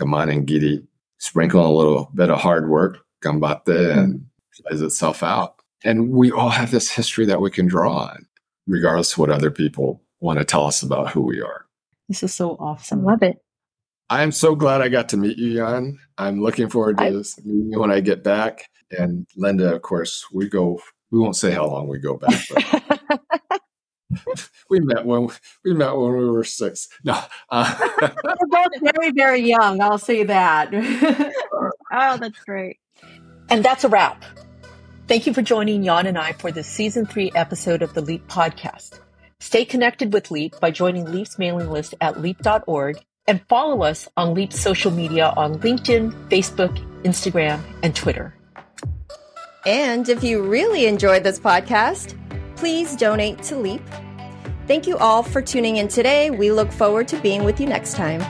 and 0.00 0.46
Giri, 0.46 0.82
sprinkle 1.18 1.66
a 1.66 1.76
little 1.76 2.10
bit 2.14 2.30
of 2.30 2.38
hard 2.38 2.68
work, 2.68 2.98
gambate, 3.22 3.96
and 3.96 4.24
plays 4.62 4.82
itself 4.82 5.22
out. 5.22 5.56
And 5.84 6.10
we 6.10 6.32
all 6.32 6.50
have 6.50 6.70
this 6.70 6.90
history 6.90 7.26
that 7.26 7.40
we 7.40 7.50
can 7.50 7.66
draw 7.66 7.98
on, 7.98 8.26
regardless 8.66 9.12
of 9.12 9.18
what 9.18 9.30
other 9.30 9.50
people 9.50 10.02
want 10.20 10.38
to 10.38 10.44
tell 10.44 10.66
us 10.66 10.82
about 10.82 11.10
who 11.10 11.22
we 11.22 11.40
are. 11.40 11.66
This 12.08 12.22
is 12.22 12.34
so 12.34 12.56
awesome. 12.58 13.04
Love 13.04 13.22
it. 13.22 13.38
I 14.10 14.22
am 14.22 14.32
so 14.32 14.54
glad 14.54 14.80
I 14.80 14.88
got 14.88 15.10
to 15.10 15.16
meet 15.16 15.36
you, 15.36 15.56
Jan. 15.56 15.98
I'm 16.16 16.40
looking 16.40 16.70
forward 16.70 16.96
to 16.98 17.04
I, 17.04 17.10
this 17.10 17.38
meeting 17.44 17.72
you 17.72 17.80
when 17.80 17.90
I 17.90 18.00
get 18.00 18.24
back. 18.24 18.68
And 18.90 19.26
Linda, 19.36 19.74
of 19.74 19.82
course, 19.82 20.24
we 20.32 20.48
go, 20.48 20.80
we 21.10 21.18
won't 21.18 21.36
say 21.36 21.50
how 21.50 21.66
long 21.66 21.88
we 21.88 21.98
go 21.98 22.16
back, 22.16 22.40
but 22.52 22.64
we 24.70 24.80
met 24.80 25.04
when 25.04 25.28
we 25.64 25.74
met 25.74 25.96
when 25.96 26.16
we 26.16 26.30
were 26.30 26.44
six. 26.44 26.88
No, 27.04 27.18
uh, 27.50 27.78
we're 28.24 28.46
both 28.48 28.94
very 28.94 29.12
very 29.12 29.40
young. 29.40 29.80
I'll 29.80 29.98
say 29.98 30.24
that. 30.24 30.70
oh, 31.92 32.18
that's 32.18 32.38
great. 32.44 32.78
And 33.50 33.64
that's 33.64 33.84
a 33.84 33.88
wrap. 33.88 34.24
Thank 35.06 35.26
you 35.26 35.32
for 35.32 35.42
joining 35.42 35.84
Jan 35.84 36.06
and 36.06 36.18
I 36.18 36.32
for 36.32 36.52
this 36.52 36.68
season 36.68 37.06
three 37.06 37.32
episode 37.34 37.80
of 37.80 37.94
the 37.94 38.02
Leap 38.02 38.28
podcast. 38.28 39.00
Stay 39.40 39.64
connected 39.64 40.12
with 40.12 40.30
Leap 40.30 40.58
by 40.60 40.70
joining 40.70 41.10
Leap's 41.10 41.38
mailing 41.38 41.70
list 41.70 41.94
at 42.00 42.20
leap.org 42.20 42.98
and 43.26 43.40
follow 43.48 43.82
us 43.84 44.08
on 44.16 44.34
Leap's 44.34 44.60
social 44.60 44.90
media 44.90 45.32
on 45.36 45.60
LinkedIn, 45.60 46.28
Facebook, 46.28 46.76
Instagram, 47.04 47.62
and 47.82 47.94
Twitter. 47.94 48.34
And 49.64 50.08
if 50.08 50.22
you 50.22 50.42
really 50.42 50.86
enjoyed 50.86 51.24
this 51.24 51.38
podcast 51.38 52.18
please 52.58 52.96
donate 52.96 53.40
to 53.44 53.56
LEAP. 53.56 53.80
Thank 54.68 54.86
you 54.86 54.98
all 54.98 55.22
for 55.22 55.40
tuning 55.40 55.78
in 55.78 55.88
today. 55.88 56.28
We 56.28 56.52
look 56.52 56.70
forward 56.70 57.08
to 57.08 57.20
being 57.22 57.42
with 57.42 57.58
you 57.58 57.66
next 57.66 57.94
time. 57.94 58.20